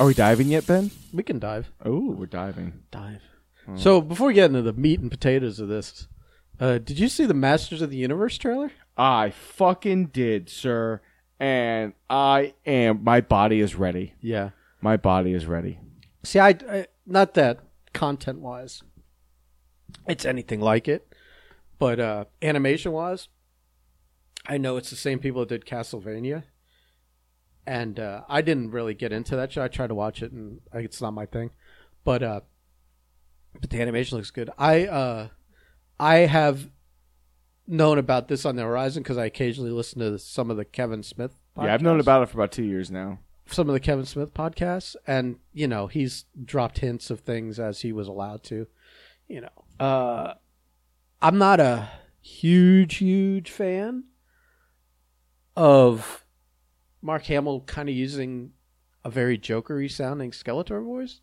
Are 0.00 0.06
we 0.06 0.14
diving 0.14 0.48
yet, 0.48 0.66
Ben? 0.66 0.90
We 1.12 1.22
can 1.22 1.38
dive. 1.38 1.70
Oh, 1.84 2.12
we're 2.12 2.24
diving. 2.24 2.72
Dive. 2.90 3.20
So 3.76 4.00
before 4.00 4.28
we 4.28 4.34
get 4.34 4.46
into 4.46 4.62
the 4.62 4.72
meat 4.72 4.98
and 4.98 5.10
potatoes 5.10 5.60
of 5.60 5.68
this, 5.68 6.08
uh, 6.58 6.78
did 6.78 6.98
you 6.98 7.08
see 7.08 7.26
the 7.26 7.34
Masters 7.34 7.82
of 7.82 7.90
the 7.90 7.98
Universe 7.98 8.38
trailer? 8.38 8.72
I 8.96 9.28
fucking 9.30 10.06
did, 10.06 10.48
sir. 10.48 11.02
And 11.38 11.92
I 12.08 12.54
am. 12.64 13.04
My 13.04 13.20
body 13.20 13.60
is 13.60 13.76
ready. 13.76 14.14
Yeah. 14.22 14.50
My 14.80 14.96
body 14.96 15.34
is 15.34 15.44
ready. 15.44 15.78
See, 16.24 16.38
I, 16.38 16.56
I 16.68 16.86
not 17.06 17.34
that 17.34 17.60
content 17.92 18.40
wise, 18.40 18.82
it's 20.08 20.24
anything 20.24 20.60
like 20.60 20.88
it, 20.88 21.12
but 21.78 22.00
uh, 22.00 22.24
animation 22.40 22.92
wise, 22.92 23.28
I 24.46 24.56
know 24.56 24.78
it's 24.78 24.90
the 24.90 24.96
same 24.96 25.18
people 25.18 25.42
that 25.42 25.48
did 25.48 25.66
Castlevania, 25.66 26.44
and 27.66 27.98
uh, 28.00 28.22
I 28.28 28.42
didn't 28.42 28.70
really 28.70 28.94
get 28.94 29.12
into 29.12 29.36
that 29.36 29.52
show. 29.52 29.62
I 29.62 29.68
tried 29.68 29.88
to 29.88 29.94
watch 29.94 30.22
it, 30.22 30.32
and 30.32 30.60
it's 30.72 31.00
not 31.00 31.12
my 31.12 31.26
thing, 31.26 31.50
but 32.04 32.22
uh, 32.22 32.40
but 33.60 33.70
the 33.70 33.80
animation 33.80 34.16
looks 34.18 34.30
good. 34.30 34.50
I 34.58 34.86
uh, 34.86 35.28
I 35.98 36.16
have 36.18 36.70
known 37.66 37.98
about 37.98 38.28
this 38.28 38.44
on 38.44 38.56
the 38.56 38.62
horizon 38.62 39.02
because 39.02 39.18
I 39.18 39.26
occasionally 39.26 39.70
listen 39.70 40.00
to 40.00 40.18
some 40.18 40.50
of 40.50 40.56
the 40.56 40.64
Kevin 40.64 41.02
Smith. 41.02 41.34
Yeah, 41.56 41.74
I've 41.74 41.82
known 41.82 41.98
podcasts 41.98 42.02
about 42.02 42.22
it 42.22 42.26
for 42.30 42.38
about 42.38 42.52
two 42.52 42.64
years 42.64 42.90
now. 42.90 43.18
some 43.46 43.68
of 43.68 43.72
the 43.74 43.80
Kevin 43.80 44.06
Smith 44.06 44.32
podcasts, 44.34 44.96
and 45.06 45.36
you 45.52 45.68
know 45.68 45.86
he's 45.86 46.24
dropped 46.44 46.78
hints 46.78 47.10
of 47.10 47.20
things 47.20 47.58
as 47.58 47.80
he 47.80 47.92
was 47.92 48.08
allowed 48.08 48.42
to. 48.44 48.66
You 49.28 49.42
know, 49.42 49.84
uh, 49.84 50.34
I'm 51.22 51.38
not 51.38 51.60
a 51.60 51.88
huge, 52.20 52.96
huge 52.96 53.50
fan 53.50 54.04
of 55.56 56.24
Mark 57.02 57.24
Hamill 57.24 57.60
kind 57.62 57.88
of 57.88 57.94
using 57.94 58.52
a 59.04 59.10
very 59.10 59.38
jokery 59.38 59.90
sounding 59.90 60.30
Skeletor 60.30 60.84
voice, 60.84 61.20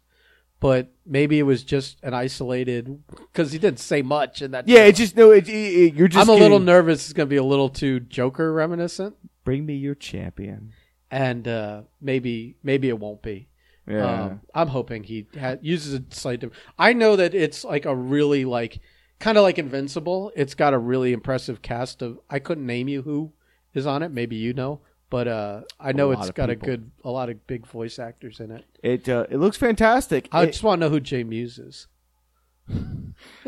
but 0.59 0.91
maybe 1.05 1.37
it 1.39 1.43
was 1.43 1.63
just 1.63 1.99
an 2.03 2.13
isolated 2.13 3.03
because 3.09 3.51
he 3.51 3.59
didn't 3.59 3.79
say 3.79 4.01
much 4.01 4.41
in 4.41 4.51
that. 4.51 4.67
Yeah, 4.67 4.77
show. 4.79 4.85
it's 4.85 4.97
just 4.99 5.15
no. 5.15 5.31
It, 5.31 5.47
it, 5.47 5.51
it- 5.51 5.93
you're 5.95 6.07
just. 6.07 6.27
I'm 6.27 6.35
a 6.35 6.39
little 6.39 6.59
nervous. 6.59 7.05
It's 7.05 7.13
going 7.13 7.27
to 7.27 7.29
be 7.29 7.37
a 7.37 7.43
little 7.43 7.69
too 7.69 7.99
Joker 7.99 8.51
reminiscent, 8.53 9.15
Bring 9.43 9.65
me 9.65 9.75
your 9.75 9.95
champion. 9.95 10.73
and 11.11 11.47
uh, 11.47 11.81
maybe 12.01 12.55
maybe 12.63 12.89
it 12.89 12.99
won't 12.99 13.21
be. 13.21 13.47
Yeah. 13.87 14.23
Um, 14.23 14.41
I'm 14.53 14.67
hoping 14.67 15.03
he 15.03 15.27
ha- 15.39 15.55
uses 15.61 15.93
a 15.93 16.03
slight. 16.09 16.41
Diff- 16.41 16.51
I 16.77 16.91
know 16.93 17.15
that 17.15 17.33
it's 17.33 17.63
like 17.63 17.85
a 17.85 17.95
really 17.95 18.43
like 18.43 18.79
kind 19.19 19.37
of 19.37 19.43
like 19.43 19.57
Invincible. 19.59 20.31
It's 20.35 20.55
got 20.55 20.73
a 20.73 20.77
really 20.77 21.13
impressive 21.13 21.61
cast 21.61 22.01
of. 22.01 22.19
I 22.29 22.39
couldn't 22.39 22.65
name 22.65 22.87
you 22.89 23.03
who 23.03 23.31
is 23.73 23.85
on 23.85 24.01
it. 24.03 24.09
Maybe 24.11 24.35
you 24.35 24.51
know, 24.53 24.81
but 25.09 25.27
uh, 25.27 25.61
I 25.79 25.91
know 25.93 26.11
it's 26.11 26.31
got 26.31 26.49
people. 26.49 26.63
a 26.67 26.71
good, 26.71 26.91
a 27.03 27.09
lot 27.09 27.29
of 27.29 27.45
big 27.47 27.65
voice 27.67 27.97
actors 27.99 28.39
in 28.39 28.51
it. 28.51 28.65
it 28.83 29.07
uh, 29.09 29.25
it 29.29 29.37
looks 29.37 29.57
fantastic. 29.57 30.27
I 30.31 30.43
It- 30.43 30.47
just 30.47 30.63
want 30.63 30.81
to 30.81 30.85
know 30.87 30.89
who 30.91 30.99
Jay 30.99 31.23
Mewes 31.23 31.57
is. 31.59 31.87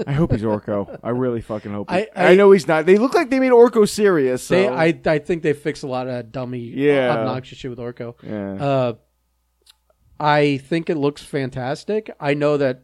I 0.07 0.13
hope 0.13 0.31
he's 0.31 0.43
Orko. 0.43 0.97
I 1.03 1.09
really 1.09 1.41
fucking 1.41 1.71
hope. 1.73 1.91
I- 1.91 2.07
I, 2.15 2.27
I- 2.31 2.35
know 2.35 2.51
he's 2.51 2.67
not. 2.67 2.85
They 2.85 2.97
look 2.97 3.13
like 3.13 3.29
they 3.29 3.39
made 3.39 3.51
Orko 3.51 3.87
serious. 3.87 4.43
So. 4.43 4.55
They, 4.55 4.67
I, 4.67 4.97
I 5.05 5.19
think 5.19 5.43
they 5.43 5.51
fixed 5.53 5.83
a 5.83 5.87
lot 5.87 6.07
of 6.07 6.13
that 6.13 6.31
dummy, 6.31 6.59
Yeah. 6.59 7.11
obnoxious 7.17 7.57
shit 7.57 7.69
with 7.69 7.79
Orko. 7.79 8.15
yeah. 8.23 8.53
Uh, 8.65 8.93
I 10.21 10.57
think 10.57 10.89
it 10.89 10.95
looks 10.95 11.23
fantastic. 11.23 12.09
I 12.19 12.33
know 12.33 12.57
that 12.57 12.83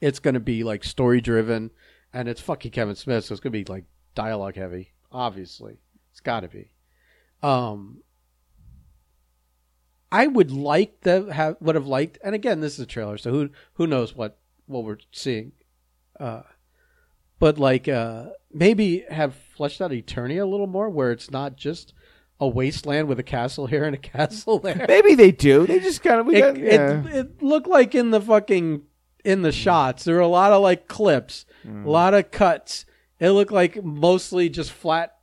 it's 0.00 0.18
going 0.18 0.34
to 0.34 0.40
be 0.40 0.64
like 0.64 0.82
story 0.84 1.20
driven, 1.20 1.70
and 2.12 2.28
it's 2.28 2.40
fucking 2.40 2.70
Kevin 2.72 2.96
Smith, 2.96 3.24
so 3.24 3.32
it's 3.34 3.40
going 3.40 3.52
to 3.52 3.58
be 3.64 3.70
like 3.72 3.84
dialogue 4.14 4.56
heavy. 4.56 4.92
Obviously, 5.12 5.78
it's 6.10 6.20
got 6.20 6.40
to 6.40 6.48
be. 6.48 6.70
Um, 7.42 8.02
I 10.12 10.26
would 10.26 10.50
like 10.50 11.02
to 11.02 11.26
have 11.32 11.56
would 11.60 11.76
have 11.76 11.86
liked, 11.86 12.18
and 12.24 12.34
again, 12.34 12.60
this 12.60 12.74
is 12.74 12.80
a 12.80 12.86
trailer, 12.86 13.16
so 13.16 13.30
who 13.30 13.50
who 13.74 13.86
knows 13.86 14.14
what 14.14 14.38
what 14.66 14.84
we're 14.84 14.98
seeing. 15.12 15.52
Uh, 16.18 16.42
but 17.38 17.58
like 17.58 17.86
uh, 17.88 18.26
maybe 18.52 19.04
have 19.10 19.34
fleshed 19.56 19.80
out 19.80 19.92
Eternia 19.92 20.42
a 20.42 20.46
little 20.46 20.66
more, 20.66 20.90
where 20.90 21.12
it's 21.12 21.30
not 21.30 21.56
just 21.56 21.94
a 22.40 22.48
wasteland 22.48 23.06
with 23.06 23.18
a 23.20 23.22
castle 23.24 23.66
here 23.66 23.84
and 23.84 23.94
a 23.94 23.98
castle 24.14 24.58
there. 24.58 24.84
Maybe 24.88 25.14
they 25.14 25.30
do. 25.30 25.66
They 25.66 25.78
just 25.78 26.02
kind 26.02 26.20
of. 26.20 26.26
We 26.26 26.36
It, 26.36 26.40
got, 26.40 26.58
yeah. 26.58 27.00
it, 27.04 27.14
it 27.14 27.42
looked 27.42 27.68
like 27.68 27.94
in 27.94 28.10
the 28.10 28.20
fucking 28.20 28.82
in 29.24 29.42
the 29.42 29.52
shots 29.52 30.04
there 30.04 30.14
were 30.16 30.20
a 30.22 30.26
lot 30.28 30.52
of 30.52 30.62
like 30.62 30.88
clips, 30.88 31.46
Mm. 31.66 31.84
a 31.84 31.90
lot 31.90 32.14
of 32.14 32.30
cuts. 32.30 32.84
It 33.20 33.30
looked 33.30 33.52
like 33.52 33.84
mostly 33.84 34.48
just 34.48 34.72
flat 34.72 35.14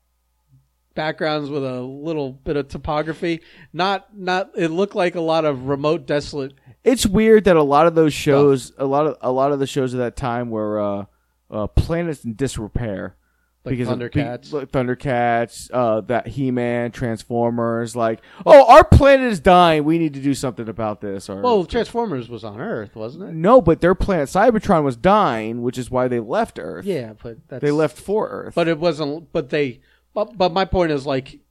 backgrounds 0.97 1.49
with 1.49 1.63
a 1.63 1.79
little 1.81 2.33
bit 2.33 2.57
of 2.57 2.67
topography. 2.67 3.39
Not 3.71 4.17
not. 4.17 4.49
It 4.57 4.67
looked 4.69 4.95
like 4.95 5.15
a 5.15 5.21
lot 5.21 5.45
of 5.45 5.67
remote, 5.69 6.05
desolate. 6.05 6.53
it's 6.83 7.05
weird 7.05 7.45
that 7.45 7.55
a 7.55 7.63
lot 7.63 7.87
of 7.87 7.95
those 7.95 8.13
shows, 8.13 8.73
a 8.77 8.85
lot 8.85 9.07
of 9.07 9.15
a 9.21 9.31
lot 9.31 9.53
of 9.53 9.59
the 9.59 9.67
shows 9.67 9.93
of 9.93 9.99
that 9.99 10.17
time 10.17 10.49
were 10.49 10.81
uh, 10.81 11.05
uh, 11.49 11.67
planets 11.67 12.25
in 12.25 12.35
disrepair. 12.35 13.15
Like 13.63 13.79
of- 13.79 13.87
Thundercats. 13.89 14.53
like 14.53 14.71
Thundercats, 14.71 15.69
uh, 15.73 15.99
that 16.01 16.25
He-Man, 16.27 16.91
Transformers, 16.91 17.97
like, 17.97 18.21
oh, 18.45 18.65
our 18.73 18.85
planet 18.85 19.29
is 19.29 19.41
dying. 19.41 19.83
We 19.83 19.97
need 19.99 20.13
to 20.13 20.21
do 20.21 20.33
something 20.33 20.69
about 20.69 21.01
this. 21.01 21.29
Or 21.29 21.41
Well, 21.41 21.65
Transformers 21.65 22.29
was 22.29 22.45
on 22.45 22.61
Earth, 22.61 22.95
wasn't 22.95 23.25
it? 23.29 23.33
no, 23.33 23.59
but 23.61 23.81
their 23.81 23.93
planet 23.93 24.29
Cybertron 24.29 24.83
was 24.83 24.95
dying, 24.95 25.63
which 25.63 25.77
is 25.77 25.91
why 25.91 26.07
they 26.07 26.21
left 26.21 26.59
Earth. 26.61 26.85
Yeah, 26.85 27.13
but 27.21 27.39
that's, 27.49 27.61
they 27.61 27.71
left 27.71 27.97
for 27.97 28.29
Earth. 28.29 28.55
But 28.55 28.69
it 28.69 28.79
wasn't. 28.79 29.33
But 29.33 29.49
they. 29.49 29.81
But 30.17 30.35
but 30.35 30.51
my 30.51 30.65
point 30.65 30.91
is 30.91 31.05
like. 31.05 31.41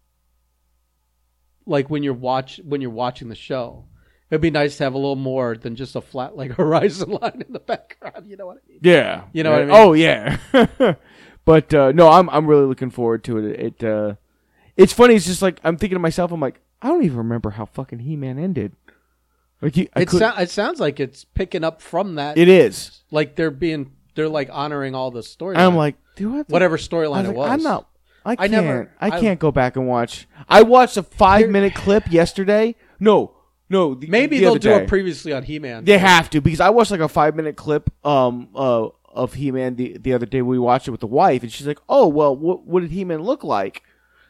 Like 1.66 1.88
when 1.88 2.03
you're 2.03 2.15
watch 2.15 2.60
when 2.65 2.81
you're 2.81 2.91
watching 2.91 3.28
the 3.28 3.37
show, 3.37 3.84
it'd 4.31 4.41
be 4.41 4.50
nice 4.50 4.77
to 4.78 4.84
have 4.84 4.94
a 4.94 4.99
little 4.99 5.15
more 5.16 5.56
than 5.56 5.77
just 5.77 5.94
a 5.94 6.00
flat 6.00 6.37
like 6.37 6.50
horizon 6.56 7.10
line 7.10 7.44
in 7.47 7.53
the 7.53 7.60
background. 7.60 8.26
You 8.28 8.37
know 8.37 8.47
what 8.47 8.59
I 8.59 8.69
mean? 8.69 8.78
Yeah, 8.82 9.25
You 9.32 9.44
know 9.44 9.50
what 9.53 9.62
I 9.62 9.65
mean? 9.66 9.75
Oh 9.75 9.93
yeah, 9.93 10.38
but 11.44 11.72
uh, 11.75 11.93
no, 11.93 12.09
I'm 12.09 12.28
I'm 12.31 12.47
really 12.47 12.66
looking 12.66 12.91
forward 12.91 13.22
to 13.25 13.38
it. 13.38 13.60
It 13.60 13.84
uh, 13.84 14.15
it's 14.76 14.93
funny. 14.93 15.15
It's 15.15 15.26
just 15.26 15.43
like 15.43 15.60
I'm 15.62 15.76
thinking 15.76 15.94
to 15.97 16.00
myself. 16.00 16.32
I'm 16.32 16.41
like, 16.41 16.60
I 16.82 16.88
don't 16.88 17.05
even 17.05 17.19
remember 17.19 17.50
how 17.50 17.66
fucking 17.66 18.00
He-Man 18.00 18.37
ended. 18.38 18.72
Like 19.62 19.76
you, 19.76 19.88
It, 19.97 20.10
sou- 20.10 20.38
it 20.38 20.50
sounds 20.50 20.78
like 20.81 21.00
it's 21.00 21.25
picking 21.25 21.62
up 21.65 21.81
from 21.82 22.16
that. 22.16 22.37
it 22.38 22.49
is. 22.49 23.00
like 23.12 23.34
they're 23.37 23.50
being 23.53 23.93
they're 24.15 24.28
like 24.28 24.50
honoring 24.53 24.94
all 24.94 25.10
the 25.12 25.22
story. 25.22 25.56
I'm 25.56 25.75
like, 25.76 25.97
do 26.16 26.37
I 26.38 26.43
whatever 26.49 26.76
storyline 26.76 27.22
was 27.22 27.25
it 27.25 27.28
like, 27.28 27.37
was. 27.37 27.50
I'm 27.50 27.62
not. 27.62 27.88
I 28.26 28.32
I 28.32 28.37
can't. 28.37 28.50
never- 28.53 28.91
I 29.00 29.06
I- 29.09 29.20
can't 29.20 29.38
go 29.41 29.50
back 29.53 29.76
and 29.76 29.87
watch. 29.87 30.26
I 30.48 30.62
watched 30.62 30.97
a 30.97 31.03
five 31.03 31.48
minute 31.48 31.75
clip 31.75 32.10
yesterday. 32.10 32.75
No, 33.00 33.32
no. 33.70 33.94
The, 33.94 34.06
Maybe 34.09 34.37
the 34.37 34.42
they'll 34.42 34.50
other 34.53 34.59
do 34.59 34.69
day. 34.70 34.82
it 34.82 34.88
previously 34.88 35.32
on 35.32 35.42
He-Man. 35.44 35.84
They 35.84 35.98
have 35.98 36.28
to 36.31 36.41
because 36.41 36.60
I 36.60 36.70
watched 36.70 36.91
like 36.91 37.00
a 37.00 37.09
five 37.09 37.34
minute 37.37 37.56
clip 37.56 37.91
um 38.04 38.48
uh 38.54 38.88
of 39.14 39.34
He 39.34 39.50
Man 39.50 39.76
the 39.76 39.97
the 39.98 40.12
other 40.12 40.26
day. 40.26 40.42
We 40.42 40.59
watched 40.59 40.88
it 40.88 40.91
with 40.91 41.00
the 41.00 41.06
wife, 41.06 41.42
and 41.42 41.50
she's 41.50 41.66
like, 41.66 41.78
"Oh 41.88 42.06
well, 42.09 42.37
what 42.37 42.66
what 42.66 42.81
did 42.81 42.91
He 42.91 43.04
Man 43.04 43.22
look 43.22 43.42
like?" 43.44 43.82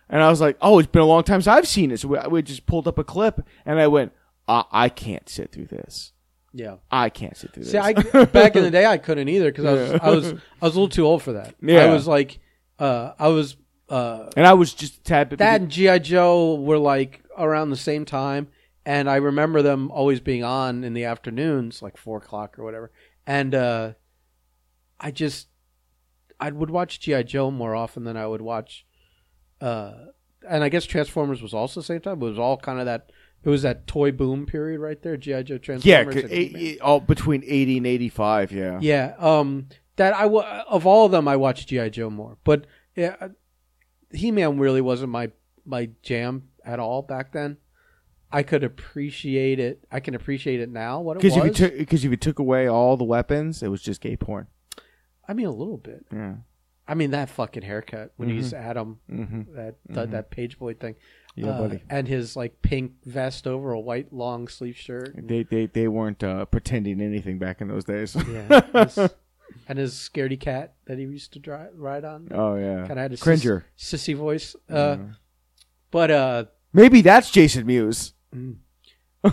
And 0.08 0.22
I 0.22 0.28
was 0.30 0.40
like, 0.40 0.56
"Oh, 0.62 0.78
it's 0.78 0.86
been 0.88 1.02
a 1.02 1.06
long 1.06 1.24
time 1.24 1.40
since 1.42 1.48
I've 1.48 1.66
seen 1.66 1.90
it." 1.90 1.98
So 2.00 2.08
we, 2.08 2.18
we 2.30 2.42
just 2.42 2.66
pulled 2.66 2.86
up 2.86 2.96
a 2.98 3.02
clip, 3.04 3.40
and 3.64 3.80
I 3.80 3.88
went, 3.88 4.12
I, 4.46 4.62
"I 4.70 4.88
can't 4.88 5.28
sit 5.28 5.50
through 5.50 5.66
this. 5.66 6.12
yeah. 6.52 6.76
I 6.90 7.08
can't 7.10 7.36
sit 7.36 7.52
through 7.52 7.64
See, 7.64 7.72
this." 7.78 8.14
I 8.14 8.24
back 8.26 8.54
in 8.54 8.62
the 8.62 8.70
day 8.78 8.86
I 8.86 8.98
couldn't 8.98 9.28
either 9.28 9.50
because 9.50 9.64
I 9.64 9.72
was 9.72 9.90
I 10.02 10.10
was 10.10 10.26
I 10.62 10.64
was 10.66 10.76
a 10.76 10.80
little 10.80 10.88
too 10.88 11.04
old 11.04 11.22
for 11.24 11.32
that. 11.32 11.54
Yeah. 11.60 11.84
I 11.84 11.92
was 11.92 12.06
like, 12.06 12.38
uh, 12.78 13.12
I 13.18 13.26
was 13.28 13.56
uh, 13.88 14.28
and 14.36 14.46
I 14.46 14.54
was 14.54 14.72
just 14.74 14.96
a 14.98 15.02
tad 15.02 15.28
bit. 15.28 15.38
that 15.38 15.60
and 15.60 15.70
GI 15.70 16.00
Joe 16.00 16.54
were 16.56 16.78
like 16.78 17.22
around 17.38 17.70
the 17.70 17.76
same 17.76 18.04
time, 18.04 18.48
and 18.84 19.08
I 19.08 19.16
remember 19.16 19.62
them 19.62 19.90
always 19.90 20.20
being 20.20 20.42
on 20.44 20.84
in 20.84 20.92
the 20.94 21.04
afternoons, 21.04 21.82
like 21.82 21.96
four 21.96 22.18
o'clock 22.18 22.58
or 22.58 22.64
whatever. 22.64 22.90
And 23.26 23.54
uh, 23.54 23.92
I 25.00 25.10
just 25.10 25.48
I 26.40 26.50
would 26.50 26.70
watch 26.70 27.00
GI 27.00 27.24
Joe 27.24 27.50
more 27.50 27.74
often 27.74 28.04
than 28.04 28.16
I 28.16 28.26
would 28.26 28.42
watch. 28.42 28.84
Uh, 29.60 29.92
and 30.48 30.62
I 30.62 30.68
guess 30.68 30.84
Transformers 30.84 31.40
was 31.42 31.54
also 31.54 31.80
the 31.80 31.84
same 31.86 32.00
time. 32.00 32.18
But 32.18 32.26
it 32.26 32.30
was 32.30 32.38
all 32.38 32.56
kind 32.56 32.78
of 32.80 32.86
that. 32.86 33.10
It 33.44 33.48
was 33.48 33.62
that 33.62 33.86
toy 33.86 34.10
boom 34.12 34.44
period 34.46 34.80
right 34.80 35.00
there. 35.02 35.16
GI 35.16 35.44
Joe 35.44 35.58
Transformers. 35.58 36.14
yeah, 36.16 36.22
He-Man. 36.28 36.28
eight- 36.62 36.80
all 36.80 37.00
between 37.00 37.42
eighty 37.46 37.76
and 37.76 37.86
eighty 37.86 38.08
five. 38.08 38.50
Yeah. 38.52 38.78
Yeah. 38.80 39.14
Um. 39.18 39.68
That 39.96 40.14
I 40.14 40.22
w- 40.24 40.42
of 40.44 40.86
all 40.86 41.06
of 41.06 41.12
them, 41.12 41.26
I 41.26 41.36
watched 41.36 41.68
GI 41.68 41.90
Joe 41.90 42.10
more, 42.10 42.36
but 42.44 42.66
yeah, 42.94 43.16
He 44.12 44.30
Man 44.30 44.58
really 44.58 44.80
wasn't 44.80 45.10
my 45.10 45.30
my 45.64 45.90
jam 46.02 46.48
at 46.64 46.78
all 46.78 47.02
back 47.02 47.32
then. 47.32 47.56
I 48.30 48.42
could 48.42 48.64
appreciate 48.64 49.58
it. 49.60 49.84
I 49.90 50.00
can 50.00 50.14
appreciate 50.14 50.60
it 50.60 50.68
now. 50.70 51.00
What 51.00 51.16
it 51.18 51.22
was. 51.22 51.34
Because 51.34 51.38
if 51.38 51.44
you 51.60 51.68
took 51.68 51.78
because 51.78 52.04
if 52.04 52.10
you 52.10 52.16
took 52.16 52.38
away 52.38 52.68
all 52.68 52.96
the 52.96 53.04
weapons, 53.04 53.62
it 53.62 53.68
was 53.68 53.82
just 53.82 54.00
gay 54.00 54.16
porn. 54.16 54.46
I 55.28 55.32
mean, 55.32 55.46
a 55.46 55.50
little 55.52 55.76
bit. 55.78 56.06
Yeah. 56.12 56.34
I 56.88 56.94
mean, 56.94 57.10
that 57.10 57.28
fucking 57.30 57.64
haircut 57.64 58.12
when 58.16 58.28
he's 58.28 58.52
Adam, 58.54 59.00
Mm-hmm. 59.10 59.54
that 59.56 59.74
that, 59.88 60.10
that 60.12 60.30
page 60.30 60.56
boy 60.56 60.74
thing, 60.74 60.94
Yeah, 61.34 61.48
Uh, 61.48 61.58
buddy. 61.62 61.82
and 61.90 62.06
his 62.06 62.36
like 62.36 62.62
pink 62.62 62.92
vest 63.04 63.46
over 63.48 63.72
a 63.72 63.80
white 63.80 64.12
long 64.12 64.46
sleeve 64.46 64.76
shirt. 64.76 65.14
They 65.16 65.42
they 65.42 65.66
they 65.66 65.88
weren't 65.88 66.22
uh, 66.22 66.44
pretending 66.44 67.00
anything 67.00 67.38
back 67.40 67.60
in 67.60 67.66
those 67.68 67.84
days. 67.84 68.14
Yeah. 68.28 69.08
and 69.68 69.78
his 69.78 69.94
scaredy 69.94 70.38
cat 70.38 70.74
that 70.86 70.98
he 70.98 71.04
used 71.04 71.32
to 71.34 71.38
drive, 71.38 71.70
ride 71.74 72.04
on. 72.04 72.28
oh 72.32 72.56
yeah. 72.56 72.78
Kind 72.86 72.92
of 72.92 72.98
had 72.98 73.12
a 73.12 73.16
Cringer. 73.16 73.64
sis- 73.76 74.02
sissy 74.06 74.14
voice. 74.16 74.54
Uh, 74.70 74.96
But 75.90 76.10
uh, 76.10 76.44
Maybe 76.72 77.00
that's 77.00 77.30
Jason 77.30 77.66
Mewes. 77.66 78.12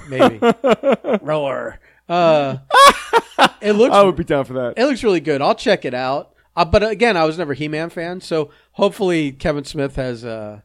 maybe 0.09 0.39
roar. 1.21 1.79
Uh, 2.09 2.57
it 3.61 3.73
looks 3.73 3.93
I 3.95 4.01
would 4.03 4.15
be 4.15 4.23
down 4.23 4.45
for 4.45 4.53
that. 4.53 4.73
it 4.77 4.85
looks 4.85 5.03
really 5.03 5.19
good. 5.19 5.41
I'll 5.41 5.55
check 5.55 5.85
it 5.85 5.93
out. 5.93 6.33
Uh, 6.55 6.65
but 6.65 6.83
again, 6.83 7.17
I 7.17 7.25
was 7.25 7.37
never 7.37 7.53
He 7.53 7.67
Man 7.67 7.89
fan, 7.89 8.21
so 8.21 8.51
hopefully 8.73 9.31
Kevin 9.31 9.63
Smith 9.63 9.95
has 9.95 10.23
uh, 10.23 10.61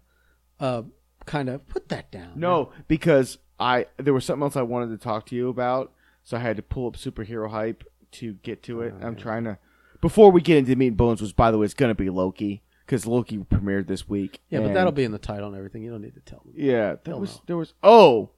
uh, 0.60 0.82
kind 1.24 1.48
of 1.48 1.66
put 1.66 1.88
that 1.88 2.10
down. 2.12 2.32
No, 2.36 2.72
because 2.88 3.38
I 3.58 3.86
there 3.96 4.12
was 4.12 4.24
something 4.24 4.42
else 4.42 4.56
I 4.56 4.62
wanted 4.62 4.90
to 4.90 5.02
talk 5.02 5.26
to 5.26 5.34
you 5.36 5.48
about, 5.48 5.92
so 6.24 6.36
I 6.36 6.40
had 6.40 6.56
to 6.56 6.62
pull 6.62 6.86
up 6.86 6.96
superhero 6.96 7.50
hype 7.50 7.84
to 8.12 8.34
get 8.34 8.62
to 8.64 8.82
it. 8.82 8.94
I'm 9.02 9.16
trying 9.16 9.44
to 9.44 9.58
before 10.00 10.30
we 10.30 10.40
get 10.40 10.58
into 10.58 10.76
meat 10.76 10.88
and 10.88 10.96
bones, 10.96 11.20
which 11.20 11.34
by 11.36 11.50
the 11.50 11.58
way 11.58 11.64
is 11.66 11.74
going 11.74 11.90
to 11.90 11.94
be 11.94 12.08
Loki 12.10 12.62
because 12.86 13.04
Loki 13.06 13.38
premiered 13.38 13.86
this 13.88 14.08
week. 14.08 14.40
yeah, 14.48 14.60
but 14.60 14.66
and- 14.68 14.76
that'll 14.76 14.92
be 14.92 15.04
in 15.04 15.12
the 15.12 15.18
title 15.18 15.48
and 15.48 15.56
everything. 15.56 15.82
You 15.82 15.90
don't 15.90 16.02
need 16.02 16.14
to 16.14 16.20
tell 16.20 16.42
me. 16.46 16.52
yeah. 16.56 16.96
There 17.04 17.16
was 17.16 17.36
no. 17.36 17.42
there 17.46 17.56
was 17.56 17.74
oh 17.82 18.30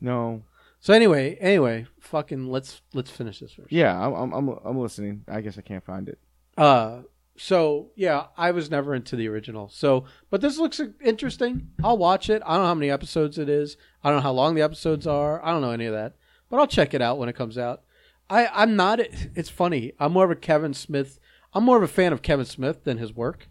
no 0.00 0.42
So 0.80 0.92
anyway, 0.92 1.36
anyway, 1.40 1.86
fucking 2.00 2.48
let's 2.50 2.82
let's 2.92 3.10
finish 3.10 3.40
this 3.40 3.52
first. 3.52 3.72
yeah 3.72 3.98
I'm 3.98 4.12
I'm 4.14 4.32
I'm, 4.32 4.58
I'm 4.64 4.78
listening. 4.78 5.24
I 5.28 5.40
guess 5.40 5.56
I 5.58 5.62
can't 5.62 5.84
find 5.84 6.08
it. 6.08 6.18
Uh, 6.56 7.02
so 7.36 7.90
yeah, 7.96 8.26
I 8.36 8.50
was 8.52 8.70
never 8.70 8.94
into 8.94 9.16
the 9.16 9.28
original. 9.28 9.68
So, 9.68 10.04
but 10.30 10.40
this 10.40 10.58
looks 10.58 10.80
interesting. 11.04 11.68
I'll 11.82 11.98
watch 11.98 12.30
it. 12.30 12.42
I 12.46 12.52
don't 12.54 12.62
know 12.62 12.68
how 12.68 12.74
many 12.74 12.90
episodes 12.90 13.38
it 13.38 13.48
is. 13.48 13.76
I 14.04 14.08
don't 14.10 14.18
know 14.18 14.22
how 14.22 14.32
long 14.32 14.54
the 14.54 14.62
episodes 14.62 15.06
are. 15.06 15.44
I 15.44 15.50
don't 15.50 15.60
know 15.62 15.70
any 15.72 15.86
of 15.86 15.94
that. 15.94 16.14
But 16.48 16.58
I'll 16.60 16.66
check 16.68 16.94
it 16.94 17.02
out 17.02 17.18
when 17.18 17.28
it 17.28 17.34
comes 17.34 17.58
out. 17.58 17.82
I 18.30 18.46
I'm 18.46 18.76
not. 18.76 19.00
It's 19.00 19.50
funny. 19.50 19.92
I'm 19.98 20.12
more 20.12 20.24
of 20.24 20.30
a 20.30 20.36
Kevin 20.36 20.74
Smith. 20.74 21.18
I'm 21.52 21.64
more 21.64 21.76
of 21.76 21.82
a 21.82 21.88
fan 21.88 22.12
of 22.12 22.22
Kevin 22.22 22.46
Smith 22.46 22.84
than 22.84 22.98
his 22.98 23.14
work. 23.14 23.48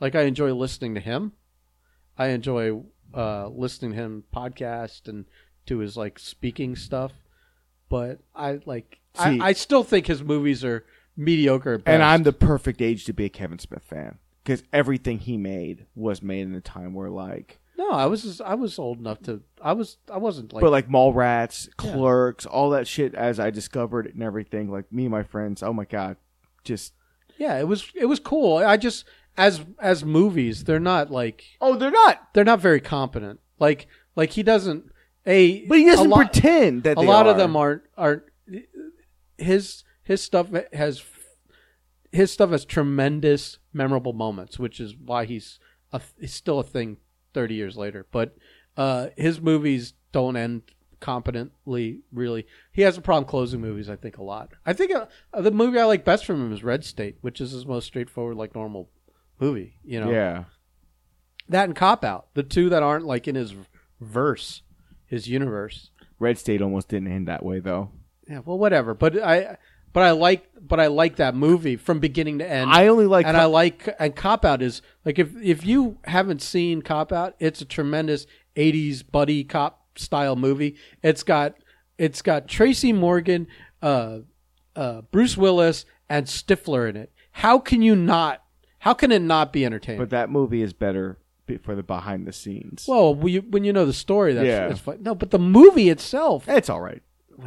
Like 0.00 0.14
I 0.14 0.22
enjoy 0.22 0.52
listening 0.54 0.94
to 0.94 1.00
him. 1.00 1.32
I 2.18 2.28
enjoy 2.28 2.82
uh, 3.14 3.48
listening 3.48 3.92
to 3.92 3.96
him 3.98 4.24
podcast 4.34 5.08
and 5.08 5.26
to 5.66 5.78
his 5.78 5.96
like 5.96 6.18
speaking 6.18 6.74
stuff. 6.74 7.12
But 7.88 8.20
I 8.34 8.60
like. 8.64 8.98
See- 9.14 9.40
I, 9.40 9.48
I 9.48 9.52
still 9.52 9.84
think 9.84 10.06
his 10.06 10.22
movies 10.22 10.64
are 10.64 10.84
mediocre. 11.16 11.74
At 11.74 11.82
And. 11.86 12.02
I'm 12.02 12.22
the 12.22 12.32
perfect 12.32 12.80
age 12.80 13.04
to 13.04 13.12
be 13.12 13.26
a 13.26 13.28
Kevin 13.28 13.58
Smith 13.58 13.82
fan 13.82 14.18
because 14.42 14.62
everything 14.72 15.18
he 15.18 15.36
made 15.36 15.86
was 15.94 16.22
made 16.22 16.42
in 16.42 16.54
a 16.54 16.60
time 16.60 16.94
where 16.94 17.10
like 17.10 17.59
No, 17.80 17.92
I 17.92 18.04
was 18.04 18.24
just, 18.24 18.42
I 18.42 18.56
was 18.56 18.78
old 18.78 18.98
enough 18.98 19.22
to 19.22 19.40
I 19.62 19.72
was 19.72 19.96
I 20.12 20.18
wasn't 20.18 20.52
like 20.52 20.60
but 20.60 20.70
like 20.70 20.90
Mallrats, 20.90 21.66
Yeah. 21.82 21.92
Clerks, 21.92 22.44
all 22.44 22.68
that 22.70 22.86
shit 22.86 23.14
as 23.14 23.40
I 23.40 23.48
discovered 23.48 24.04
it 24.06 24.12
and 24.12 24.22
everything. 24.22 24.70
Like 24.70 24.92
me 24.92 25.04
and 25.04 25.10
my 25.10 25.22
friends, 25.22 25.62
oh 25.62 25.72
my 25.72 25.86
god, 25.86 26.18
just 26.62 26.92
yeah, 27.38 27.58
it 27.58 27.66
was 27.66 27.90
it 27.94 28.04
was 28.04 28.20
cool. 28.20 28.58
I 28.58 28.76
just 28.76 29.06
as 29.38 29.64
as 29.78 30.04
movies, 30.04 30.64
they're 30.64 30.78
not 30.78 31.10
like 31.10 31.42
oh 31.58 31.74
they're 31.76 31.90
not. 31.90 32.28
they're 32.34 32.44
not 32.44 32.60
very 32.60 32.82
competent. 32.82 33.40
Like 33.58 33.86
like 34.14 34.32
he 34.32 34.42
doesn't 34.42 34.84
a 35.24 35.64
But 35.66 35.78
he 35.78 35.86
doesn't 35.86 36.04
a 36.04 36.08
lot, 36.10 36.16
pretend 36.32 36.82
that 36.82 36.98
a 36.98 37.00
lot 37.00 37.26
of 37.28 37.38
them 37.38 37.56
aren't 37.56 37.82
aren't 37.96 38.24
his 39.38 39.84
his 40.02 40.20
stuff 40.20 40.48
has 40.74 41.02
his 42.12 42.30
stuff 42.30 42.50
has 42.50 42.66
tremendous 42.66 43.56
memorable 43.72 44.12
moments, 44.12 44.58
which 44.58 44.80
is 44.80 44.94
why 44.94 45.24
he's 45.24 45.58
a, 45.94 46.02
he's 46.20 46.34
still 46.34 46.58
a 46.58 46.64
thing 46.64 46.98
30 47.34 47.54
years 47.54 47.76
later. 47.76 48.06
But 48.10 48.36
uh, 48.76 49.08
his 49.16 49.40
movies 49.40 49.94
don't 50.12 50.36
end 50.36 50.62
competently. 51.00 52.00
Really, 52.12 52.46
he 52.72 52.82
has 52.82 52.96
a 52.96 53.00
problem 53.02 53.28
closing 53.28 53.60
movies. 53.60 53.90
I 53.90 53.96
think 53.96 54.18
a 54.18 54.22
lot. 54.22 54.50
I 54.64 54.72
think 54.72 54.92
uh, 54.94 55.06
the 55.40 55.50
movie 55.50 55.78
I 55.78 55.84
like 55.84 56.04
best 56.04 56.24
from 56.24 56.36
him 56.40 56.52
is 56.52 56.62
Red 56.62 56.84
State, 56.84 57.16
which 57.20 57.40
is 57.40 57.52
his 57.52 57.66
most 57.66 57.86
straightforward, 57.86 58.36
like 58.36 58.54
normal 58.54 58.90
movie. 59.38 59.78
You 59.84 60.00
know, 60.00 60.10
Yeah, 60.10 60.44
that 61.48 61.64
and 61.64 61.76
Cop 61.76 62.04
Out, 62.04 62.28
the 62.34 62.42
two 62.42 62.68
that 62.68 62.82
aren't 62.82 63.06
like 63.06 63.26
in 63.26 63.34
his 63.34 63.54
verse, 64.00 64.62
his 65.06 65.28
universe. 65.28 65.90
Red 66.18 66.38
State 66.38 66.62
almost 66.62 66.88
didn't 66.88 67.12
end 67.12 67.28
that 67.28 67.44
way 67.44 67.60
though. 67.60 67.90
Yeah, 68.28 68.40
well, 68.44 68.58
whatever. 68.58 68.94
But 68.94 69.18
I, 69.18 69.56
but 69.92 70.02
I 70.02 70.10
like, 70.12 70.46
but 70.60 70.78
I 70.80 70.86
like 70.86 71.16
that 71.16 71.34
movie 71.34 71.76
from 71.76 71.98
beginning 72.00 72.38
to 72.38 72.48
end. 72.48 72.70
I 72.70 72.86
only 72.88 73.06
like 73.06 73.26
and 73.26 73.36
I 73.36 73.44
like 73.46 73.88
and 73.98 74.14
Cop 74.14 74.44
Out 74.44 74.62
is 74.62 74.82
like 75.04 75.18
if 75.18 75.30
if 75.42 75.64
you 75.66 75.98
haven't 76.04 76.42
seen 76.42 76.82
Cop 76.82 77.12
Out, 77.12 77.34
it's 77.40 77.60
a 77.60 77.64
tremendous 77.64 78.26
'80s 78.56 79.02
buddy 79.08 79.44
cop 79.44 79.86
style 79.98 80.36
movie. 80.36 80.76
It's 81.02 81.22
got 81.22 81.54
it's 81.98 82.22
got 82.22 82.48
Tracy 82.48 82.92
Morgan, 82.92 83.46
uh, 83.82 84.20
uh, 84.76 85.02
Bruce 85.10 85.36
Willis, 85.36 85.84
and 86.08 86.26
Stifler 86.26 86.88
in 86.88 86.96
it. 86.96 87.12
How 87.32 87.58
can 87.58 87.82
you 87.82 87.94
not? 87.96 88.42
How 88.80 88.94
can 88.94 89.12
it 89.12 89.20
not 89.22 89.52
be 89.52 89.64
entertaining? 89.66 90.00
but 90.00 90.10
that 90.10 90.30
movie 90.30 90.62
is 90.62 90.72
better 90.72 91.18
for 91.62 91.74
the 91.74 91.82
behind 91.82 92.26
the 92.26 92.32
scenes. 92.32 92.84
well, 92.86 93.12
when 93.14 93.32
you, 93.32 93.40
when 93.40 93.64
you 93.64 93.72
know 93.72 93.84
the 93.84 93.92
story, 93.92 94.32
that's 94.34 94.46
Yeah. 94.46 94.68
it's 94.68 94.80
fun. 94.80 94.98
No, 95.02 95.14
but 95.16 95.30
the 95.32 95.38
movie 95.38 95.90
itself, 95.90 96.48
it's 96.48 96.70
all 96.70 96.80
right. 96.80 97.02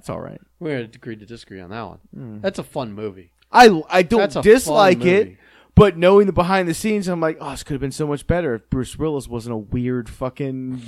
It's 0.00 0.08
all 0.08 0.20
right. 0.20 0.40
we're 0.58 0.78
going 0.78 0.90
to 0.90 0.96
agree 0.96 1.16
to 1.16 1.26
disagree 1.26 1.60
on 1.60 1.68
that 1.70 1.82
one. 1.82 1.98
Hmm. 2.14 2.40
That's 2.40 2.58
a 2.58 2.62
fun 2.64 2.92
movie. 2.94 3.32
I 3.52 3.82
I 3.88 4.02
don't 4.02 4.20
That's 4.20 4.36
a 4.36 4.42
dislike 4.42 5.00
fun 5.00 5.08
it, 5.08 5.24
movie. 5.26 5.38
but 5.74 5.96
knowing 5.98 6.26
the 6.26 6.32
behind 6.32 6.68
the 6.68 6.74
scenes, 6.74 7.06
I'm 7.08 7.20
like, 7.20 7.36
oh, 7.40 7.50
this 7.50 7.62
could 7.62 7.74
have 7.74 7.80
been 7.80 7.92
so 7.92 8.06
much 8.06 8.26
better 8.26 8.54
if 8.54 8.70
Bruce 8.70 8.96
Willis 8.98 9.28
wasn't 9.28 9.54
a 9.54 9.58
weird 9.58 10.08
fucking, 10.08 10.80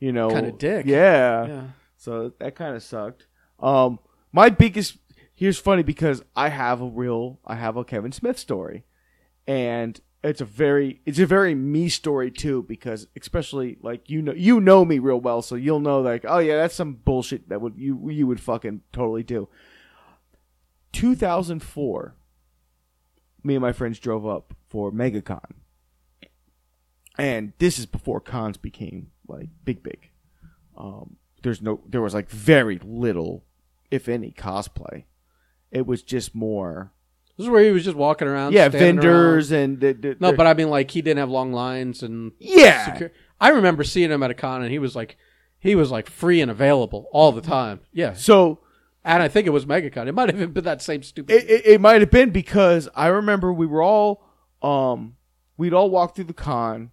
you 0.00 0.12
know, 0.12 0.30
Kinda 0.30 0.52
dick. 0.52 0.86
Yeah. 0.86 1.46
Yeah. 1.46 1.62
So 1.98 2.32
that 2.38 2.54
kind 2.56 2.74
of 2.74 2.82
sucked. 2.82 3.26
Um, 3.60 3.98
my 4.32 4.48
biggest 4.48 4.96
here's 5.34 5.58
funny 5.58 5.82
because 5.82 6.22
I 6.34 6.48
have 6.48 6.80
a 6.80 6.86
real 6.86 7.38
I 7.44 7.56
have 7.56 7.76
a 7.76 7.84
Kevin 7.84 8.12
Smith 8.12 8.38
story, 8.38 8.84
and 9.46 10.00
it's 10.24 10.40
a 10.40 10.44
very 10.44 11.00
it's 11.04 11.18
a 11.18 11.26
very 11.26 11.54
me 11.54 11.88
story 11.88 12.30
too 12.30 12.62
because 12.62 13.06
especially 13.20 13.76
like 13.82 14.08
you 14.08 14.22
know 14.22 14.32
you 14.32 14.58
know 14.58 14.84
me 14.84 14.98
real 14.98 15.20
well 15.20 15.42
so 15.42 15.54
you'll 15.54 15.80
know 15.80 16.00
like 16.00 16.24
oh 16.26 16.38
yeah 16.38 16.56
that's 16.56 16.74
some 16.74 16.94
bullshit 16.94 17.48
that 17.50 17.60
would 17.60 17.74
you 17.76 18.08
you 18.10 18.26
would 18.26 18.40
fucking 18.40 18.80
totally 18.92 19.22
do. 19.22 19.48
2004, 20.92 22.14
me 23.42 23.54
and 23.56 23.62
my 23.62 23.72
friends 23.72 23.98
drove 23.98 24.24
up 24.24 24.54
for 24.68 24.92
MegaCon, 24.92 25.50
and 27.18 27.52
this 27.58 27.78
is 27.80 27.84
before 27.84 28.20
cons 28.20 28.56
became 28.56 29.10
like 29.28 29.48
big 29.64 29.82
big. 29.82 30.10
Um, 30.76 31.16
there's 31.42 31.60
no 31.60 31.82
there 31.86 32.00
was 32.00 32.14
like 32.14 32.30
very 32.30 32.78
little, 32.82 33.44
if 33.90 34.08
any, 34.08 34.30
cosplay. 34.30 35.04
It 35.70 35.86
was 35.86 36.02
just 36.02 36.34
more 36.34 36.92
This 37.36 37.44
is 37.44 37.50
where 37.50 37.64
he 37.64 37.70
was 37.70 37.84
just 37.84 37.96
walking 37.96 38.28
around. 38.28 38.52
yeah 38.52 38.68
standing 38.68 38.96
vendors 39.00 39.50
around. 39.52 39.62
and 39.62 39.80
the, 39.80 39.92
the, 39.92 40.16
No, 40.20 40.32
but 40.32 40.46
I 40.46 40.54
mean, 40.54 40.70
like 40.70 40.90
he 40.90 41.02
didn't 41.02 41.18
have 41.18 41.30
long 41.30 41.52
lines 41.52 42.02
and 42.02 42.32
yeah 42.38 42.92
secure. 42.92 43.12
I 43.40 43.48
remember 43.50 43.84
seeing 43.84 44.10
him 44.10 44.22
at 44.22 44.30
a 44.30 44.34
con, 44.34 44.62
and 44.62 44.70
he 44.70 44.78
was 44.78 44.94
like, 44.94 45.16
he 45.58 45.74
was 45.74 45.90
like 45.90 46.08
free 46.08 46.40
and 46.40 46.50
available 46.50 47.08
all 47.12 47.32
the 47.32 47.40
time. 47.42 47.80
Yeah, 47.92 48.14
so 48.14 48.60
and 49.04 49.22
I 49.22 49.28
think 49.28 49.46
it 49.46 49.50
was 49.50 49.66
MegaCon. 49.66 50.06
It 50.06 50.12
might 50.12 50.32
have 50.34 50.54
been 50.54 50.64
that 50.64 50.80
same 50.80 51.02
stupid. 51.02 51.34
it, 51.34 51.50
it, 51.50 51.66
it 51.66 51.80
might 51.80 52.00
have 52.00 52.10
been 52.10 52.30
because 52.30 52.88
I 52.94 53.08
remember 53.08 53.52
we 53.52 53.66
were 53.66 53.82
all 53.82 54.24
um 54.62 55.16
we'd 55.56 55.74
all 55.74 55.90
walk 55.90 56.14
through 56.14 56.24
the 56.24 56.32
con 56.32 56.90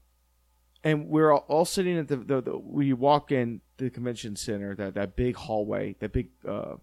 and 0.83 1.07
we 1.07 1.21
are 1.21 1.31
all, 1.31 1.45
all 1.47 1.65
sitting 1.65 1.97
at 1.97 2.07
the, 2.07 2.17
the, 2.17 2.41
the 2.41 2.57
we 2.57 2.91
walk 2.93 3.31
in 3.31 3.61
the 3.77 3.89
convention 3.89 4.35
center 4.35 4.75
that 4.75 4.95
that 4.95 5.15
big 5.15 5.35
hallway 5.35 5.95
that 5.99 6.11
big 6.11 6.29
uh 6.47 6.75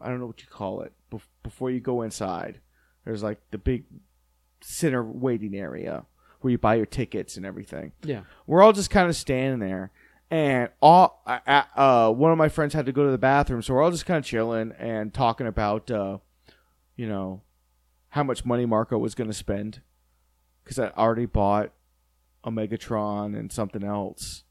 I 0.00 0.08
don't 0.08 0.20
know 0.20 0.26
what 0.26 0.42
you 0.42 0.48
call 0.50 0.82
it 0.82 0.92
bef- 1.10 1.22
before 1.42 1.70
you 1.70 1.80
go 1.80 2.02
inside 2.02 2.60
there's 3.04 3.22
like 3.22 3.38
the 3.50 3.58
big 3.58 3.84
center 4.60 5.02
waiting 5.02 5.54
area 5.54 6.04
where 6.40 6.50
you 6.50 6.58
buy 6.58 6.74
your 6.74 6.86
tickets 6.86 7.36
and 7.36 7.44
everything. 7.46 7.92
Yeah, 8.02 8.22
we're 8.46 8.62
all 8.62 8.72
just 8.72 8.90
kind 8.90 9.08
of 9.08 9.16
standing 9.16 9.60
there 9.60 9.90
and 10.30 10.68
all 10.80 11.22
uh, 11.26 11.62
uh, 11.76 12.10
one 12.10 12.32
of 12.32 12.38
my 12.38 12.48
friends 12.48 12.72
had 12.74 12.86
to 12.86 12.92
go 12.92 13.04
to 13.04 13.10
the 13.10 13.18
bathroom 13.18 13.60
so 13.60 13.74
we're 13.74 13.82
all 13.82 13.90
just 13.90 14.06
kind 14.06 14.18
of 14.18 14.24
chilling 14.24 14.72
and 14.78 15.12
talking 15.12 15.46
about 15.46 15.90
uh, 15.90 16.16
you 16.96 17.06
know 17.06 17.42
how 18.08 18.22
much 18.22 18.44
money 18.44 18.64
marco 18.66 18.96
was 18.98 19.14
going 19.14 19.28
to 19.28 19.34
spend. 19.34 19.80
Because 20.62 20.78
i 20.78 20.88
already 20.96 21.26
bought 21.26 21.72
a 22.42 22.50
megatron 22.50 23.38
and 23.38 23.52
something 23.52 23.84
else. 23.84 24.44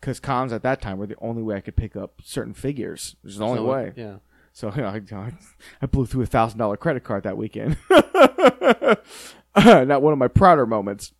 Because 0.00 0.18
cons 0.20 0.52
at 0.52 0.62
that 0.62 0.80
time 0.80 0.98
were 0.98 1.06
the 1.06 1.16
only 1.20 1.42
way 1.42 1.56
i 1.56 1.60
could 1.60 1.76
pick 1.76 1.94
up 1.96 2.20
certain 2.24 2.54
figures. 2.54 3.14
It 3.22 3.26
was 3.26 3.36
the 3.38 3.44
only 3.44 3.58
So, 3.58 3.64
way. 3.66 3.92
Yeah, 3.96 4.16
so 4.58 4.72
you 4.76 4.82
know, 4.82 4.88
I, 4.88 5.32
I 5.80 5.86
blew 5.86 6.04
through 6.04 6.22
a 6.22 6.26
thousand 6.26 6.58
dollar 6.58 6.76
credit 6.76 7.04
card 7.04 7.22
that 7.22 7.36
weekend. 7.36 7.76
Not 9.56 10.02
one 10.02 10.12
of 10.12 10.18
my 10.18 10.26
prouder 10.26 10.66
moments. 10.66 11.12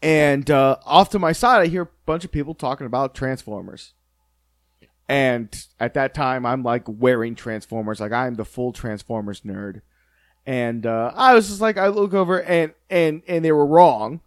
And 0.00 0.48
uh, 0.48 0.76
off 0.84 1.10
to 1.10 1.18
my 1.18 1.32
side, 1.32 1.60
I 1.60 1.66
hear 1.66 1.82
a 1.82 1.88
bunch 2.06 2.24
of 2.24 2.30
people 2.30 2.54
talking 2.54 2.86
about 2.86 3.16
Transformers. 3.16 3.94
And 5.08 5.52
at 5.80 5.94
that 5.94 6.14
time, 6.14 6.46
I'm 6.46 6.62
like 6.62 6.84
wearing 6.86 7.34
Transformers, 7.34 7.98
like 7.98 8.12
I'm 8.12 8.36
the 8.36 8.44
full 8.44 8.72
Transformers 8.72 9.40
nerd. 9.40 9.82
And 10.46 10.86
uh, 10.86 11.10
I 11.16 11.34
was 11.34 11.48
just 11.48 11.60
like, 11.60 11.78
I 11.78 11.88
look 11.88 12.14
over 12.14 12.40
and 12.42 12.74
and 12.90 13.22
and 13.26 13.44
they 13.44 13.50
were 13.50 13.66
wrong. 13.66 14.20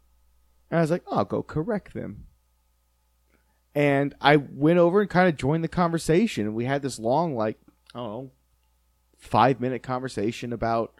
And 0.69 0.79
I 0.79 0.81
was 0.81 0.91
like, 0.91 1.03
I'll 1.09 1.23
go 1.23 1.41
correct 1.41 1.93
them 1.93 2.25
and 3.75 4.15
I 4.21 4.37
went 4.37 4.79
over 4.79 5.01
and 5.01 5.09
kind 5.09 5.27
of 5.27 5.35
joined 5.35 5.63
the 5.63 5.67
conversation. 5.67 6.45
And 6.45 6.55
we 6.55 6.63
had 6.63 6.81
this 6.81 6.97
long, 6.97 7.35
like, 7.35 7.59
I 7.93 7.99
don't 7.99 8.09
know, 8.09 8.31
five 9.17 9.59
minute 9.59 9.83
conversation 9.83 10.53
about, 10.53 10.93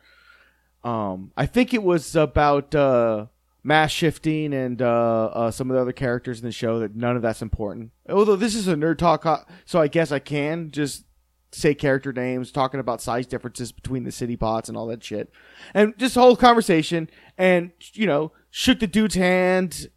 um, 0.84 1.32
I 1.38 1.46
think 1.46 1.74
it 1.74 1.82
was 1.82 2.16
about 2.18 2.76
uh, 2.76 3.28
mass 3.64 3.92
shifting 3.92 4.54
and 4.54 4.82
uh, 4.82 5.26
uh, 5.26 5.52
some 5.52 5.72
of 5.72 5.76
the 5.76 5.82
other 5.82 5.94
characters 5.94 6.40
in 6.40 6.46
the 6.46 6.52
show 6.52 6.80
that 6.80 6.96
none 6.96 7.16
of 7.16 7.22
that's 7.22 7.42
important. 7.42 7.92
Although 8.10 8.36
this 8.36 8.56
is 8.56 8.68
a 8.68 8.76
nerd 8.76 8.98
talk, 8.98 9.26
uh, 9.26 9.40
so 9.64 9.80
I 9.80 9.88
guess 9.88 10.12
I 10.12 10.20
can 10.20 10.70
just 10.70 11.06
say 11.54 11.74
character 11.74 12.12
names, 12.12 12.52
talking 12.52 12.82
about 12.82 13.02
size 13.02 13.26
differences 13.26 13.72
between 13.72 14.04
the 14.04 14.12
city 14.12 14.36
bots 14.36 14.68
and 14.68 14.78
all 14.78 14.88
that 14.88 15.02
shit, 15.02 15.32
and 15.74 15.98
just 15.98 16.16
whole 16.16 16.36
conversation. 16.36 17.10
And 17.38 17.72
you 17.94 18.06
know, 18.06 18.34
shook 18.52 18.80
the 18.80 18.88
dude's 18.88 19.16
hand 19.16 19.88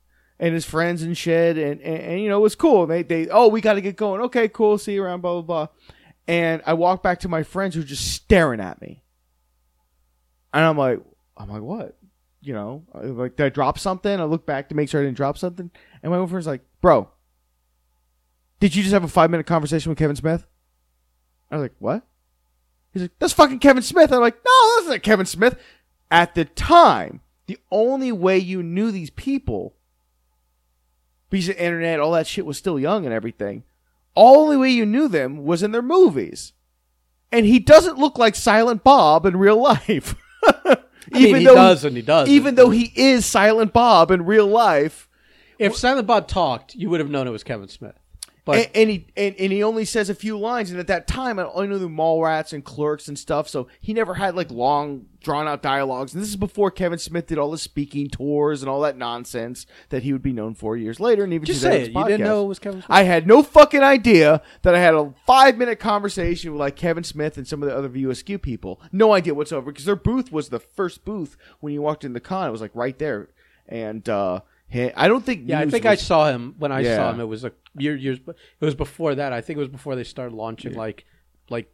and 0.40 0.54
his 0.54 0.64
friends 0.64 1.02
and 1.02 1.16
shit, 1.16 1.56
and 1.56 1.80
and, 1.80 2.02
and 2.02 2.20
you 2.20 2.28
know, 2.28 2.38
it 2.38 2.42
was 2.42 2.54
cool. 2.54 2.86
They 2.86 3.02
they 3.02 3.28
oh, 3.28 3.48
we 3.48 3.60
got 3.60 3.74
to 3.74 3.80
get 3.80 3.96
going. 3.96 4.20
Okay, 4.22 4.48
cool. 4.48 4.78
See 4.78 4.94
you 4.94 5.02
around. 5.02 5.20
Blah 5.20 5.40
blah 5.40 5.42
blah. 5.42 5.74
And 6.26 6.62
I 6.66 6.74
walked 6.74 7.02
back 7.02 7.20
to 7.20 7.28
my 7.28 7.42
friends 7.42 7.74
who 7.74 7.80
were 7.80 7.86
just 7.86 8.12
staring 8.12 8.60
at 8.60 8.80
me, 8.80 9.02
and 10.52 10.64
I'm 10.64 10.76
like, 10.76 11.00
I'm 11.36 11.48
like, 11.48 11.62
what? 11.62 11.96
You 12.40 12.52
know, 12.54 12.84
like 12.94 13.36
did 13.36 13.46
I 13.46 13.48
drop 13.48 13.78
something? 13.78 14.20
I 14.20 14.24
look 14.24 14.46
back 14.46 14.68
to 14.68 14.74
make 14.74 14.88
sure 14.88 15.00
I 15.00 15.04
didn't 15.04 15.16
drop 15.16 15.38
something, 15.38 15.70
and 16.02 16.12
my 16.12 16.26
friend's 16.26 16.46
like, 16.46 16.62
bro, 16.80 17.08
did 18.60 18.74
you 18.74 18.82
just 18.82 18.92
have 18.92 19.04
a 19.04 19.08
five 19.08 19.30
minute 19.30 19.46
conversation 19.46 19.90
with 19.90 19.98
Kevin 19.98 20.16
Smith? 20.16 20.46
I 21.50 21.56
was 21.56 21.62
like, 21.62 21.74
what? 21.78 22.06
He's 22.92 23.02
like, 23.02 23.12
that's 23.18 23.32
fucking 23.32 23.58
Kevin 23.58 23.82
Smith. 23.82 24.12
I'm 24.12 24.20
like, 24.20 24.38
no, 24.44 24.76
that's 24.76 24.88
not 24.88 25.02
Kevin 25.02 25.26
Smith. 25.26 25.58
At 26.10 26.34
the 26.34 26.44
time, 26.44 27.20
the 27.46 27.58
only 27.70 28.12
way 28.12 28.38
you 28.38 28.62
knew 28.62 28.90
these 28.90 29.10
people, 29.10 29.74
because 31.30 31.46
the 31.46 31.62
internet, 31.62 32.00
all 32.00 32.12
that 32.12 32.26
shit 32.26 32.46
was 32.46 32.58
still 32.58 32.78
young 32.78 33.04
and 33.04 33.14
everything, 33.14 33.64
only 34.16 34.56
way 34.56 34.70
you 34.70 34.86
knew 34.86 35.08
them 35.08 35.44
was 35.44 35.62
in 35.62 35.72
their 35.72 35.82
movies. 35.82 36.52
And 37.30 37.44
he 37.44 37.58
doesn't 37.58 37.98
look 37.98 38.18
like 38.18 38.34
Silent 38.34 38.82
Bob 38.82 39.26
in 39.26 39.36
real 39.36 39.60
life. 39.60 40.14
I 40.44 40.76
mean, 41.12 41.36
he 41.36 41.44
does 41.44 41.84
and 41.84 41.96
he 41.96 42.02
does. 42.02 42.28
Even 42.28 42.54
though 42.54 42.70
he 42.70 42.92
is 42.94 43.26
Silent 43.26 43.72
Bob 43.72 44.10
in 44.10 44.24
real 44.24 44.46
life. 44.46 45.08
If 45.58 45.76
Silent 45.76 46.06
Bob 46.06 46.28
talked, 46.28 46.74
you 46.74 46.88
would 46.90 47.00
have 47.00 47.10
known 47.10 47.26
it 47.26 47.30
was 47.30 47.44
Kevin 47.44 47.68
Smith. 47.68 47.98
But 48.48 48.56
and, 48.56 48.76
and 48.76 48.90
he 48.90 49.06
and, 49.14 49.34
and 49.38 49.52
he 49.52 49.62
only 49.62 49.84
says 49.84 50.08
a 50.08 50.14
few 50.14 50.38
lines, 50.38 50.70
and 50.70 50.80
at 50.80 50.86
that 50.86 51.06
time 51.06 51.38
I 51.38 51.44
only 51.44 51.68
knew 51.68 51.78
the 51.78 51.86
Mallrats 51.86 52.54
and 52.54 52.64
Clerks 52.64 53.06
and 53.06 53.18
stuff, 53.18 53.46
so 53.46 53.68
he 53.78 53.92
never 53.92 54.14
had 54.14 54.34
like 54.34 54.50
long, 54.50 55.04
drawn 55.22 55.46
out 55.46 55.60
dialogues. 55.60 56.14
And 56.14 56.22
this 56.22 56.30
is 56.30 56.36
before 56.36 56.70
Kevin 56.70 56.98
Smith 56.98 57.26
did 57.26 57.36
all 57.36 57.50
the 57.50 57.58
speaking 57.58 58.08
tours 58.08 58.62
and 58.62 58.70
all 58.70 58.80
that 58.80 58.96
nonsense 58.96 59.66
that 59.90 60.02
he 60.02 60.14
would 60.14 60.22
be 60.22 60.32
known 60.32 60.54
for 60.54 60.78
years 60.78 60.98
later. 60.98 61.24
And 61.24 61.34
even 61.34 61.44
just 61.44 61.60
say 61.60 61.82
it. 61.82 61.92
You 61.92 62.04
didn't 62.06 62.24
know 62.24 62.42
it 62.42 62.48
was 62.48 62.58
Kevin 62.58 62.80
Smith. 62.80 62.90
I 62.90 63.02
had 63.02 63.26
no 63.26 63.42
fucking 63.42 63.82
idea 63.82 64.40
that 64.62 64.74
I 64.74 64.78
had 64.78 64.94
a 64.94 65.12
five 65.26 65.58
minute 65.58 65.78
conversation 65.78 66.52
with 66.52 66.60
like 66.60 66.74
Kevin 66.74 67.04
Smith 67.04 67.36
and 67.36 67.46
some 67.46 67.62
of 67.62 67.68
the 67.68 67.76
other 67.76 67.88
View 67.88 68.08
Askew 68.08 68.38
people. 68.38 68.80
No 68.90 69.12
idea 69.12 69.34
whatsoever 69.34 69.70
because 69.70 69.84
their 69.84 69.94
booth 69.94 70.32
was 70.32 70.48
the 70.48 70.58
first 70.58 71.04
booth 71.04 71.36
when 71.60 71.74
you 71.74 71.82
walked 71.82 72.02
in 72.02 72.14
the 72.14 72.18
con. 72.20 72.48
It 72.48 72.52
was 72.52 72.62
like 72.62 72.70
right 72.72 72.98
there, 72.98 73.28
and 73.68 74.08
uh, 74.08 74.40
I 74.74 75.08
don't 75.08 75.24
think. 75.24 75.42
yeah, 75.46 75.60
I 75.60 75.66
think 75.70 75.86
I 75.86 75.94
saw 75.94 76.28
him 76.30 76.54
when 76.58 76.72
I 76.72 76.80
Yeah. 76.80 76.96
saw 76.96 77.12
him. 77.12 77.20
It 77.20 77.24
was 77.24 77.44
a 77.44 77.52
year, 77.76 77.96
years. 77.96 78.18
It 78.26 78.64
was 78.64 78.74
before 78.74 79.14
that. 79.14 79.32
I 79.32 79.40
think 79.40 79.56
it 79.56 79.60
was 79.60 79.68
before 79.68 79.96
they 79.96 80.04
started 80.04 80.34
launching 80.34 80.74
like, 80.74 81.04
like 81.48 81.72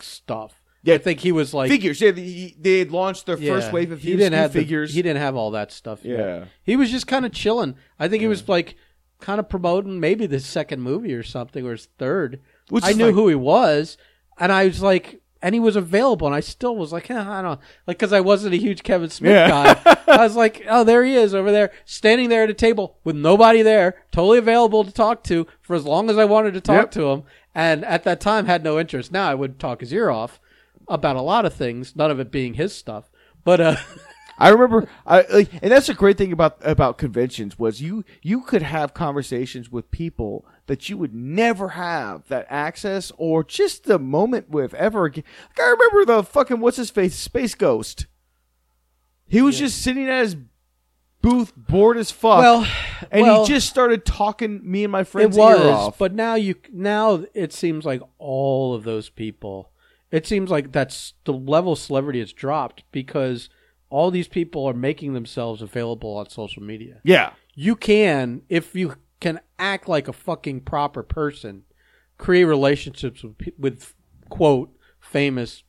stuff. 0.00 0.62
Yeah. 0.82 0.94
I 0.94 0.98
think 0.98 1.20
he 1.20 1.32
was 1.32 1.52
like 1.52 1.68
figures. 1.68 2.00
Yeah, 2.00 2.12
they, 2.12 2.54
they 2.58 2.78
had 2.78 2.90
launched 2.92 3.26
their 3.26 3.36
first 3.36 3.72
wave 3.72 3.90
of 3.92 4.00
he 4.00 4.16
didn't 4.16 4.34
have 4.34 4.52
the- 4.52 4.60
figures. 4.60 4.94
he 4.94 5.02
didn't 5.02 5.20
have 5.20 5.34
all 5.36 5.50
that 5.50 5.72
stuff. 5.72 6.04
yet. 6.04 6.18
Yeah. 6.18 6.44
he 6.62 6.76
was 6.76 6.90
just 6.90 7.06
kind 7.06 7.26
of 7.26 7.32
chilling. 7.32 7.74
I 7.98 8.08
think 8.08 8.20
he 8.20 8.28
was 8.28 8.48
like 8.48 8.76
kind 9.20 9.40
of 9.40 9.48
promoting 9.48 9.98
maybe 9.98 10.26
the 10.26 10.38
second 10.40 10.82
movie 10.82 11.12
or 11.14 11.22
something 11.22 11.66
or 11.66 11.72
his 11.72 11.86
third. 11.98 12.40
Which 12.68 12.84
I 12.84 12.92
knew 12.92 13.06
like- 13.06 13.14
who 13.14 13.28
he 13.28 13.34
was, 13.34 13.96
and 14.38 14.52
I 14.52 14.66
was 14.66 14.80
like, 14.82 15.20
and 15.46 15.54
he 15.54 15.60
was 15.60 15.76
available, 15.76 16.26
and 16.26 16.34
I 16.34 16.40
still 16.40 16.74
was 16.74 16.92
like, 16.92 17.08
eh, 17.08 17.14
I 17.14 17.40
don't 17.40 17.44
know, 17.52 17.58
like 17.86 17.98
because 17.98 18.12
I 18.12 18.18
wasn't 18.20 18.54
a 18.54 18.58
huge 18.58 18.82
Kevin 18.82 19.10
Smith 19.10 19.30
Yeah. 19.30 19.74
guy. 19.74 19.96
I 20.08 20.24
was 20.24 20.34
like, 20.34 20.64
oh, 20.68 20.82
there 20.82 21.04
he 21.04 21.14
is 21.14 21.36
over 21.36 21.52
there, 21.52 21.70
standing 21.84 22.30
there 22.30 22.42
at 22.42 22.50
a 22.50 22.54
table 22.54 22.96
with 23.04 23.14
nobody 23.14 23.62
there, 23.62 24.02
totally 24.10 24.38
available 24.38 24.82
to 24.82 24.90
talk 24.90 25.22
to 25.24 25.46
for 25.62 25.76
as 25.76 25.84
long 25.84 26.10
as 26.10 26.18
I 26.18 26.24
wanted 26.24 26.54
to 26.54 26.60
talk 26.60 26.76
Yep. 26.86 26.90
to 26.92 27.10
him, 27.10 27.22
and 27.54 27.84
at 27.84 28.02
that 28.02 28.20
time 28.20 28.46
had 28.46 28.64
no 28.64 28.80
interest. 28.80 29.12
Now 29.12 29.30
I 29.30 29.34
would 29.36 29.60
talk 29.60 29.80
his 29.82 29.92
ear 29.92 30.10
off 30.10 30.40
about 30.88 31.14
a 31.14 31.22
lot 31.22 31.44
of 31.46 31.54
things, 31.54 31.94
none 31.94 32.10
of 32.10 32.18
it 32.18 32.32
being 32.32 32.54
his 32.54 32.74
stuff, 32.74 33.08
but 33.44 33.60
uh. 33.60 33.76
I 34.38 34.50
remember, 34.50 34.86
I 35.06 35.24
like, 35.32 35.48
and 35.62 35.72
that's 35.72 35.86
the 35.86 35.94
great 35.94 36.18
thing 36.18 36.30
about 36.30 36.58
about 36.60 36.98
conventions 36.98 37.58
was 37.58 37.80
you 37.80 38.04
you 38.20 38.42
could 38.42 38.60
have 38.60 38.92
conversations 38.92 39.72
with 39.72 39.90
people 39.90 40.44
that 40.66 40.88
you 40.88 40.96
would 40.96 41.14
never 41.14 41.70
have 41.70 42.26
that 42.28 42.46
access 42.48 43.12
or 43.16 43.44
just 43.44 43.84
the 43.84 43.98
moment 43.98 44.50
with 44.50 44.74
ever 44.74 45.04
again. 45.04 45.24
Like 45.50 45.60
I 45.60 45.70
remember 45.70 46.04
the 46.04 46.22
fucking 46.24 46.60
what's 46.60 46.76
his 46.76 46.90
face 46.90 47.14
Space 47.14 47.54
Ghost. 47.54 48.06
He 49.28 49.42
was 49.42 49.58
just 49.58 49.82
sitting 49.82 50.08
at 50.08 50.22
his 50.22 50.36
booth, 51.20 51.52
bored 51.56 51.96
as 51.96 52.10
fuck. 52.10 52.38
Well, 52.38 52.66
and 53.10 53.22
well- 53.22 53.44
he 53.44 53.52
just 53.52 53.68
started 53.68 54.04
talking 54.04 54.60
me 54.68 54.84
and 54.84 54.92
my 54.92 55.04
friends. 55.04 55.36
It 55.36 55.40
was, 55.40 55.94
but 55.98 56.12
now 56.14 56.34
you 56.34 56.54
now 56.72 57.24
it 57.34 57.52
seems 57.52 57.84
like 57.84 58.02
all 58.18 58.74
of 58.74 58.84
those 58.84 59.08
people. 59.08 59.70
It 60.12 60.26
seems 60.26 60.50
like 60.50 60.70
that's 60.70 61.14
the 61.24 61.32
level 61.32 61.72
of 61.72 61.78
celebrity 61.80 62.20
has 62.20 62.32
dropped 62.32 62.84
because 62.92 63.48
all 63.90 64.10
these 64.12 64.28
people 64.28 64.64
are 64.66 64.72
making 64.74 65.14
themselves 65.14 65.62
available 65.62 66.16
on 66.16 66.28
social 66.28 66.62
media. 66.62 67.00
yeah, 67.04 67.32
You 67.54 67.74
can, 67.76 68.42
if 68.48 68.74
you 68.74 68.94
act 69.58 69.88
like 69.88 70.08
a 70.08 70.12
fucking 70.12 70.60
proper 70.60 71.02
person, 71.02 71.62
create 72.18 72.44
relationships 72.44 73.22
with 73.22 73.36
with 73.58 73.94
quote 74.28 74.70
famous, 75.00 75.62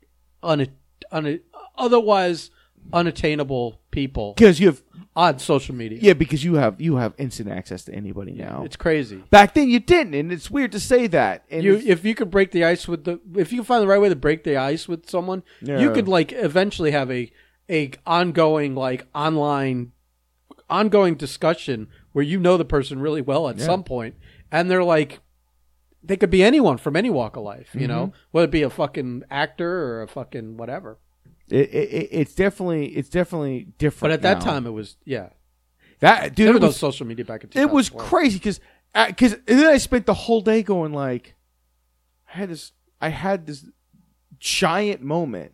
un, 0.44 0.67
un, 1.12 1.39
otherwise 1.77 2.50
unattainable 2.94 3.82
people 3.91 4.34
because 4.34 4.60
you 4.62 4.67
have 4.67 4.82
on 5.15 5.38
social 5.39 5.75
media. 5.75 6.00
yeah 6.01 6.13
because 6.13 6.44
you 6.44 6.56
have 6.56 6.79
you 6.79 6.96
have 6.96 7.13
instant 7.17 7.50
access 7.50 7.84
to 7.84 7.94
anybody 7.94 8.32
now. 8.32 8.63
It's 8.63 8.75
crazy. 8.77 9.17
Back 9.29 9.53
then 9.56 9.67
you 9.67 9.79
didn't, 9.79 10.13
and 10.13 10.32
it's 10.32 10.50
weird 10.50 10.72
to 10.72 10.79
say 10.79 11.08
that. 11.08 11.44
And 11.50 11.63
you 11.63 11.75
if 11.86 12.06
you 12.06 12.15
could 12.15 12.32
break 12.32 12.51
the 12.51 12.63
ice 12.63 12.88
with 12.88 13.03
the 13.03 13.20
if 13.36 13.51
you 13.51 13.63
find 13.63 13.84
the 13.84 13.88
right 13.88 14.00
way 14.00 14.10
to 14.10 14.15
break 14.15 14.44
the 14.44 14.58
ice 14.58 14.88
with 14.88 15.10
someone, 15.10 15.44
Yeah. 15.62 15.79
you 15.79 15.91
could 15.91 16.08
like 16.08 16.32
eventually 16.32 16.91
have 16.91 17.12
a 17.12 17.32
a 17.70 17.91
ongoing 18.06 18.74
like 18.75 19.08
online 19.13 19.91
ongoing 20.70 21.15
discussion 21.15 21.88
where 22.17 22.25
you 22.25 22.39
know 22.39 22.57
the 22.57 22.65
person 22.65 23.00
really 23.00 23.21
well 23.21 23.47
at 23.47 23.59
some 23.62 23.83
point 23.83 24.15
and 24.51 24.71
they're 24.71 24.83
like 24.83 25.19
they 26.01 26.17
could 26.17 26.31
be 26.31 26.41
anyone 26.43 26.77
from 26.79 26.95
any 26.95 27.12
walk 27.12 27.36
of 27.36 27.43
life, 27.43 27.69
you 27.75 27.88
know, 27.88 28.07
Mm-hmm. 28.07 28.17
whether 28.31 28.45
it 28.45 28.51
be 28.51 28.63
a 28.63 28.71
fucking 28.71 29.21
actor 29.29 29.69
or 29.86 30.01
a 30.01 30.07
fucking 30.07 30.57
whatever. 30.57 30.97
It, 31.50 31.69
it, 31.69 31.89
it- 31.93 32.09
it's 32.12 32.33
definitely 32.33 32.88
it's 32.95 33.09
definitely 33.09 33.67
different. 33.77 34.01
But 34.01 34.12
at 34.12 34.21
that 34.24 34.39
now. 34.39 34.51
time, 34.51 34.65
it 34.65 34.71
was 34.71 34.97
yeah. 35.05 35.29
that 36.00 36.33
dude, 36.33 36.47
There 36.47 36.53
was 36.53 36.62
no 36.63 36.71
social 36.71 37.05
media 37.05 37.24
back 37.24 37.43
in. 37.43 37.51
it 37.53 37.69
was 37.69 37.89
crazy 37.91 38.39
because 38.39 38.59
because 39.07 39.33
and 39.33 39.43
then 39.59 39.67
I 39.67 39.77
spent 39.77 40.07
the 40.07 40.15
whole 40.15 40.41
day 40.41 40.63
going 40.63 40.93
like, 40.93 41.36
I 42.33 42.39
had 42.39 42.50
this 42.50 42.71
I 43.00 43.09
had 43.09 43.45
this 43.45 43.63
giant 44.39 45.01
moment 45.01 45.53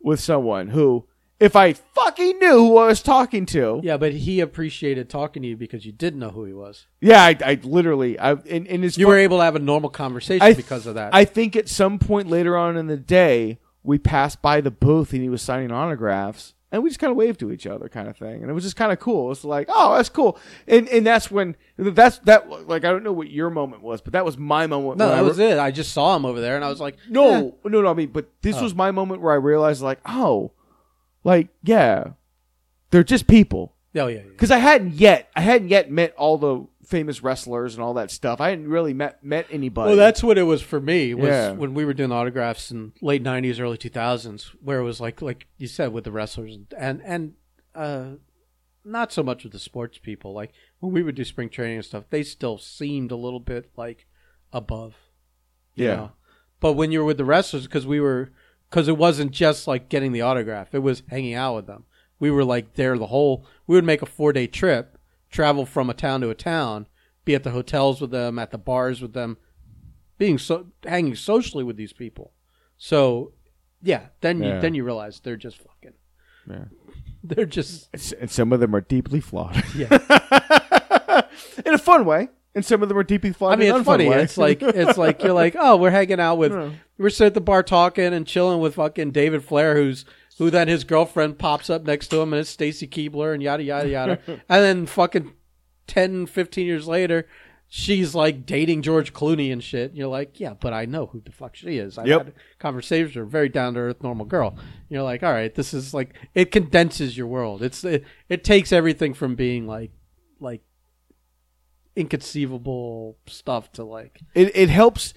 with 0.00 0.18
someone 0.20 0.68
who, 0.68 1.06
if 1.40 1.56
I 1.56 1.72
fucking 1.72 2.38
knew 2.38 2.58
who 2.58 2.76
I 2.78 2.86
was 2.86 3.02
talking 3.02 3.44
to, 3.46 3.80
Yeah, 3.82 3.96
but 3.96 4.12
he 4.12 4.40
appreciated 4.40 5.08
talking 5.10 5.42
to 5.42 5.48
you 5.48 5.56
because 5.56 5.84
you 5.84 5.92
didn't 5.92 6.20
know 6.20 6.30
who 6.30 6.44
he 6.44 6.52
was. 6.52 6.86
yeah, 7.00 7.22
I, 7.22 7.36
I 7.44 7.58
literally 7.62 8.18
I 8.18 8.32
in 8.32 8.66
in 8.66 8.82
his 8.82 8.96
You 8.96 9.08
were 9.08 9.18
able 9.18 9.38
to 9.38 9.44
have 9.44 9.56
a 9.56 9.60
normal 9.60 9.90
conversation 9.90 10.42
I, 10.42 10.54
because 10.54 10.86
of 10.86 10.94
that. 10.94 11.14
I 11.14 11.24
think 11.24 11.56
at 11.56 11.68
some 11.68 11.98
point 11.98 12.28
later 12.28 12.56
on 12.56 12.76
in 12.76 12.86
the 12.86 12.96
day, 12.96 13.58
we 13.82 13.98
passed 13.98 14.40
by 14.42 14.60
the 14.60 14.70
booth 14.70 15.12
and 15.12 15.22
he 15.22 15.28
was 15.28 15.42
signing 15.42 15.70
autographs, 15.72 16.54
and 16.72 16.82
we 16.82 16.88
just 16.88 16.98
kind 17.00 17.10
of 17.10 17.16
waved 17.16 17.38
to 17.40 17.52
each 17.52 17.66
other, 17.66 17.88
kind 17.88 18.08
of 18.08 18.16
thing, 18.16 18.40
and 18.40 18.48
it 18.50 18.54
was 18.54 18.64
just 18.64 18.76
kind 18.76 18.92
of 18.92 18.98
cool. 19.00 19.30
It's 19.30 19.44
like, 19.44 19.68
oh, 19.68 19.96
that's 19.96 20.08
cool, 20.08 20.38
and 20.66 20.88
and 20.88 21.04
that's 21.06 21.30
when 21.30 21.56
that's 21.76 22.18
that 22.20 22.48
like 22.68 22.84
I 22.84 22.90
don't 22.90 23.02
know 23.04 23.12
what 23.12 23.28
your 23.30 23.50
moment 23.50 23.82
was, 23.82 24.00
but 24.00 24.12
that 24.12 24.24
was 24.24 24.38
my 24.38 24.66
moment. 24.66 24.98
No, 24.98 25.06
when 25.06 25.14
I 25.18 25.22
that 25.22 25.28
was 25.28 25.38
it. 25.38 25.58
I 25.58 25.70
just 25.72 25.92
saw 25.92 26.14
him 26.16 26.24
over 26.24 26.40
there, 26.40 26.56
and 26.56 26.64
I 26.64 26.68
was 26.70 26.80
like, 26.80 26.96
No, 27.10 27.48
eh. 27.64 27.68
no, 27.68 27.82
no. 27.82 27.88
I 27.90 27.94
mean, 27.94 28.10
but 28.10 28.30
this 28.42 28.60
was 28.60 28.74
my 28.74 28.92
moment 28.92 29.20
where 29.20 29.32
I 29.32 29.36
realized, 29.36 29.82
like, 29.82 29.98
oh, 30.06 30.52
like 31.24 31.48
yeah, 31.62 32.10
they're 32.90 33.02
just 33.04 33.26
people. 33.26 33.74
oh 33.96 34.06
yeah, 34.06 34.18
yeah. 34.18 34.22
Because 34.28 34.50
I 34.50 34.58
hadn't 34.58 34.94
yet, 34.94 35.30
I 35.34 35.40
hadn't 35.40 35.68
yet 35.68 35.90
met 35.90 36.14
all 36.16 36.38
the 36.38 36.66
famous 36.86 37.22
wrestlers 37.22 37.74
and 37.74 37.82
all 37.82 37.94
that 37.94 38.10
stuff. 38.10 38.40
I 38.40 38.50
hadn't 38.50 38.68
really 38.68 38.92
met 38.92 39.24
met 39.24 39.46
anybody. 39.50 39.88
Well, 39.88 39.96
that's 39.96 40.22
what 40.22 40.38
it 40.38 40.42
was 40.42 40.62
for 40.62 40.80
me. 40.80 41.14
Was 41.14 41.28
Yeah. 41.28 41.52
when 41.52 41.74
we 41.74 41.84
were 41.84 41.94
doing 41.94 42.12
autographs 42.12 42.70
in 42.70 42.92
late 43.00 43.22
'90s, 43.22 43.58
early 43.58 43.78
2000s, 43.78 44.50
where 44.62 44.78
it 44.78 44.84
was 44.84 45.00
like, 45.00 45.22
like 45.22 45.46
you 45.56 45.66
said, 45.66 45.92
with 45.92 46.04
the 46.04 46.12
wrestlers 46.12 46.58
and 46.78 47.00
and 47.04 47.34
uh, 47.74 48.04
not 48.84 49.12
so 49.12 49.22
much 49.22 49.44
with 49.44 49.52
the 49.52 49.58
sports 49.58 49.98
people. 49.98 50.34
Like 50.34 50.52
when 50.80 50.92
we 50.92 51.02
would 51.02 51.14
do 51.14 51.24
spring 51.24 51.48
training 51.48 51.76
and 51.76 51.84
stuff, 51.84 52.04
they 52.10 52.22
still 52.22 52.58
seemed 52.58 53.10
a 53.10 53.16
little 53.16 53.40
bit 53.40 53.70
like 53.76 54.06
above. 54.52 54.94
Yeah. 55.74 55.96
know? 55.96 56.12
But 56.60 56.74
when 56.74 56.92
you 56.92 57.00
were 57.00 57.04
with 57.06 57.16
the 57.18 57.24
wrestlers, 57.24 57.66
because 57.66 57.86
we 57.86 57.98
were, 58.00 58.30
because 58.74 58.88
it 58.88 58.96
wasn't 58.98 59.30
just 59.30 59.68
like 59.68 59.88
getting 59.88 60.10
the 60.10 60.22
autograph; 60.22 60.74
it 60.74 60.80
was 60.80 61.04
hanging 61.08 61.34
out 61.34 61.54
with 61.54 61.66
them. 61.68 61.84
We 62.18 62.32
were 62.32 62.44
like 62.44 62.74
there 62.74 62.98
the 62.98 63.06
whole. 63.06 63.46
We 63.68 63.76
would 63.76 63.84
make 63.84 64.02
a 64.02 64.06
four 64.06 64.32
day 64.32 64.48
trip, 64.48 64.98
travel 65.30 65.64
from 65.64 65.88
a 65.88 65.94
town 65.94 66.22
to 66.22 66.30
a 66.30 66.34
town, 66.34 66.88
be 67.24 67.36
at 67.36 67.44
the 67.44 67.52
hotels 67.52 68.00
with 68.00 68.10
them, 68.10 68.36
at 68.36 68.50
the 68.50 68.58
bars 68.58 69.00
with 69.00 69.12
them, 69.12 69.36
being 70.18 70.38
so 70.38 70.66
hanging 70.84 71.14
socially 71.14 71.62
with 71.62 71.76
these 71.76 71.92
people. 71.92 72.32
So, 72.76 73.32
yeah, 73.80 74.06
then 74.22 74.42
you 74.42 74.48
Yeah. 74.48 74.58
then 74.58 74.74
you 74.74 74.82
realize 74.82 75.20
they're 75.20 75.36
just 75.36 75.58
fucking. 75.58 75.94
Yeah. 76.50 76.64
They're 77.26 77.46
just 77.46 77.88
And 77.94 78.02
s- 78.02 78.12
and 78.12 78.30
some 78.30 78.52
of 78.52 78.60
them 78.60 78.74
are 78.76 78.82
deeply 78.82 79.18
flawed. 79.20 79.62
yeah. 79.76 79.88
in 81.64 81.72
a 81.72 81.78
fun 81.78 82.04
way. 82.04 82.28
And 82.54 82.62
some 82.64 82.82
of 82.82 82.88
them 82.90 82.98
are 82.98 83.02
deeply 83.02 83.32
flawed. 83.32 83.54
I 83.54 83.56
mean, 83.56 83.68
in 83.68 83.74
an 83.76 83.80
it's 83.80 83.88
unfun 83.88 83.92
funny. 83.92 84.08
way. 84.10 84.22
It's 84.22 84.36
like 84.36 84.60
it's 84.62 84.98
like 84.98 85.22
you're 85.22 85.32
like, 85.32 85.56
oh, 85.58 85.76
we're 85.76 85.90
hanging 85.90 86.20
out 86.20 86.36
with, 86.36 86.52
we're 86.98 87.10
sitting 87.10 87.26
at 87.28 87.34
the 87.34 87.40
bar 87.40 87.62
talking 87.62 88.12
and 88.12 88.26
chilling 88.26 88.60
with 88.60 88.74
fucking 88.76 89.10
David 89.12 89.44
Flair, 89.44 89.74
who's 89.76 90.04
who 90.38 90.50
then 90.50 90.68
his 90.68 90.84
girlfriend 90.84 91.38
pops 91.38 91.70
up 91.70 91.84
next 91.84 92.08
to 92.08 92.20
him 92.20 92.32
and 92.32 92.40
it's 92.40 92.50
Stacy 92.50 92.86
Keibler 92.88 93.32
and 93.34 93.42
yada 93.42 93.62
yada 93.62 93.88
yada, 93.88 94.18
and 94.26 94.40
then 94.48 94.86
fucking 94.86 95.32
10, 95.86 96.26
15 96.26 96.66
years 96.66 96.86
later. 96.88 97.26
She's 97.66 98.14
like 98.14 98.46
dating 98.46 98.82
George 98.82 99.12
Clooney 99.12 99.52
and 99.52 99.62
shit. 99.64 99.94
You're 99.94 100.06
like, 100.06 100.38
yeah, 100.38 100.54
but 100.54 100.72
I 100.72 100.84
know 100.84 101.06
who 101.06 101.20
the 101.20 101.32
fuck 101.32 101.56
she 101.56 101.78
is. 101.78 101.98
I 101.98 102.04
Yep. 102.04 102.24
had 102.26 102.34
conversations 102.60 103.08
with 103.16 103.24
her, 103.24 103.24
very 103.24 103.48
down 103.48 103.74
to 103.74 103.80
earth, 103.80 104.02
normal 104.02 104.26
girl. 104.26 104.56
You're 104.88 105.02
like, 105.02 105.24
all 105.24 105.32
right, 105.32 105.52
this 105.52 105.74
is 105.74 105.92
like 105.92 106.14
it 106.34 106.52
condenses 106.52 107.16
your 107.16 107.26
world. 107.26 107.62
It's 107.62 107.82
it, 107.82 108.04
it 108.28 108.44
takes 108.44 108.70
everything 108.70 109.12
from 109.14 109.34
being 109.34 109.66
like 109.66 109.90
like 110.38 110.60
inconceivable 111.96 113.16
stuff 113.26 113.70
to 113.72 113.84
like 113.84 114.20
it, 114.34 114.54
it 114.54 114.68
helps 114.68 115.14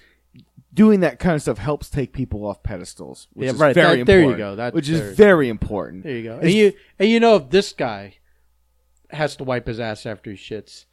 doing 0.74 1.00
that 1.00 1.18
kind 1.18 1.34
of 1.34 1.42
stuff 1.42 1.58
helps 1.58 1.88
take 1.90 2.12
people 2.12 2.44
off 2.46 2.62
pedestals 2.62 3.26
which 3.32 3.46
Yeah, 3.46 3.52
is 3.52 3.58
right. 3.58 3.74
very 3.74 3.98
That- 3.98 4.06
there 4.06 4.20
you 4.22 4.36
go. 4.36 4.56
That- 4.56 4.74
which 4.74 4.88
is 4.88 5.00
there- 5.00 5.12
very 5.12 5.48
important 5.48 6.04
there 6.04 6.16
you 6.16 6.24
go. 6.24 6.38
And 6.38 6.50
you 6.50 6.72
and 6.98 7.08
you 7.08 7.20
know 7.20 7.36
if 7.36 7.50
this 7.50 7.72
guy 7.72 8.16
has 9.10 9.36
to 9.36 9.44
wipe 9.44 9.66
his 9.66 9.80
ass 9.80 10.04
after 10.04 10.30
he 10.30 10.36
shits, 10.36 10.84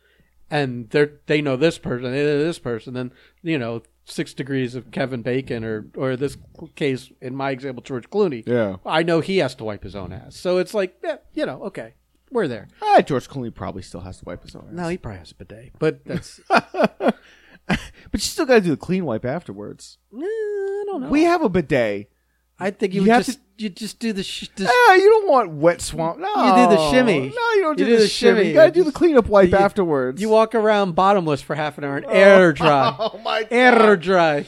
and 0.50 0.89
they 0.91 1.10
they 1.25 1.41
know 1.41 1.58
this 1.58 1.77
person, 1.77 2.12
they 2.12 2.24
know 2.24 2.39
this 2.44 2.60
person, 2.60 2.94
then 2.94 3.12
you 3.44 3.58
know 3.58 3.82
six 4.05 4.34
degrees 4.34 4.75
of 4.75 4.91
Kevin 4.91 5.22
Bacon 5.22 5.65
or 5.65 5.88
or 5.98 6.15
this 6.15 6.38
case 6.75 7.12
in 7.22 7.36
my 7.36 7.51
example 7.51 7.82
George 7.84 8.10
Clooney. 8.10 8.44
yeah 8.48 8.77
I 8.86 9.03
know 9.03 9.20
he 9.20 9.38
has 9.39 9.55
to 9.55 9.63
wipe 9.65 9.84
his 9.84 9.96
own 9.96 10.13
ass. 10.13 10.36
So 10.38 10.58
it's 10.60 10.74
like, 10.74 10.96
yeah, 11.03 11.17
you 11.34 11.46
know, 11.46 11.63
okay, 11.63 11.96
we're 12.32 12.48
there. 12.48 12.67
ah, 12.82 13.01
george 13.01 13.27
clooney 13.27 13.53
probably 13.53 13.82
still 13.82 14.01
has 14.01 14.20
to 14.20 14.25
wipe 14.25 14.44
his 14.44 14.55
own 14.55 14.65
ass. 14.70 14.74
No, 14.74 14.88
he 14.88 14.98
probably 14.98 15.20
has 15.20 15.32
a 15.32 15.36
bidet, 15.36 15.72
but 15.79 16.05
that's 16.05 16.39
but 17.68 17.80
you 18.14 18.20
still 18.20 18.46
got 18.46 18.56
to 18.56 18.62
do 18.62 18.70
the 18.72 18.78
clean 18.78 19.06
wipe 19.06 19.26
afterwards 19.26 19.98
Eh, 20.14 20.20
I 20.22 20.84
don't 20.88 21.02
know. 21.02 21.10
we 21.10 21.24
have 21.24 21.42
a 21.42 21.50
bidet 21.50 22.10
I 22.58 22.72
think 22.72 22.94
you, 22.94 23.02
you 23.02 23.08
would 23.08 23.14
have 23.14 23.26
just 23.26 23.40
you 23.58 23.70
just 23.70 24.00
do 24.00 24.14
the 24.14 24.24
sh- 24.24 24.50
Ah, 24.62 24.94
you 24.96 25.10
don't 25.10 25.30
want 25.30 25.52
wet 25.52 25.82
swamp. 25.82 26.20
No, 26.20 26.28
You 26.28 26.68
do 26.70 26.76
the 26.76 26.90
shimmy. 26.92 27.20
No, 27.20 27.52
you 27.54 27.62
don't 27.62 27.78
do, 27.78 27.98
the, 27.98 28.08
shimmy. 28.08 28.50
You 28.50 28.54
gotta 28.54 28.72
do 28.72 28.84
the 28.84 28.92
cleanup 28.92 29.28
wipe 29.28 29.50
you- 29.52 29.58
afterwards. 29.58 30.22
you 30.22 30.30
walk 30.30 30.56
around 30.56 30.94
bottomless 30.94 31.42
for 31.42 31.56
half 31.56 31.78
an 31.78 31.84
hour 31.86 31.98
and 31.98 32.06
air 32.08 32.52
dry, 32.54 32.96
Oh 33.00 33.18
my 33.24 33.42
god! 33.44 33.48
air 33.52 33.96
dry. 33.98 34.46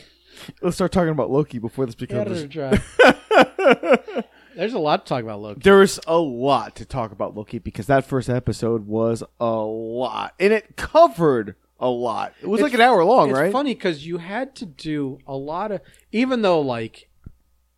Let's 0.61 0.75
start 0.75 0.91
talking 0.93 1.09
about 1.09 1.29
Loki 1.29 1.59
before 1.59 1.85
this 1.85 1.95
becomes. 1.95 2.41
Air 2.41 2.47
dry. 2.47 2.79
There's 4.55 4.73
a 4.73 4.79
lot 4.79 5.05
to 5.05 5.09
talk 5.09 5.23
about, 5.23 5.39
Loki. 5.41 5.61
There's 5.63 5.99
a 6.07 6.17
lot 6.17 6.75
to 6.77 6.85
talk 6.85 7.11
about 7.11 7.35
Loki 7.35 7.59
because 7.59 7.85
that 7.87 8.05
first 8.05 8.27
episode 8.29 8.87
was 8.87 9.21
a 9.39 9.45
lot, 9.55 10.33
and 10.39 10.51
it 10.51 10.75
covered 10.75 11.55
a 11.79 11.89
lot. 11.89 12.33
It 12.41 12.47
was 12.47 12.59
It's- 12.59 12.71
like 12.71 12.79
an 12.79 12.81
hour 12.85 13.03
long, 13.05 13.29
it's 13.29 13.37
right? 13.39 13.51
funny 13.51 13.73
because 13.73 14.05
you 14.05 14.17
had 14.17 14.55
to 14.55 14.65
do 14.65 15.19
a 15.27 15.35
lot 15.35 15.71
of, 15.71 15.81
even 16.11 16.41
though 16.41 16.59
like 16.61 17.09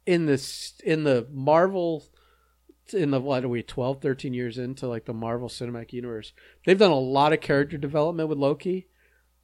in 0.05 0.25
this 0.25 0.79
in 0.83 1.03
the 1.03 1.27
Marvel, 1.31 2.05
in 2.93 3.11
the 3.11 3.19
what 3.19 3.43
are 3.43 3.49
we 3.49 3.61
12, 3.61 4.01
13 4.01 4.33
years 4.33 4.57
into 4.57 4.87
like 4.87 5.05
the 5.05 5.13
Marvel 5.13 5.49
Cinematic 5.49 5.93
Universe, 5.93 6.33
they've 6.65 6.79
done 6.79 6.91
a 6.91 6.99
lot 6.99 7.33
of 7.33 7.41
character 7.41 7.77
development 7.77 8.29
with 8.29 8.37
Loki 8.37 8.87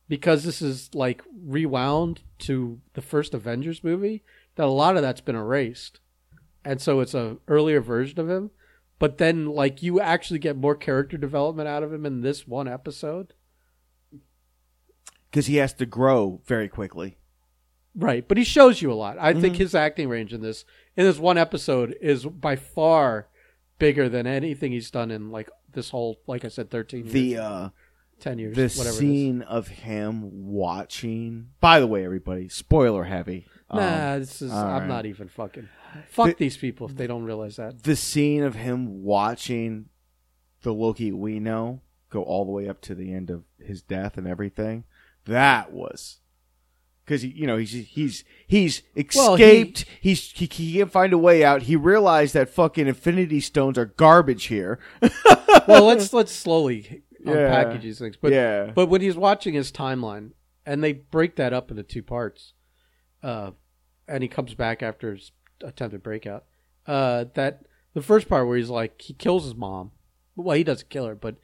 because 0.08 0.44
this 0.44 0.62
is 0.62 0.94
like 0.96 1.22
rewound 1.46 2.22
to 2.40 2.80
the 2.94 3.02
first 3.02 3.34
Avengers 3.34 3.84
movie. 3.84 4.24
That 4.56 4.66
a 4.66 4.68
lot 4.68 4.96
of 4.96 5.02
that's 5.02 5.20
been 5.22 5.36
erased, 5.36 6.00
and 6.64 6.82
so 6.82 7.02
it's 7.02 7.14
a 7.14 7.38
earlier 7.50 7.82
version 7.82 8.20
of 8.22 8.30
him. 8.30 8.52
But 8.98 9.18
then, 9.18 9.48
like, 9.48 9.84
you 9.84 10.00
actually 10.00 10.40
get 10.40 10.56
more 10.56 10.74
character 10.76 11.18
development 11.18 11.68
out 11.68 11.84
of 11.84 11.92
him 11.92 12.06
in 12.06 12.22
this 12.22 12.48
one 12.48 12.66
episode. 12.70 13.34
Because 15.36 15.48
he 15.48 15.58
has 15.58 15.74
to 15.74 15.86
grow 15.86 16.40
very 16.46 16.70
quickly. 16.70 17.18
Right, 17.94 18.26
but 18.26 18.38
he 18.38 18.46
shows 18.46 18.82
you 18.82 18.90
a 18.90 18.96
lot. 18.96 19.18
I 19.20 19.34
Mm-hmm. 19.34 19.42
think 19.42 19.56
his 19.58 19.76
acting 19.76 20.08
range 20.08 20.32
in 20.34 20.40
this 20.42 20.64
in 20.96 21.04
this 21.06 21.20
one 21.20 21.38
episode 21.38 21.94
is 22.00 22.26
by 22.26 22.56
far 22.56 23.28
bigger 23.78 24.08
than 24.08 24.26
anything 24.28 24.72
he's 24.72 24.90
done 24.90 25.12
in 25.12 25.32
like 25.32 25.50
this 25.74 25.90
whole 25.90 26.22
like 26.26 26.46
I 26.46 26.48
said 26.48 26.70
13 26.72 27.02
years, 27.02 27.12
The 27.14 27.38
uh, 27.38 27.70
10 28.22 28.40
years, 28.40 28.56
the 28.56 28.70
scene 28.70 29.42
of 29.42 29.68
him 29.68 30.30
watching. 30.48 31.50
By 31.60 31.82
the 31.82 31.88
way, 31.88 32.06
everybody, 32.06 32.48
spoiler 32.48 33.04
heavy. 33.04 33.40
is. 33.40 33.52
Um, 33.70 33.80
Nah, 33.80 34.18
this 34.20 34.42
is 34.42 34.54
I'm 34.54 34.66
right. 34.84 34.88
not 34.88 35.06
even 35.06 35.28
fucking 35.28 35.68
Fuck 36.08 36.28
The- 36.28 36.36
these 36.46 36.56
people 36.56 36.88
if 36.88 36.96
they 36.96 37.08
don't 37.08 37.24
realize 37.26 37.58
that. 37.58 37.84
the 37.84 37.98
scene 37.98 38.44
of 38.44 38.56
him 38.56 39.04
watching 39.04 39.88
the 40.62 40.74
Loki 40.74 41.12
we 41.12 41.42
know 41.42 41.82
go 42.10 42.24
all 42.24 42.46
the 42.46 42.52
way 42.52 42.70
up 42.70 42.80
to 42.84 42.96
the 42.96 43.14
end 43.14 43.30
of 43.30 43.44
his 43.60 43.82
death 43.82 44.18
and 44.18 44.26
everything. 44.28 44.86
That 45.26 45.72
was 45.72 46.20
because 47.04 47.24
you 47.26 47.46
know 47.48 47.58
he's 47.58 47.72
he's 47.72 48.24
he's 48.48 48.82
Well, 49.16 49.36
he- 49.36 49.44
escaped. 49.44 49.86
he's 50.02 50.32
he, 50.32 50.46
he 50.46 50.74
can't 50.78 50.92
find 50.92 51.14
a 51.14 51.18
way 51.18 51.44
out. 51.44 51.64
He 51.64 51.76
realized 51.76 52.34
that 52.34 52.50
fucking 52.50 52.88
Infinity 52.88 53.40
Stones 53.42 53.78
are 53.78 53.86
garbage 53.86 54.46
here. 54.46 54.80
well, 55.68 55.86
let's 55.86 56.14
let's 56.14 56.32
slowly 56.32 57.04
Yeah. 57.20 57.34
unpackage 57.34 57.82
these 57.82 58.00
things. 58.00 58.18
But 58.22 58.32
yeah, 58.34 58.72
But 58.74 58.88
when 58.88 59.02
he's 59.02 59.16
watching 59.18 59.54
his 59.54 59.72
timeline, 59.72 60.32
and 60.66 60.84
they 60.84 60.94
break 60.94 61.36
that 61.38 61.54
up 61.54 61.70
into 61.72 61.84
two 61.84 62.04
parts, 62.04 62.54
uh, 63.24 63.52
and 64.08 64.22
he 64.24 64.30
comes 64.30 64.54
back 64.54 64.82
after 64.84 65.14
his 65.14 65.32
attempted 65.62 66.04
breakout. 66.04 66.46
Uh, 66.88 67.26
that 67.34 67.66
the 67.96 68.02
first 68.02 68.30
part 68.30 68.48
where 68.48 68.58
he's 68.58 68.70
like 68.70 69.02
he 69.02 69.14
kills 69.14 69.44
his 69.44 69.56
mom. 69.56 69.92
Well, 70.36 70.56
he 70.58 70.64
doesn't 70.64 70.90
kill 70.90 71.06
her, 71.08 71.16
but 71.16 71.38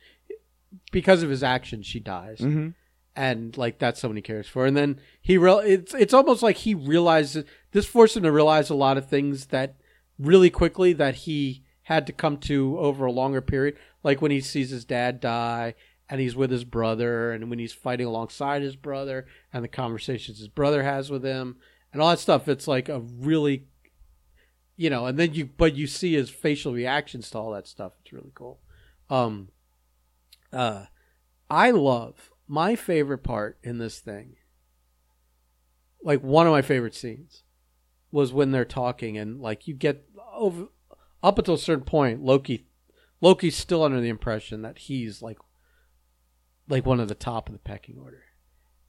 because 0.91 1.24
of 1.24 1.30
his 1.30 1.44
actions, 1.44 1.86
she 1.86 2.00
dies, 2.00 2.39
hmm 2.39 2.70
and 3.15 3.58
like 3.58 3.80
that's 3.80 4.00
someone 4.00 4.15
he 4.15 4.21
cares 4.21 4.47
for. 4.47 4.65
And 4.65 4.76
then 4.76 5.00
he 5.21 5.38
real 5.38 5.60
it's 5.60 5.93
it's 5.93 6.13
almost 6.13 6.41
like 6.41 6.58
he 6.58 6.74
realizes 6.74 7.45
this 7.71 7.86
forced 7.86 8.17
him 8.17 8.24
to 8.24 8.32
realize 8.32 8.69
a 8.69 8.76
lot 8.76 8.97
of 8.97 9.08
things 9.08 9.47
that 9.47 9.76
really 10.17 10.50
quickly 10.50 10.93
that 10.93 11.15
he 11.15 11.63
had 11.84 12.08
to 12.08 12.13
come 12.13 12.38
to 12.38 12.78
over 12.80 13.06
a 13.06 13.12
longer 13.12 13.41
period. 13.41 13.76
Like 14.04 14.21
when 14.21 14.32
he 14.32 14.41
sees 14.41 14.69
his 14.69 14.86
dad 14.86 15.19
die 15.19 15.76
and 16.10 16.21
he's 16.21 16.36
with 16.36 16.52
his 16.52 16.63
brother 16.63 17.32
and 17.32 17.50
when 17.50 17.60
he's 17.60 17.74
fighting 17.74 18.06
alongside 18.06 18.62
his 18.62 18.76
brother 18.76 19.26
and 19.52 19.63
the 19.63 19.69
conversations 19.69 20.39
his 20.39 20.47
brother 20.47 20.84
has 20.84 21.10
with 21.10 21.24
him 21.24 21.58
and 21.91 22.02
all 22.02 22.10
that 22.10 22.19
stuff. 22.19 22.47
It's 22.47 22.67
like 22.67 22.89
a 22.89 23.00
really, 23.00 23.65
you 24.78 24.89
know, 24.89 25.06
and 25.06 25.17
then 25.17 25.34
you, 25.34 25.45
but 25.45 25.76
you 25.76 25.88
see 25.88 26.13
his 26.13 26.30
facial 26.30 26.74
reactions 26.74 27.30
to 27.32 27.38
all 27.38 27.52
that 27.52 27.67
stuff. 27.67 27.93
It's 28.02 28.13
really 28.13 28.32
cool. 28.34 28.60
Um, 29.10 29.50
uh, 30.54 30.86
I 31.50 31.71
love 31.71 32.31
my 32.52 32.76
favorite 32.76 33.24
part 33.24 33.58
in 33.64 33.78
this 33.78 34.00
thing. 34.00 34.36
Like 36.04 36.22
one 36.22 36.48
of 36.48 36.52
my 36.52 36.62
favorite 36.62 36.94
scenes 36.94 37.44
was 38.12 38.34
when 38.34 38.52
they're 38.52 38.66
talking 38.66 39.18
and 39.18 39.40
like 39.40 39.70
you 39.70 39.74
get 39.74 40.06
over 40.34 40.68
up 41.24 41.40
until 41.40 41.54
a 41.54 41.58
certain 41.58 41.86
point, 41.86 42.22
Loki 42.22 42.68
Loki's 43.22 43.56
still 43.56 43.84
under 43.84 44.02
the 44.02 44.10
impression 44.10 44.64
that 44.64 44.80
he's 44.80 45.22
like 45.22 45.38
like 46.68 46.86
one 46.86 47.00
of 47.00 47.08
the 47.08 47.16
top 47.16 47.48
of 47.48 47.54
the 47.54 47.60
pecking 47.60 47.98
order. 47.98 48.24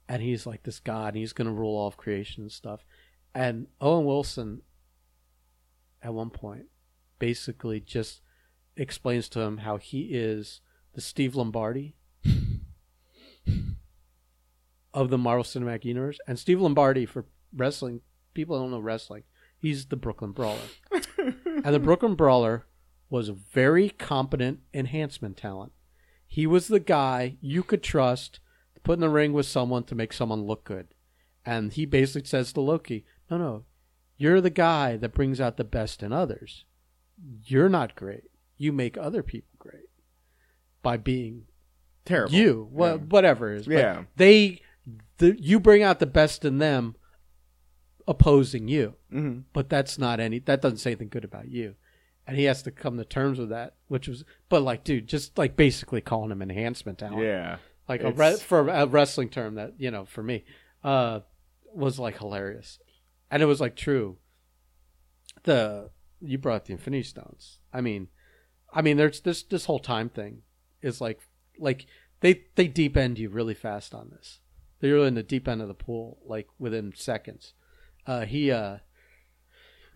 And 0.08 0.22
he's 0.22 0.44
like 0.44 0.64
this 0.64 0.80
god 0.80 1.14
and 1.14 1.18
he's 1.18 1.32
gonna 1.32 1.52
rule 1.52 1.78
all 1.78 1.86
of 1.86 1.96
creation 1.96 2.42
and 2.42 2.50
stuff. 2.50 2.84
And 3.32 3.68
Owen 3.80 4.04
Wilson 4.04 4.62
at 6.02 6.12
one 6.12 6.30
point 6.30 6.64
basically 7.20 7.78
just 7.78 8.22
explains 8.76 9.28
to 9.28 9.40
him 9.40 9.58
how 9.58 9.76
he 9.76 10.08
is 10.14 10.62
the 10.94 11.00
Steve 11.00 11.36
Lombardi 11.36 11.94
of 14.94 15.10
the 15.10 15.18
Marvel 15.18 15.44
Cinematic 15.44 15.84
Universe. 15.84 16.18
And 16.26 16.38
Steve 16.38 16.60
Lombardi 16.60 17.06
for 17.06 17.26
wrestling, 17.54 18.00
people 18.34 18.58
don't 18.58 18.70
know 18.70 18.80
wrestling. 18.80 19.22
He's 19.58 19.86
the 19.86 19.96
Brooklyn 19.96 20.32
Brawler. 20.32 20.58
and 21.18 21.64
the 21.74 21.78
Brooklyn 21.78 22.14
Brawler 22.14 22.66
was 23.08 23.28
a 23.28 23.32
very 23.34 23.90
competent 23.90 24.60
enhancement 24.74 25.36
talent. 25.36 25.72
He 26.26 26.46
was 26.46 26.68
the 26.68 26.80
guy 26.80 27.36
you 27.40 27.62
could 27.62 27.82
trust 27.82 28.40
to 28.74 28.80
put 28.80 28.94
in 28.94 29.00
the 29.00 29.08
ring 29.10 29.32
with 29.32 29.46
someone 29.46 29.84
to 29.84 29.94
make 29.94 30.12
someone 30.12 30.44
look 30.46 30.64
good. 30.64 30.88
And 31.44 31.72
he 31.72 31.84
basically 31.86 32.26
says 32.26 32.52
to 32.54 32.60
Loki, 32.60 33.04
No, 33.30 33.36
no, 33.38 33.64
you're 34.16 34.40
the 34.40 34.50
guy 34.50 34.96
that 34.96 35.14
brings 35.14 35.40
out 35.40 35.56
the 35.56 35.64
best 35.64 36.02
in 36.02 36.12
others. 36.12 36.64
You're 37.44 37.68
not 37.68 37.94
great. 37.94 38.24
You 38.56 38.72
make 38.72 38.96
other 38.96 39.22
people 39.22 39.50
great 39.58 39.90
by 40.82 40.96
being 40.96 41.44
terrible. 42.04 42.34
you, 42.34 42.68
well, 42.72 42.96
Yeah. 42.96 43.02
whatever 43.02 43.52
it 43.52 43.60
is. 43.60 43.66
But 43.66 43.74
Yeah. 43.74 44.04
they, 44.16 44.60
the, 45.18 45.36
you 45.40 45.60
bring 45.60 45.82
out 45.82 45.98
the 46.00 46.06
best 46.06 46.44
in 46.44 46.58
them, 46.58 46.96
opposing 48.06 48.68
you. 48.68 48.94
hmm 49.10 49.40
But 49.52 49.68
that's 49.68 49.98
not 49.98 50.20
any. 50.20 50.38
That 50.40 50.62
doesn't 50.62 50.78
say 50.78 50.90
anything 50.90 51.08
good 51.08 51.24
about 51.24 51.48
you. 51.48 51.74
And 52.26 52.36
he 52.36 52.44
has 52.44 52.62
to 52.62 52.70
come 52.70 52.96
to 52.98 53.04
terms 53.04 53.38
with 53.38 53.48
that, 53.50 53.74
which 53.88 54.06
was, 54.06 54.24
but 54.48 54.62
like, 54.62 54.84
dude, 54.84 55.08
just 55.08 55.36
like 55.36 55.56
basically 55.56 56.00
calling 56.00 56.30
him 56.30 56.40
enhancement 56.42 56.98
talent, 56.98 57.22
Yeah, 57.24 57.56
like 57.88 58.02
a 58.02 58.12
re- 58.12 58.36
for 58.36 58.68
a 58.68 58.86
wrestling 58.86 59.28
term 59.28 59.56
that 59.56 59.74
you 59.78 59.90
know 59.90 60.04
for 60.04 60.22
me, 60.22 60.44
uh, 60.84 61.20
was 61.74 61.98
like 61.98 62.18
hilarious, 62.18 62.78
and 63.30 63.42
it 63.42 63.46
was 63.46 63.60
like 63.60 63.74
true. 63.74 64.18
The 65.42 65.90
you 66.20 66.38
brought 66.38 66.66
the 66.66 66.72
Infinity 66.74 67.02
Stones. 67.02 67.58
I 67.72 67.80
mean, 67.80 68.06
I 68.72 68.82
mean, 68.82 68.96
there's 68.96 69.20
this 69.20 69.42
this 69.42 69.64
whole 69.64 69.80
time 69.80 70.08
thing 70.08 70.42
is 70.80 71.00
like 71.00 71.18
like 71.58 71.86
they 72.20 72.44
they 72.54 72.68
deep 72.68 72.96
end 72.96 73.18
you 73.18 73.30
really 73.30 73.54
fast 73.54 73.94
on 73.94 74.10
this. 74.10 74.38
They're 74.82 74.98
in 74.98 75.14
the 75.14 75.22
deep 75.22 75.46
end 75.46 75.62
of 75.62 75.68
the 75.68 75.74
pool 75.74 76.18
like 76.26 76.48
within 76.58 76.92
seconds. 76.94 77.54
Uh, 78.04 78.26
he 78.26 78.50
uh, 78.50 78.78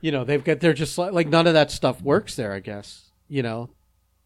you 0.00 0.12
know 0.12 0.24
they've 0.24 0.42
got 0.42 0.60
they're 0.60 0.72
just 0.72 0.96
like, 0.96 1.12
like 1.12 1.28
none 1.28 1.48
of 1.48 1.54
that 1.54 1.72
stuff 1.72 2.00
works 2.00 2.36
there. 2.36 2.52
I 2.52 2.60
guess 2.60 3.10
you 3.28 3.42
know 3.42 3.70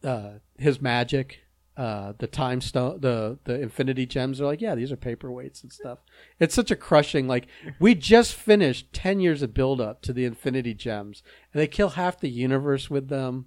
uh, 0.04 0.32
his 0.58 0.80
magic. 0.80 1.40
Uh, 1.76 2.12
the 2.18 2.26
time 2.26 2.60
stone, 2.60 3.00
the 3.00 3.38
the 3.44 3.58
infinity 3.58 4.04
gems 4.04 4.38
are 4.38 4.44
like, 4.44 4.60
yeah, 4.60 4.74
these 4.74 4.92
are 4.92 4.98
paperweights 4.98 5.62
and 5.62 5.72
stuff. 5.72 6.00
It's 6.38 6.54
such 6.54 6.70
a 6.70 6.76
crushing. 6.76 7.26
Like 7.26 7.46
we 7.78 7.94
just 7.94 8.34
finished 8.34 8.92
ten 8.92 9.18
years 9.18 9.40
of 9.40 9.54
build 9.54 9.80
up 9.80 10.02
to 10.02 10.12
the 10.12 10.26
infinity 10.26 10.74
gems, 10.74 11.22
and 11.54 11.62
they 11.62 11.66
kill 11.66 11.90
half 11.90 12.20
the 12.20 12.28
universe 12.28 12.90
with 12.90 13.08
them. 13.08 13.46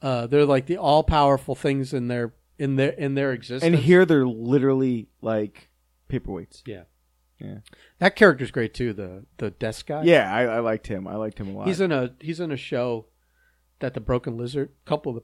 Uh, 0.00 0.26
they're 0.26 0.44
like 0.44 0.66
the 0.66 0.76
all 0.76 1.04
powerful 1.04 1.54
things 1.54 1.94
in 1.94 2.08
their 2.08 2.34
in 2.58 2.74
their 2.74 2.90
in 2.90 3.14
their 3.14 3.32
existence. 3.32 3.62
And 3.62 3.84
here 3.84 4.04
they're 4.04 4.26
literally 4.26 5.06
like 5.20 5.68
paperweights. 6.20 6.62
yeah, 6.66 6.82
Yeah. 7.40 7.58
that 7.98 8.16
character's 8.16 8.50
great 8.50 8.74
too. 8.74 8.92
The 8.92 9.24
the 9.38 9.50
desk 9.50 9.86
guy. 9.86 10.02
Yeah, 10.04 10.32
I, 10.34 10.42
I 10.44 10.58
liked 10.60 10.86
him. 10.86 11.06
I 11.08 11.16
liked 11.16 11.38
him 11.38 11.48
a 11.48 11.52
lot. 11.58 11.66
he's 11.68 11.80
in 11.80 11.92
a 11.92 12.14
he's 12.20 12.40
in 12.40 12.50
a 12.52 12.56
show 12.56 13.06
that 13.80 13.94
the 13.94 14.00
Broken 14.00 14.36
Lizard 14.36 14.70
couple 14.84 15.16
of 15.16 15.22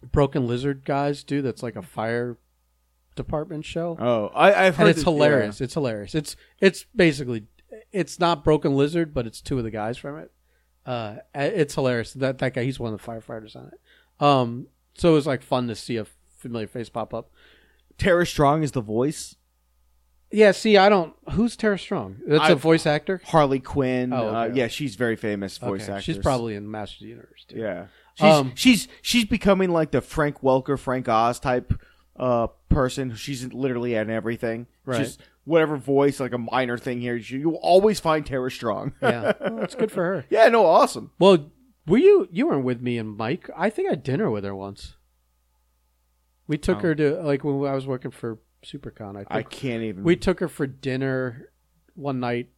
the 0.00 0.06
Broken 0.08 0.46
Lizard 0.46 0.84
guys 0.84 1.22
do. 1.24 1.42
That's 1.42 1.62
like 1.62 1.76
a 1.76 1.82
fire 1.82 2.38
department 3.14 3.64
show. 3.64 3.96
oh, 3.98 4.26
I, 4.34 4.66
I've 4.66 4.76
heard 4.76 4.88
and 4.88 4.90
it's 4.90 5.04
that- 5.04 5.10
hilarious. 5.10 5.60
It's 5.60 5.74
hilarious. 5.74 6.14
It's 6.14 6.36
it's 6.60 6.84
basically 6.94 7.44
it's 7.92 8.18
not 8.20 8.44
Broken 8.44 8.76
Lizard, 8.76 9.12
but 9.14 9.26
it's 9.26 9.40
two 9.40 9.58
of 9.58 9.64
the 9.64 9.70
guys 9.70 9.98
from 9.98 10.18
it. 10.18 10.32
Uh, 10.84 11.16
it's 11.34 11.74
hilarious. 11.74 12.12
That 12.12 12.38
that 12.38 12.54
guy, 12.54 12.62
he's 12.64 12.78
one 12.78 12.92
of 12.92 13.00
the 13.00 13.06
firefighters 13.06 13.56
on 13.56 13.68
it. 13.72 14.24
Um, 14.24 14.68
so 14.94 15.10
it 15.10 15.14
was 15.14 15.26
like 15.26 15.42
fun 15.42 15.66
to 15.68 15.74
see 15.74 15.96
a 15.96 16.06
familiar 16.38 16.66
face 16.68 16.88
pop 16.88 17.12
up. 17.12 17.30
yeah. 17.98 18.04
Tara 18.04 18.26
Strong 18.26 18.62
is 18.62 18.72
the 18.72 18.80
voice. 18.82 19.34
Yeah, 20.32 20.50
see, 20.52 20.76
I 20.76 20.88
don't. 20.88 21.14
Who's 21.32 21.56
Tara 21.56 21.78
Strong? 21.78 22.16
That's 22.26 22.42
a 22.48 22.52
I- 22.52 22.54
voice 22.54 22.84
actor. 22.86 23.20
Harley 23.26 23.60
Quinn. 23.60 24.12
Oh, 24.12 24.28
uh, 24.34 24.50
yeah, 24.52 24.66
she's 24.66 24.96
very 24.96 25.16
famous 25.16 25.56
voice 25.58 25.82
Okay, 25.84 25.92
actress. 25.92 26.04
She's 26.04 26.18
probably 26.18 26.54
in 26.56 26.68
Masters 26.70 26.96
of 27.02 27.04
the 27.04 27.08
Universe 27.10 27.44
too. 27.48 27.56
yeah. 27.58 27.86
She's 28.14 28.24
Um, 28.24 28.52
she's 28.54 28.88
she's 29.02 29.24
becoming 29.24 29.70
like 29.70 29.90
the 29.92 30.00
Frank 30.00 30.40
Welker, 30.40 30.78
Frank 30.78 31.08
Oz 31.08 31.38
type 31.38 31.72
uh 32.18 32.48
person. 32.68 33.14
She's 33.14 33.52
literally 33.52 33.94
in 33.94 34.10
everything. 34.10 34.66
Right. 34.84 34.98
Just 34.98 35.20
whatever 35.44 35.76
voice, 35.76 36.18
like 36.18 36.32
a 36.32 36.38
minor 36.38 36.76
thing 36.78 37.00
here. 37.00 37.14
You 37.14 37.38
you'll 37.38 37.54
always 37.62 38.00
find 38.00 38.24
Tara 38.26 38.50
Strong. 38.50 38.94
yeah, 39.02 39.32
well, 39.40 39.56
that's 39.56 39.74
good 39.76 39.92
for 39.92 40.02
her. 40.04 40.24
yeah, 40.30 40.48
no, 40.48 40.64
awesome. 40.66 41.12
Well, 41.20 41.50
were 41.86 41.98
you 41.98 42.26
you 42.32 42.46
weren't 42.48 42.64
with 42.64 42.80
me 42.80 42.98
and 42.98 43.16
Mike? 43.16 43.48
I 43.56 43.70
think 43.70 43.88
I 43.88 43.92
had 43.92 44.02
dinner 44.02 44.30
with 44.30 44.44
her 44.44 44.56
once. 44.56 44.96
We 46.48 46.58
took 46.58 46.78
Oh. 46.78 46.80
her 46.80 46.94
to 46.94 47.22
like 47.22 47.44
when 47.44 47.70
I 47.70 47.74
was 47.74 47.86
working 47.86 48.10
for 48.10 48.38
SuperCon. 48.66 49.10
I 49.16 49.18
think 49.18 49.30
I 49.30 49.42
can't 49.42 49.82
even. 49.82 50.02
we 50.02 50.16
took 50.16 50.40
her 50.40 50.48
for 50.48 50.66
dinner 50.66 51.50
one 51.94 52.20
night 52.20 52.48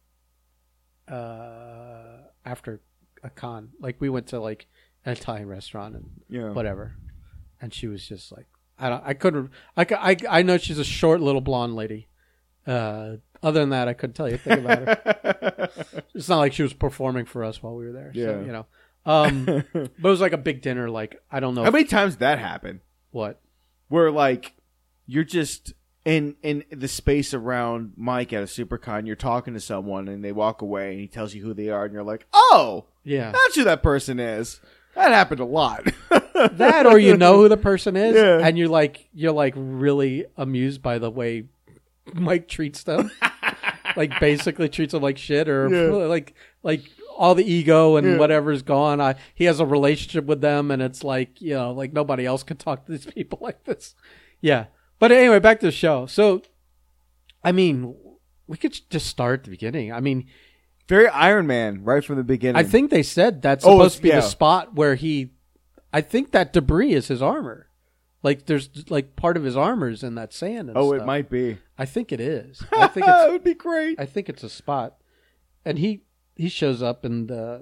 uh, 1.07 2.23
after 2.45 2.81
a 3.23 3.29
con. 3.29 3.69
Like 3.79 3.97
we 3.99 4.09
went 4.09 4.27
to 4.27 4.39
like 4.39 4.67
an 5.05 5.13
Italian 5.13 5.47
restaurant 5.47 5.95
and 5.95 6.09
yeah. 6.29 6.49
whatever, 6.51 6.95
and 7.61 7.73
she 7.73 7.87
was 7.87 8.07
just 8.07 8.31
like, 8.31 8.47
I 8.77 8.89
don't, 8.89 9.03
I 9.05 9.13
couldn't, 9.13 9.51
I, 9.75 9.85
I, 9.91 10.17
I 10.39 10.41
know 10.41 10.57
she's 10.57 10.79
a 10.79 10.83
short 10.83 11.21
little 11.21 11.41
blonde 11.41 11.75
lady. 11.75 12.07
Uh, 12.65 13.17
other 13.41 13.61
than 13.61 13.69
that, 13.69 13.87
I 13.87 13.93
couldn't 13.93 14.13
tell 14.15 14.27
you 14.29 14.35
a 14.35 14.37
thing 14.37 14.59
about 14.59 14.79
her. 14.79 15.69
it's 16.13 16.29
not 16.29 16.37
like 16.37 16.53
she 16.53 16.61
was 16.63 16.73
performing 16.73 17.25
for 17.25 17.43
us 17.43 17.63
while 17.63 17.75
we 17.75 17.85
were 17.85 17.93
there. 17.93 18.11
So, 18.13 18.19
Yeah. 18.19 18.41
you 18.41 18.51
know. 18.51 18.65
Um, 19.05 19.45
but 19.73 19.73
it 19.73 20.03
was 20.03 20.21
like 20.21 20.33
a 20.33 20.37
big 20.37 20.61
dinner. 20.61 20.89
Like 20.89 21.21
I 21.31 21.39
don't 21.39 21.55
know 21.55 21.63
How 21.63 21.71
many 21.71 21.85
times 21.85 22.17
that 22.17 22.39
happened. 22.39 22.81
what. 23.11 23.41
Where 23.87 24.11
like 24.11 24.53
you're 25.07 25.23
just 25.23 25.73
in 26.05 26.35
in 26.41 26.63
the 26.71 26.87
space 26.87 27.33
around 27.33 27.93
Mike 27.97 28.31
at 28.33 28.41
a 28.43 28.45
supercon, 28.47 29.05
you're 29.05 29.15
talking 29.15 29.53
to 29.53 29.59
someone 29.59 30.07
and 30.07 30.23
they 30.23 30.31
walk 30.31 30.61
away 30.61 30.91
and 30.91 30.99
he 30.99 31.07
tells 31.07 31.33
you 31.33 31.43
who 31.43 31.53
they 31.53 31.69
are 31.69 31.85
and 31.85 31.93
you're 31.93 32.03
like, 32.03 32.25
Oh, 32.33 32.85
Yeah, 33.03 33.31
that's 33.31 33.55
who 33.55 33.63
that 33.65 33.83
person 33.83 34.19
is. 34.19 34.59
That 34.95 35.11
happened 35.11 35.39
a 35.39 35.45
lot. 35.45 35.87
that 36.09 36.85
or 36.85 36.97
you 36.99 37.15
know 37.15 37.37
who 37.37 37.47
the 37.49 37.57
person 37.57 37.95
is, 37.95 38.15
Yeah. 38.15 38.39
and 38.45 38.57
you're 38.57 38.67
like 38.69 39.07
you're 39.13 39.31
like 39.31 39.53
really 39.55 40.25
amused 40.37 40.81
by 40.81 40.97
the 40.99 41.11
way 41.11 41.45
Mike 42.13 42.47
treats 42.47 42.83
them. 42.83 43.11
like 43.95 44.19
basically 44.19 44.69
treats 44.69 44.93
them 44.93 45.03
like 45.03 45.17
shit, 45.17 45.47
or 45.49 45.69
Yeah. 45.69 46.05
like 46.07 46.33
like 46.63 46.81
all 47.17 47.35
the 47.35 47.43
ego 47.49 47.97
and 47.97 48.07
Yeah. 48.07 48.17
whatever's 48.17 48.61
gone. 48.61 49.01
I, 49.01 49.15
he 49.35 49.43
has 49.45 49.59
a 49.59 49.65
relationship 49.65 50.25
with 50.25 50.41
them, 50.41 50.71
and 50.71 50.81
it's 50.81 51.03
like 51.03 51.41
you 51.41 51.53
know, 51.53 51.71
like 51.71 51.93
nobody 51.93 52.25
else 52.25 52.43
can 52.43 52.57
talk 52.57 52.85
to 52.85 52.91
these 52.91 53.05
people 53.05 53.39
like 53.41 53.65
this. 53.65 53.95
Yeah, 54.41 54.65
but 54.99 55.11
anyway, 55.11 55.39
back 55.39 55.59
to 55.61 55.65
the 55.67 55.71
show. 55.71 56.05
So, 56.05 56.41
I 57.43 57.51
mean, 57.51 57.95
we 58.47 58.57
could 58.57 58.77
just 58.89 59.07
start 59.07 59.41
at 59.41 59.43
the 59.45 59.51
beginning. 59.51 59.91
I 59.93 59.99
mean, 59.99 60.27
Very 60.87 61.07
Iron 61.07 61.47
Man 61.47 61.83
right 61.83 62.03
from 62.03 62.17
the 62.17 62.23
beginning. 62.23 62.55
I 62.57 62.63
think 62.63 62.91
they 62.91 63.03
said 63.03 63.41
that's 63.41 63.65
Oh, 63.65 63.77
supposed 63.77 63.97
to 63.97 64.01
be 64.03 64.09
yeah. 64.09 64.15
the 64.17 64.21
spot 64.21 64.75
where 64.75 64.95
he. 64.95 65.31
I 65.91 66.01
think 66.01 66.31
that 66.31 66.53
debris 66.53 66.93
is 66.93 67.07
his 67.07 67.21
armor. 67.21 67.67
Like 68.21 68.45
there's 68.47 68.69
like 68.91 69.15
part 69.15 69.37
of 69.37 69.43
his 69.43 69.55
armor 69.55 69.89
is 69.89 70.03
in 70.03 70.15
that 70.15 70.33
sand. 70.33 70.67
And 70.69 70.77
Oh, 70.77 70.89
stuff. 70.91 71.01
it 71.03 71.05
might 71.05 71.29
be. 71.29 71.57
I 71.77 71.85
think 71.85 72.11
it 72.11 72.19
is. 72.19 72.61
I 72.71 72.87
think 72.87 73.07
it 73.07 73.31
would 73.31 73.43
be 73.43 73.53
great. 73.53 73.99
I 73.99 74.05
think 74.05 74.27
it's 74.29 74.43
a 74.43 74.49
spot. 74.49 74.97
And 75.63 75.79
he 75.79 76.03
he 76.35 76.49
shows 76.49 76.81
up 76.83 77.05
and 77.05 77.31
uh, 77.31 77.59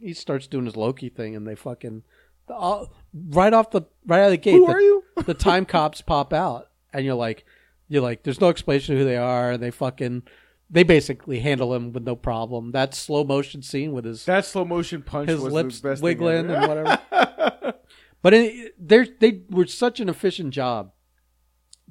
he 0.00 0.12
starts 0.12 0.46
doing 0.48 0.64
his 0.64 0.76
Loki 0.76 1.08
thing, 1.08 1.36
and 1.36 1.46
they 1.46 1.54
fucking 1.54 2.02
all, 2.48 2.92
right 3.14 3.52
off 3.54 3.70
the 3.70 3.82
right 4.06 4.20
out 4.20 4.26
of 4.26 4.30
the 4.32 4.36
gate. 4.38 4.52
Who 4.54 4.66
the, 4.66 4.72
are 4.72 4.80
you? 4.80 5.04
the 5.24 5.34
time 5.34 5.64
cops 5.76 6.00
pop 6.00 6.32
out, 6.32 6.68
and 6.92 7.04
you're 7.04 7.14
like, 7.14 7.44
you're 7.88 8.02
like, 8.02 8.22
there's 8.22 8.40
no 8.40 8.48
explanation 8.48 8.94
of 8.94 9.00
who 9.00 9.04
they 9.04 9.16
are. 9.16 9.52
And 9.52 9.62
they 9.62 9.70
fucking 9.70 10.22
they 10.70 10.82
basically 10.82 11.40
handle 11.40 11.74
him 11.74 11.92
with 11.92 12.02
no 12.02 12.16
problem. 12.16 12.72
That 12.72 12.94
slow 12.94 13.24
motion 13.24 13.62
scene 13.62 13.92
with 13.92 14.06
his 14.06 14.24
That 14.24 14.46
slow 14.46 14.64
motion 14.64 15.02
punch 15.02 15.28
his 15.28 15.40
was 15.40 15.52
lips 15.52 15.80
the 15.80 15.90
best 15.90 16.00
thing 16.00 16.04
wiggling 16.04 16.50
and 16.50 16.66
whatever. 16.66 16.98
but 18.22 18.32
it, 18.32 18.74
they 18.78 19.06
they 19.20 19.42
were 19.50 19.66
such 19.66 20.00
an 20.00 20.08
efficient 20.08 20.54
job 20.54 20.92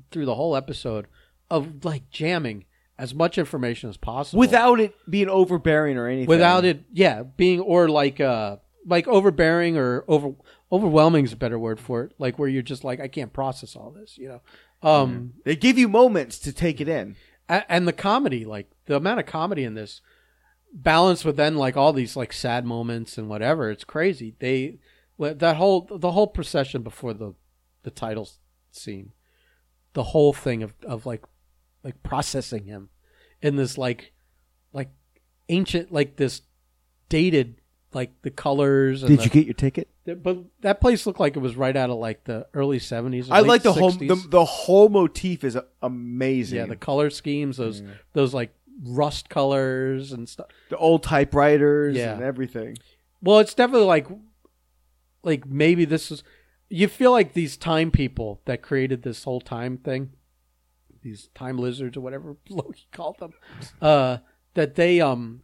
through 0.09 0.25
the 0.25 0.35
whole 0.35 0.55
episode 0.55 1.07
of 1.49 1.85
like 1.85 2.09
jamming 2.09 2.65
as 2.97 3.13
much 3.13 3.37
information 3.37 3.89
as 3.89 3.97
possible 3.97 4.39
without 4.39 4.79
it 4.79 4.95
being 5.09 5.29
overbearing 5.29 5.97
or 5.97 6.07
anything. 6.07 6.27
without 6.27 6.65
it 6.65 6.83
yeah 6.91 7.23
being 7.23 7.59
or 7.59 7.89
like 7.89 8.19
uh 8.19 8.57
like 8.85 9.07
overbearing 9.07 9.77
or 9.77 10.03
over 10.07 10.33
overwhelming 10.71 11.25
is 11.25 11.33
a 11.33 11.35
better 11.37 11.59
word 11.59 11.79
for 11.79 12.03
it 12.03 12.13
like 12.19 12.39
where 12.39 12.47
you're 12.47 12.61
just 12.61 12.83
like 12.83 12.99
I 12.99 13.07
can't 13.07 13.33
process 13.33 13.75
all 13.75 13.91
this 13.91 14.17
you 14.17 14.27
know 14.27 14.41
um 14.83 15.33
They 15.45 15.55
give 15.55 15.77
you 15.77 15.87
moments 15.87 16.39
to 16.39 16.53
take 16.53 16.81
it 16.81 16.87
in. 16.87 17.15
and 17.49 17.87
the 17.87 17.93
comedy 17.93 18.45
like 18.45 18.69
the 18.85 18.95
amount 18.95 19.19
of 19.19 19.25
comedy 19.25 19.63
in 19.63 19.73
this 19.73 20.01
balanced 20.73 21.25
with 21.25 21.35
then 21.37 21.55
like 21.55 21.75
all 21.75 21.91
these 21.93 22.15
like 22.15 22.31
sad 22.31 22.65
moments 22.65 23.17
and 23.17 23.27
whatever 23.27 23.69
it's 23.69 23.83
crazy 23.83 24.35
they 24.39 24.79
that 25.19 25.57
whole 25.57 25.87
the 25.91 26.11
whole 26.11 26.27
procession 26.27 26.81
before 26.81 27.13
the 27.13 27.33
the 27.83 27.91
title 27.91 28.27
scene 28.71 29.11
the 29.93 30.03
whole 30.03 30.31
thing 30.33 30.63
of 30.63 30.73
of 30.85 31.05
like 31.05 31.23
like 31.83 32.01
processing 32.03 32.63
him 32.65 32.89
in 33.41 33.55
this 33.57 33.77
like 33.77 34.13
like 34.71 34.89
ancient 35.49 35.91
like 35.91 36.15
this 36.15 36.41
dated 37.09 37.59
like 37.93 38.11
the 38.21 38.31
colors 38.31 39.03
and 39.03 39.09
Did 39.09 39.19
the- 39.19 39.23
you 39.25 39.29
get 39.29 39.45
your 39.45 39.53
ticket? 39.53 39.89
But 40.05 40.39
that 40.61 40.81
place 40.81 41.05
looked 41.05 41.19
like 41.19 41.35
it 41.35 41.39
was 41.39 41.55
right 41.55 41.75
out 41.75 41.89
of 41.89 41.97
like 41.97 42.23
the 42.23 42.47
early 42.53 42.79
70s 42.79 43.29
or 43.29 43.33
I 43.35 43.39
like 43.41 43.61
the 43.63 43.73
whole 43.73 43.91
the, 43.91 44.15
the 44.29 44.45
whole 44.45 44.89
motif 44.89 45.43
is 45.43 45.57
amazing. 45.81 46.57
Yeah, 46.57 46.65
the 46.65 46.75
color 46.75 47.09
schemes, 47.09 47.57
those 47.57 47.83
those 48.13 48.33
like 48.33 48.53
rust 48.83 49.29
colors 49.29 50.11
and 50.11 50.27
stuff. 50.27 50.47
the 50.69 50.77
old 50.77 51.03
typewriters 51.03 51.95
Yeah. 51.95 52.13
and 52.13 52.23
everything. 52.23 52.77
Well, 53.21 53.39
it's 53.39 53.53
definitely 53.53 53.87
like 53.87 54.07
like 55.23 55.45
maybe 55.45 55.85
this 55.85 56.11
is 56.11 56.23
you 56.69 56.87
feel 56.87 57.11
like 57.11 57.33
these 57.33 57.57
time 57.57 57.91
people 57.91 58.41
that 58.45 58.61
created 58.61 59.03
this 59.03 59.23
whole 59.25 59.41
time 59.41 59.77
thing, 59.77 60.11
these 61.03 61.27
time 61.35 61.57
lizards 61.57 61.95
or 61.97 62.01
whatever 62.01 62.37
Loki 62.49 62.87
called 62.91 63.19
them, 63.19 63.33
uh, 63.81 64.17
that 64.55 64.75
they 64.75 64.99
um, 64.99 65.41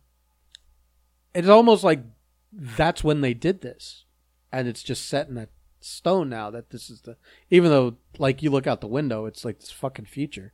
it's 1.35 1.47
almost 1.47 1.83
like 1.83 1.99
that's 2.51 3.03
when 3.03 3.21
they 3.21 3.33
did 3.35 3.61
this, 3.61 4.05
and 4.51 4.67
it's 4.67 4.83
just 4.83 5.07
set 5.07 5.27
in 5.27 5.35
that 5.35 5.49
stone 5.79 6.29
now 6.29 6.49
that 6.49 6.71
this 6.71 6.89
is 6.89 7.01
the 7.01 7.15
even 7.49 7.69
though 7.69 7.97
like 8.17 8.41
you 8.41 8.49
look 8.49 8.67
out 8.67 8.81
the 8.81 8.87
window, 8.87 9.25
it's 9.25 9.45
like 9.45 9.59
this 9.59 9.71
fucking 9.71 10.05
future. 10.05 10.53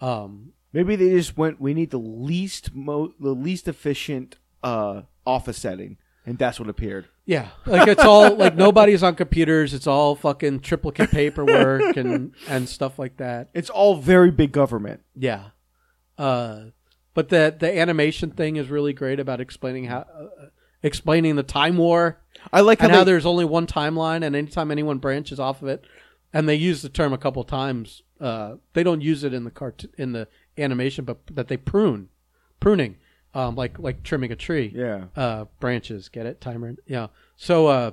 Um, 0.00 0.52
Maybe 0.74 0.96
they 0.96 1.10
just 1.10 1.36
went. 1.38 1.60
We 1.60 1.72
need 1.72 1.92
the 1.92 1.98
least 2.00 2.74
mo- 2.74 3.14
the 3.20 3.30
least 3.30 3.68
efficient 3.68 4.34
uh, 4.64 5.02
office 5.24 5.56
setting, 5.56 5.98
and 6.26 6.36
that's 6.36 6.58
what 6.58 6.68
appeared. 6.68 7.06
Yeah, 7.24 7.50
like 7.64 7.86
it's 7.86 8.02
all 8.02 8.34
like 8.36 8.56
nobody's 8.56 9.04
on 9.04 9.14
computers. 9.14 9.72
It's 9.72 9.86
all 9.86 10.16
fucking 10.16 10.60
triplicate 10.60 11.12
paperwork 11.12 11.96
and 11.96 12.34
and 12.48 12.68
stuff 12.68 12.98
like 12.98 13.18
that. 13.18 13.50
It's 13.54 13.70
all 13.70 13.98
very 13.98 14.32
big 14.32 14.50
government. 14.50 15.02
Yeah, 15.14 15.50
uh, 16.18 16.64
but 17.14 17.28
the 17.28 17.54
the 17.56 17.78
animation 17.78 18.32
thing 18.32 18.56
is 18.56 18.68
really 18.68 18.92
great 18.92 19.20
about 19.20 19.40
explaining 19.40 19.84
how 19.84 19.98
uh, 19.98 20.46
explaining 20.82 21.36
the 21.36 21.44
time 21.44 21.76
war. 21.76 22.20
I 22.52 22.60
like 22.60 22.80
how 22.80 22.86
and 22.86 22.94
how 22.94 23.04
they, 23.04 23.12
there's 23.12 23.26
only 23.26 23.44
one 23.44 23.66
timeline, 23.66 24.24
and 24.24 24.36
anytime 24.36 24.70
anyone 24.70 24.98
branches 24.98 25.40
off 25.40 25.62
of 25.62 25.68
it, 25.68 25.84
and 26.32 26.48
they 26.48 26.54
use 26.54 26.82
the 26.82 26.88
term 26.88 27.12
a 27.12 27.18
couple 27.18 27.42
times. 27.44 28.02
Uh, 28.20 28.56
they 28.72 28.82
don't 28.82 29.00
use 29.00 29.24
it 29.24 29.34
in 29.34 29.44
the 29.44 29.50
cart 29.50 29.84
in 29.98 30.12
the 30.12 30.28
animation, 30.56 31.04
but 31.04 31.18
that 31.30 31.48
they 31.48 31.56
prune, 31.56 32.08
pruning, 32.60 32.96
um, 33.34 33.54
like 33.54 33.78
like 33.78 34.02
trimming 34.02 34.32
a 34.32 34.36
tree. 34.36 34.72
yeah. 34.74 35.06
uh, 35.16 35.44
branches. 35.60 36.08
Get 36.08 36.26
it, 36.26 36.40
timer? 36.40 36.76
Yeah. 36.86 37.08
So 37.36 37.66
uh, 37.66 37.90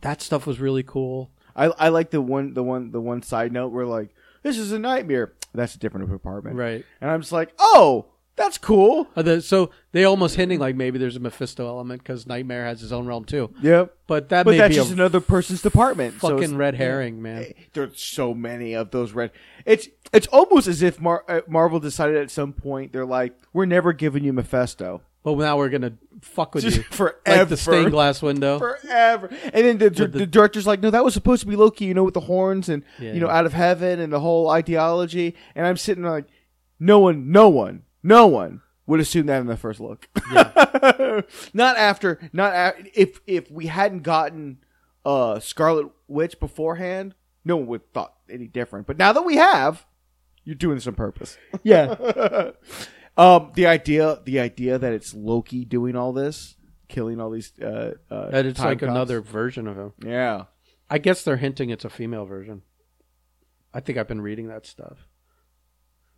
that 0.00 0.22
stuff 0.22 0.46
was 0.46 0.60
really 0.60 0.82
cool. 0.82 1.30
I 1.56 1.66
I 1.66 1.88
like 1.88 2.10
the 2.10 2.20
one 2.20 2.54
the 2.54 2.62
one 2.62 2.92
the 2.92 3.00
one 3.00 3.22
side 3.22 3.52
note 3.52 3.72
where 3.72 3.86
like 3.86 4.14
this 4.42 4.58
is 4.58 4.72
a 4.72 4.78
nightmare. 4.78 5.32
That's 5.52 5.74
a 5.74 5.78
different 5.78 6.12
apartment, 6.12 6.56
Right. 6.56 6.84
And 7.00 7.10
I'm 7.10 7.20
just 7.20 7.32
like, 7.32 7.52
oh, 7.58 8.06
that's 8.40 8.56
cool. 8.58 9.06
The, 9.14 9.42
so 9.42 9.70
they 9.92 10.04
almost 10.04 10.34
hinting 10.36 10.58
like 10.58 10.74
maybe 10.74 10.98
there's 10.98 11.16
a 11.16 11.20
Mephisto 11.20 11.66
element 11.68 12.02
because 12.02 12.26
Nightmare 12.26 12.64
has 12.64 12.80
his 12.80 12.90
own 12.92 13.06
realm 13.06 13.24
too. 13.26 13.52
Yep. 13.62 13.94
But 14.06 14.30
that 14.30 14.44
But 14.44 14.52
may 14.52 14.56
that's 14.58 14.70
be 14.70 14.74
just 14.76 14.92
another 14.92 15.20
person's 15.20 15.60
department. 15.62 16.14
fucking 16.14 16.38
it's- 16.38 16.50
red 16.52 16.74
herring, 16.76 17.20
man. 17.20 17.52
There's 17.74 18.00
so 18.02 18.32
many 18.32 18.74
of 18.74 18.90
those 18.92 19.12
red. 19.12 19.30
It's 19.66 19.88
it's 20.12 20.26
almost 20.28 20.66
as 20.66 20.82
if 20.82 21.00
Mar- 21.00 21.24
uh, 21.28 21.42
Marvel 21.46 21.78
decided 21.80 22.16
at 22.16 22.30
some 22.30 22.52
point 22.54 22.92
they're 22.92 23.04
like, 23.06 23.34
we're 23.52 23.66
never 23.66 23.92
giving 23.92 24.24
you 24.24 24.32
Mephisto 24.32 25.02
But 25.22 25.36
now 25.36 25.58
we're 25.58 25.68
gonna 25.68 25.92
fuck 26.22 26.54
with 26.54 26.64
Just 26.64 26.78
you 26.78 26.82
forever, 26.84 27.20
like 27.26 27.48
the 27.50 27.56
stained 27.58 27.90
glass 27.90 28.22
window. 28.22 28.58
forever. 28.58 29.28
And 29.52 29.64
then 29.66 29.78
the, 29.78 29.90
the- 29.90 30.08
the 30.08 30.26
director's 30.26 30.66
like, 30.66 30.80
no, 30.80 30.88
that 30.90 31.04
was 31.04 31.12
supposed 31.14 31.42
to 31.42 31.46
be 31.46 31.56
Loki, 31.56 31.84
you 31.84 31.92
know, 31.94 32.04
with 32.04 32.14
the 32.14 32.20
horns 32.20 32.68
and 32.70 32.82
Yeah, 32.98 33.12
you 33.12 33.20
know, 33.20 33.26
yeah. 33.28 33.36
out 33.36 33.44
of 33.46 33.52
heaven 33.52 34.00
and 34.00 34.10
the 34.12 34.20
whole 34.20 34.48
ideology. 34.48 35.36
And 35.54 35.66
I'm 35.66 35.76
sitting 35.76 36.02
there 36.04 36.12
like, 36.12 36.26
no 36.82 36.98
one, 36.98 37.30
no 37.30 37.50
one, 37.50 37.82
no 38.02 38.26
one 38.26 38.62
would 38.86 39.00
assume 39.00 39.26
that 39.26 39.40
in 39.40 39.46
the 39.46 39.56
first 39.56 39.80
look. 39.80 40.08
not 41.54 41.76
after, 41.76 42.18
not 42.32 42.54
a 42.54 42.74
if 42.94 43.20
if 43.26 43.50
we 43.50 43.66
hadn't 43.66 44.02
gotten 44.02 44.58
uh 45.04 45.38
Scarlet 45.38 45.88
Witch 46.08 46.40
beforehand, 46.40 47.14
no 47.44 47.56
one 47.56 47.66
would 47.66 47.80
have 47.82 47.90
thought 47.92 48.14
any 48.28 48.46
different. 48.46 48.86
But 48.86 48.98
now 48.98 49.12
that 49.12 49.22
we 49.22 49.36
have, 49.36 49.86
you're 50.44 50.54
doing 50.54 50.76
this 50.76 50.86
on 50.86 50.94
purpose. 50.94 51.38
yeah. 51.62 52.50
Um, 53.16 53.52
the 53.54 53.66
idea, 53.66 54.20
the 54.24 54.40
idea 54.40 54.78
that 54.78 54.92
it's 54.92 55.12
Loki 55.12 55.64
doing 55.64 55.94
all 55.94 56.12
this, 56.12 56.56
killing 56.88 57.20
all 57.20 57.30
these, 57.30 57.52
uh, 57.60 57.92
uh 58.10 58.30
That 58.30 58.46
it's 58.46 58.60
like 58.60 58.80
cops. 58.80 58.90
another 58.90 59.20
version 59.20 59.66
of 59.66 59.76
him. 59.76 59.92
Yeah, 60.04 60.44
I 60.88 60.98
guess 60.98 61.22
they're 61.22 61.36
hinting 61.36 61.70
it's 61.70 61.84
a 61.84 61.90
female 61.90 62.24
version. 62.24 62.62
I 63.74 63.80
think 63.80 63.98
I've 63.98 64.08
been 64.08 64.22
reading 64.22 64.48
that 64.48 64.66
stuff. 64.66 65.06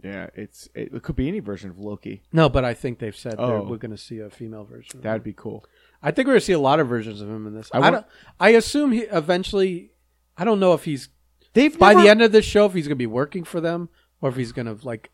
Yeah. 0.02 0.28
It's 0.34 0.68
it, 0.74 0.92
it 0.94 1.02
could 1.02 1.16
be 1.16 1.28
any 1.28 1.40
version 1.40 1.70
of 1.70 1.78
Loki. 1.78 2.22
No, 2.32 2.48
but 2.48 2.64
I 2.64 2.74
think 2.74 2.98
they've 2.98 3.16
said 3.16 3.36
Oh. 3.38 3.62
we're 3.62 3.76
going 3.76 3.90
to 3.92 3.96
see 3.98 4.18
a 4.18 4.30
female 4.30 4.64
version. 4.64 4.90
of 4.90 4.94
him. 4.96 5.02
That'd 5.02 5.22
be 5.24 5.32
cool. 5.32 5.64
I 6.02 6.10
think 6.10 6.26
we're 6.26 6.32
going 6.32 6.40
to 6.40 6.46
see 6.46 6.52
a 6.52 6.58
lot 6.58 6.80
of 6.80 6.88
versions 6.88 7.20
of 7.20 7.28
him 7.28 7.46
in 7.46 7.54
this. 7.54 7.70
I 7.72 7.78
I, 7.80 7.90
don't. 7.90 8.06
I 8.40 8.48
assume 8.50 8.92
he 8.92 9.00
eventually. 9.00 9.90
I 10.36 10.44
don't 10.44 10.58
know 10.60 10.72
if 10.72 10.84
he's 10.84 11.08
They've 11.54 11.78
by 11.78 11.90
never- 11.92 12.02
the 12.04 12.08
end 12.10 12.22
of 12.22 12.32
this 12.32 12.44
show 12.44 12.66
if 12.66 12.72
he's 12.74 12.86
going 12.86 12.96
to 12.96 13.02
be 13.02 13.06
working 13.06 13.44
for 13.44 13.60
them 13.60 13.88
or 14.20 14.30
if 14.30 14.36
he's 14.36 14.52
going 14.52 14.66
to 14.66 14.84
like, 14.86 15.10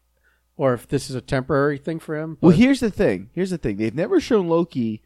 or 0.57 0.72
if 0.74 0.87
this 0.88 1.11
is 1.11 1.16
a 1.16 1.20
temporary 1.20 1.77
thing 1.79 1.98
for 1.98 2.16
him. 2.16 2.38
Well, 2.40 2.53
but- 2.53 2.59
here's 2.59 2.81
the 2.81 2.90
thing. 2.90 3.31
Here's 3.35 3.51
the 3.51 3.59
thing. 3.59 3.77
They've 3.77 3.94
never 3.94 4.20
shown 4.20 4.48
Loki, 4.48 5.03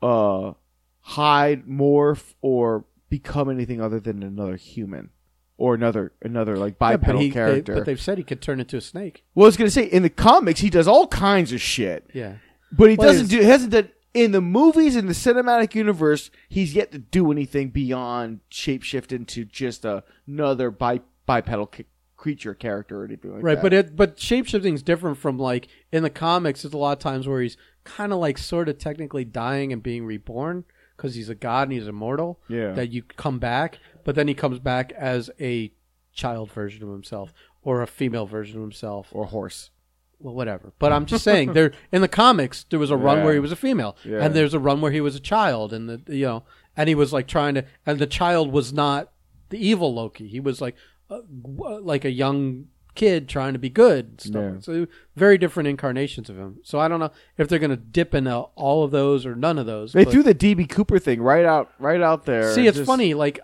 uh, 0.00 0.52
hide, 1.00 1.66
morph, 1.66 2.34
or 2.40 2.84
become 3.10 3.50
anything 3.50 3.80
other 3.80 4.00
than 4.00 4.22
another 4.22 4.56
human, 4.56 5.10
or 5.58 5.74
another 5.74 6.12
another 6.22 6.56
like 6.56 6.78
bipedal 6.78 7.20
he- 7.20 7.28
they- 7.28 7.32
character. 7.34 7.74
but 7.74 7.84
they've 7.86 8.00
said 8.00 8.18
he 8.18 8.24
could 8.24 8.40
turn 8.42 8.58
into 8.60 8.76
a 8.76 8.80
snake. 8.80 9.24
well, 9.34 9.44
I 9.46 9.48
was 9.48 9.56
gonna 9.56 9.70
say 9.70 9.84
in 9.84 10.02
the 10.02 10.10
comics 10.10 10.60
he 10.60 10.70
does 10.70 10.88
all 10.88 11.06
kinds 11.06 11.52
of 11.52 11.60
shit. 11.60 12.08
Yeah. 12.12 12.36
But 12.72 12.90
he 12.90 12.96
Well, 12.96 13.08
doesn't 13.08 13.26
do. 13.28 13.42
Hasn't 13.42 13.72
done 13.72 13.88
in 14.14 14.32
the 14.32 14.40
movies 14.40 14.96
in 14.96 15.06
the 15.06 15.12
cinematic 15.12 15.74
universe. 15.74 16.30
He's 16.48 16.74
yet 16.74 16.90
to 16.92 16.98
do 16.98 17.30
anything 17.30 17.68
beyond 17.70 18.40
shapeshift 18.50 19.12
into 19.12 19.44
just 19.44 19.84
a, 19.84 20.04
another 20.26 20.70
bi- 20.70 21.00
bipedal 21.26 21.70
c- 21.74 21.84
creature 22.16 22.54
character 22.54 23.00
or 23.02 23.04
anything 23.04 23.32
like 23.34 23.42
right, 23.42 23.54
that. 23.56 23.62
but 23.62 23.72
it 23.72 23.96
but 23.96 24.16
shapeshifting 24.16 24.74
is 24.74 24.82
different 24.82 25.18
from 25.18 25.38
like 25.38 25.68
in 25.92 26.02
the 26.02 26.10
comics. 26.10 26.62
There's 26.62 26.72
a 26.74 26.78
lot 26.78 26.92
of 26.92 26.98
times 26.98 27.28
where 27.28 27.42
he's 27.42 27.56
kind 27.84 28.12
of 28.12 28.18
like 28.18 28.38
sort 28.38 28.68
of 28.68 28.78
technically 28.78 29.24
dying 29.24 29.72
and 29.72 29.82
being 29.82 30.04
reborn 30.06 30.64
because 30.96 31.14
he's 31.14 31.28
a 31.28 31.34
god 31.34 31.64
and 31.68 31.72
he's 31.72 31.86
immortal. 31.88 32.38
Yeah. 32.48 32.72
that 32.72 32.90
you 32.90 33.02
come 33.02 33.38
back, 33.38 33.78
but 34.04 34.14
then 34.14 34.28
he 34.28 34.34
comes 34.34 34.58
back 34.58 34.92
as 34.92 35.30
a 35.40 35.72
child 36.12 36.50
version 36.52 36.82
of 36.82 36.90
himself 36.90 37.32
or 37.62 37.80
a 37.82 37.86
female 37.86 38.26
version 38.26 38.56
of 38.56 38.62
himself. 38.62 39.08
or 39.12 39.26
horse. 39.26 39.70
well, 40.18 40.34
whatever. 40.34 40.72
But 40.78 40.92
I'm 40.92 41.04
just 41.06 41.24
saying, 41.24 41.52
there 41.52 41.72
in 41.90 42.00
the 42.00 42.06
comics 42.08 42.64
there 42.70 42.78
was 42.78 42.90
a 42.90 42.96
run 42.96 43.18
Yeah. 43.18 43.24
where 43.24 43.32
he 43.34 43.40
was 43.40 43.50
a 43.52 43.56
female, 43.56 43.96
Yeah. 44.04 44.18
and 44.24 44.34
there's 44.34 44.54
a 44.54 44.60
run 44.60 44.80
where 44.80 44.92
he 44.92 45.00
was 45.00 45.16
a 45.16 45.20
child, 45.20 45.72
and 45.72 45.88
the 45.88 46.00
you 46.14 46.24
know, 46.26 46.44
and 46.76 46.88
he 46.88 46.94
was 46.94 47.12
like 47.12 47.26
trying 47.26 47.54
to, 47.54 47.64
and 47.86 47.98
the 47.98 48.06
child 48.06 48.52
was 48.52 48.72
not 48.72 49.10
the 49.48 49.58
evil 49.58 49.92
Loki. 49.92 50.28
He 50.28 50.38
was 50.38 50.60
like, 50.60 50.76
uh, 51.10 51.20
w- 51.42 51.80
like 51.80 52.04
a 52.04 52.10
young 52.12 52.66
kid 52.94 53.28
trying 53.28 53.52
to 53.54 53.58
be 53.58 53.68
good. 53.70 54.04
and 54.06 54.20
Stuff. 54.20 54.54
Yeah. 54.54 54.60
So 54.60 54.86
very 55.16 55.38
different 55.38 55.66
incarnations 55.68 56.30
of 56.30 56.36
him. 56.38 56.58
So 56.62 56.78
I 56.78 56.86
don't 56.88 57.00
know 57.00 57.10
if 57.38 57.48
they're 57.48 57.58
going 57.58 57.70
to 57.70 57.76
dip 57.76 58.14
into 58.14 58.32
all 58.54 58.84
of 58.84 58.90
those 58.92 59.24
or 59.26 59.34
none 59.34 59.58
of 59.58 59.66
those. 59.66 59.92
They 59.92 60.04
but- 60.04 60.12
threw 60.12 60.22
the 60.22 60.34
DB 60.34 60.68
Cooper 60.68 60.98
thing 60.98 61.20
right 61.20 61.44
out, 61.44 61.70
right 61.78 62.00
out 62.00 62.26
there. 62.26 62.52
See, 62.54 62.66
it's 62.66 62.76
Just- 62.78 62.86
funny. 62.86 63.12
Like 63.14 63.40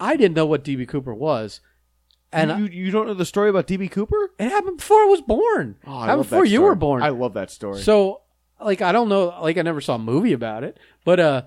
I 0.00 0.16
didn't 0.16 0.36
know 0.36 0.46
what 0.46 0.64
DB 0.64 0.86
Cooper 0.86 1.14
was, 1.14 1.60
and 2.32 2.72
you, 2.72 2.84
you 2.84 2.90
don't 2.90 3.06
know 3.06 3.14
the 3.14 3.24
story 3.24 3.50
about 3.50 3.66
DB 3.66 3.90
Cooper? 3.90 4.30
it 4.38 4.48
happened 4.50 4.78
before 4.78 4.98
I 5.02 5.06
was 5.06 5.20
born. 5.20 5.76
Oh, 5.86 5.96
I 5.96 6.06
happened 6.06 6.22
before 6.24 6.44
you 6.44 6.62
were 6.62 6.74
born. 6.74 7.02
I 7.02 7.08
love 7.08 7.34
that 7.34 7.50
story. 7.50 7.80
So, 7.82 8.22
like, 8.60 8.82
I 8.82 8.92
don't 8.92 9.08
know. 9.08 9.34
Like, 9.42 9.56
I 9.58 9.62
never 9.62 9.80
saw 9.80 9.94
a 9.96 9.98
movie 9.98 10.32
about 10.32 10.62
it, 10.64 10.78
but 11.04 11.18
uh, 11.20 11.42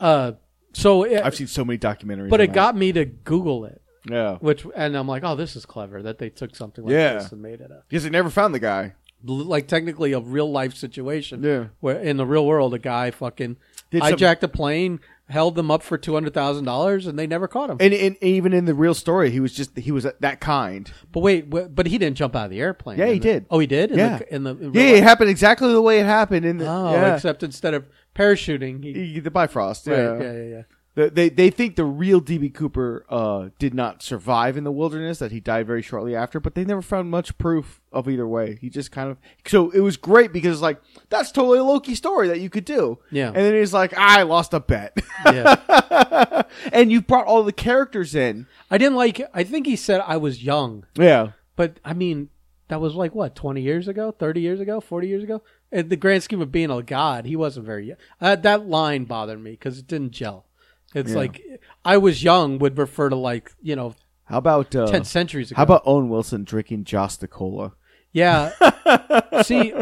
uh, 0.00 0.32
so 0.72 1.02
it, 1.04 1.22
I've 1.24 1.34
seen 1.34 1.46
so 1.46 1.64
many 1.64 1.78
documentaries. 1.78 2.30
but 2.30 2.40
it 2.40 2.48
that. 2.50 2.54
got 2.54 2.76
me 2.76 2.92
to 2.92 3.04
Google 3.06 3.64
it, 3.64 3.80
yeah 4.08 4.36
which, 4.36 4.64
and 4.76 4.96
I'm 4.96 5.08
like, 5.08 5.24
oh, 5.24 5.34
this 5.36 5.56
is 5.56 5.64
clever 5.66 6.02
that 6.02 6.18
they 6.18 6.28
took 6.30 6.54
something 6.54 6.84
like 6.84 6.92
Yeah. 6.92 7.14
this 7.14 7.32
and 7.32 7.40
made 7.42 7.60
it 7.60 7.70
a 7.70 7.82
because 7.88 8.04
they 8.04 8.10
never 8.10 8.30
found 8.30 8.54
the 8.54 8.58
guy. 8.60 8.94
like 9.24 9.66
technically 9.66 10.12
a 10.12 10.20
real 10.20 10.50
life 10.52 10.74
situation. 10.76 11.42
Yeah. 11.42 11.64
where 11.80 11.98
in 11.98 12.18
the 12.18 12.26
real 12.26 12.46
world, 12.46 12.74
a 12.74 12.78
guy 12.78 13.10
fucking 13.10 13.56
Did 13.90 14.02
some- 14.04 14.12
hijacked 14.12 14.42
a 14.42 14.48
plane, 14.48 15.00
held 15.28 15.56
them 15.56 15.70
up 15.70 15.82
for 15.82 15.98
two 15.98 16.14
hundred 16.14 16.32
thousand 16.34 16.64
dollars, 16.64 17.06
and 17.06 17.18
they 17.18 17.26
never 17.26 17.48
caught 17.48 17.68
him. 17.70 17.78
And, 17.80 17.92
and 17.92 18.16
even 18.22 18.52
in 18.52 18.64
the 18.64 18.74
real 18.74 18.94
story, 18.94 19.30
he 19.30 19.40
was 19.40 19.52
just 19.52 19.76
he 19.76 19.90
was 19.92 20.06
that 20.20 20.40
kind. 20.40 20.90
but 21.12 21.20
wait, 21.20 21.46
wh- 21.52 21.66
but 21.68 21.86
he 21.86 21.98
didn't 21.98 22.16
jump 22.16 22.36
out 22.36 22.44
of 22.44 22.50
the 22.50 22.60
airplane. 22.60 22.98
Yeah, 22.98 23.06
he 23.06 23.14
the- 23.14 23.20
did. 23.20 23.46
Oh, 23.50 23.58
he 23.58 23.66
did. 23.66 23.90
In 23.90 23.98
Yeah. 23.98 24.18
The, 24.18 24.34
in 24.34 24.44
the 24.44 24.50
in 24.56 24.72
Yeah, 24.72 24.82
real 24.84 24.94
it 24.96 25.02
happened 25.02 25.30
exactly 25.30 25.72
the 25.72 25.82
way 25.82 25.98
it 26.00 26.06
happened. 26.06 26.46
In 26.46 26.58
the, 26.58 26.66
Oh, 26.68 26.92
yeah. 26.92 27.14
except 27.16 27.42
instead 27.42 27.74
of 27.74 27.88
parachuting, 28.14 28.82
he, 28.84 28.92
He- 29.14 29.20
the 29.20 29.30
Bifrost. 29.30 29.86
right, 29.86 29.96
Yeah. 29.96 30.18
yeah, 30.20 30.32
yeah, 30.32 30.42
yeah. 30.42 30.62
The- 30.62 30.66
They 30.96 31.28
they 31.28 31.50
think 31.50 31.76
the 31.76 31.84
real 31.84 32.22
DB 32.22 32.52
Cooper 32.54 33.04
uh, 33.10 33.50
did 33.58 33.74
not 33.74 34.02
survive 34.02 34.56
in 34.56 34.64
the 34.64 34.72
wilderness; 34.72 35.18
that 35.18 35.30
he 35.30 35.40
died 35.40 35.66
very 35.66 35.82
shortly 35.82 36.16
after. 36.16 36.40
But 36.40 36.54
they 36.54 36.64
never 36.64 36.80
found 36.80 37.10
much 37.10 37.36
proof 37.36 37.82
of 37.92 38.08
either 38.08 38.26
way. 38.26 38.56
He 38.62 38.70
just 38.70 38.92
kind 38.92 39.10
of 39.10 39.18
so 39.46 39.68
it 39.72 39.80
was 39.80 39.98
great 39.98 40.32
because 40.32 40.62
like 40.62 40.80
that's 41.10 41.30
totally 41.32 41.58
a 41.58 41.64
Loki 41.64 41.94
story 41.94 42.28
that 42.28 42.40
you 42.40 42.48
could 42.48 42.64
do. 42.64 42.98
Yeah. 43.10 43.26
and 43.26 43.36
then 43.36 43.52
he's 43.52 43.74
like, 43.74 43.92
I 43.94 44.22
lost 44.22 44.54
a 44.54 44.60
bet, 44.60 44.96
yeah. 45.26 46.44
and 46.72 46.90
you 46.90 47.02
brought 47.02 47.26
all 47.26 47.42
the 47.42 47.52
characters 47.52 48.14
in. 48.14 48.46
I 48.70 48.78
didn't 48.78 48.96
like. 48.96 49.20
I 49.34 49.44
think 49.44 49.66
he 49.66 49.76
said 49.76 50.00
I 50.06 50.16
was 50.16 50.42
young, 50.44 50.86
Yeah, 50.94 51.32
but 51.56 51.78
I 51.84 51.92
mean 51.92 52.30
that 52.68 52.80
was 52.80 52.94
like 52.94 53.14
what 53.14 53.36
twenty 53.36 53.60
years 53.60 53.86
ago, 53.86 54.12
thirty 54.12 54.40
years 54.40 54.60
ago, 54.60 54.80
forty 54.80 55.08
years 55.08 55.22
ago. 55.22 55.42
In 55.70 55.90
the 55.90 55.96
grand 55.96 56.22
scheme 56.22 56.40
of 56.40 56.50
being 56.50 56.70
a 56.70 56.82
god, 56.82 57.26
he 57.26 57.36
wasn't 57.36 57.66
very 57.66 57.88
young. 57.88 57.98
Uh, 58.18 58.36
that 58.36 58.66
line 58.66 59.04
bothered 59.04 59.42
me 59.42 59.50
because 59.50 59.78
it 59.78 59.86
didn't 59.86 60.12
gel. 60.12 60.46
It's 60.94 61.10
Yeah. 61.10 61.16
like 61.16 61.42
I 61.84 61.96
was 61.98 62.22
young 62.22 62.58
would 62.58 62.78
refer 62.78 63.08
to 63.08 63.16
like 63.16 63.52
you 63.60 63.76
know 63.76 63.94
how 64.24 64.38
about 64.38 64.74
uh, 64.74 64.86
ten 64.86 65.04
centuries 65.04 65.50
ago. 65.50 65.56
how 65.56 65.62
about 65.64 65.82
Owen 65.86 66.08
Wilson 66.08 66.44
drinking 66.44 66.84
Josta 66.84 67.28
Cola? 67.28 67.72
Yeah. 68.12 68.52
See, 69.42 69.72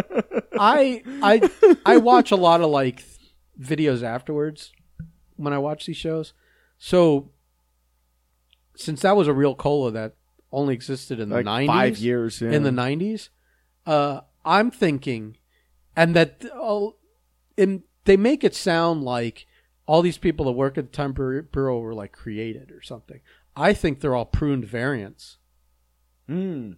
I 0.59 1.03
I 1.23 1.51
I 1.87 1.97
watch 1.99 2.31
a 2.31 2.37
lot 2.37 2.61
of 2.61 2.71
like 2.71 3.05
videos 3.61 4.03
afterwards 4.03 4.73
when 5.37 5.53
I 5.53 5.59
watch 5.59 5.87
these 5.87 5.97
shows. 5.97 6.33
So 6.79 7.31
since 8.77 9.03
that 9.03 9.17
was 9.17 9.29
a 9.29 9.33
real 9.33 9.55
cola 9.55 9.93
that 9.93 10.15
only 10.53 10.75
existed 10.75 11.21
in 11.21 11.29
the 11.29 11.37
Like 11.43 11.47
90s 11.47 11.67
five 11.67 11.99
years 11.99 12.41
yeah. 12.41 12.51
in 12.51 12.63
the 12.65 12.71
90s, 12.71 13.29
uh 13.87 14.21
I'm 14.45 14.71
thinking 14.71 15.37
and 15.97 16.15
that 16.17 16.45
uh, 16.53 16.89
in, 17.57 17.85
they 18.05 18.17
make 18.17 18.43
it 18.45 18.55
sound 18.55 19.03
like 19.05 19.47
all 19.87 20.03
these 20.03 20.19
people 20.19 20.47
that 20.47 20.53
work 20.53 20.79
at 20.79 20.91
the 20.91 20.97
Time 20.97 21.13
Bureau 21.13 21.79
were 21.79 21.95
like 21.95 22.13
created 22.13 22.71
or 22.71 22.83
something. 22.83 23.21
I 23.57 23.73
think 23.73 24.01
they're 24.01 24.15
all 24.15 24.25
pruned 24.27 24.65
variants 24.65 25.39
Mm. 26.29 26.77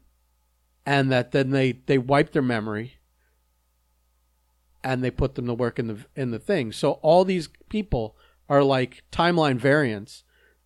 and 0.84 1.12
that 1.12 1.30
then 1.30 1.50
they 1.50 1.72
they 1.72 1.98
wipe 1.98 2.32
their 2.32 2.42
memory 2.42 2.94
and 4.82 5.02
they 5.02 5.10
put 5.10 5.34
them 5.34 5.46
to 5.46 5.54
work 5.54 5.78
in 5.78 5.86
the 5.86 5.98
in 6.14 6.30
the 6.32 6.38
thing. 6.38 6.72
So 6.72 6.92
all 6.94 7.24
these 7.24 7.48
people 7.68 8.16
are 8.48 8.62
like 8.62 9.04
timeline 9.10 9.58
variants 9.58 10.24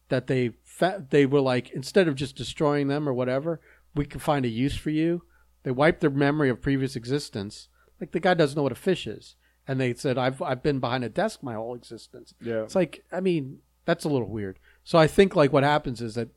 that 0.08 0.26
they 0.26 0.52
fa- 0.64 1.06
they 1.10 1.26
were 1.26 1.40
like 1.40 1.70
instead 1.70 2.08
of 2.08 2.14
just 2.14 2.36
destroying 2.36 2.88
them 2.88 3.08
or 3.08 3.12
whatever, 3.14 3.60
we 3.94 4.04
can 4.04 4.20
find 4.20 4.44
a 4.44 4.48
use 4.48 4.76
for 4.76 4.90
you. 4.90 5.22
They 5.62 5.70
wipe 5.70 6.00
their 6.00 6.10
memory 6.10 6.48
of 6.48 6.62
previous 6.62 6.96
existence. 6.96 7.68
Like 8.00 8.12
the 8.12 8.20
guy 8.20 8.34
doesn't 8.34 8.56
know 8.56 8.62
what 8.62 8.72
a 8.72 8.76
fish 8.76 9.06
is, 9.06 9.36
and 9.70 9.80
they 9.80 9.94
said 9.94 10.18
I've 10.18 10.42
I've 10.42 10.64
been 10.64 10.80
behind 10.80 11.04
a 11.04 11.08
desk 11.08 11.44
my 11.44 11.54
whole 11.54 11.76
existence. 11.76 12.34
Yeah. 12.42 12.62
It's 12.64 12.74
like 12.74 13.04
I 13.12 13.20
mean 13.20 13.58
that's 13.84 14.04
a 14.04 14.08
little 14.08 14.28
weird. 14.28 14.58
So 14.82 14.98
I 14.98 15.06
think 15.06 15.36
like 15.36 15.52
what 15.52 15.62
happens 15.62 16.00
is 16.02 16.16
that 16.16 16.30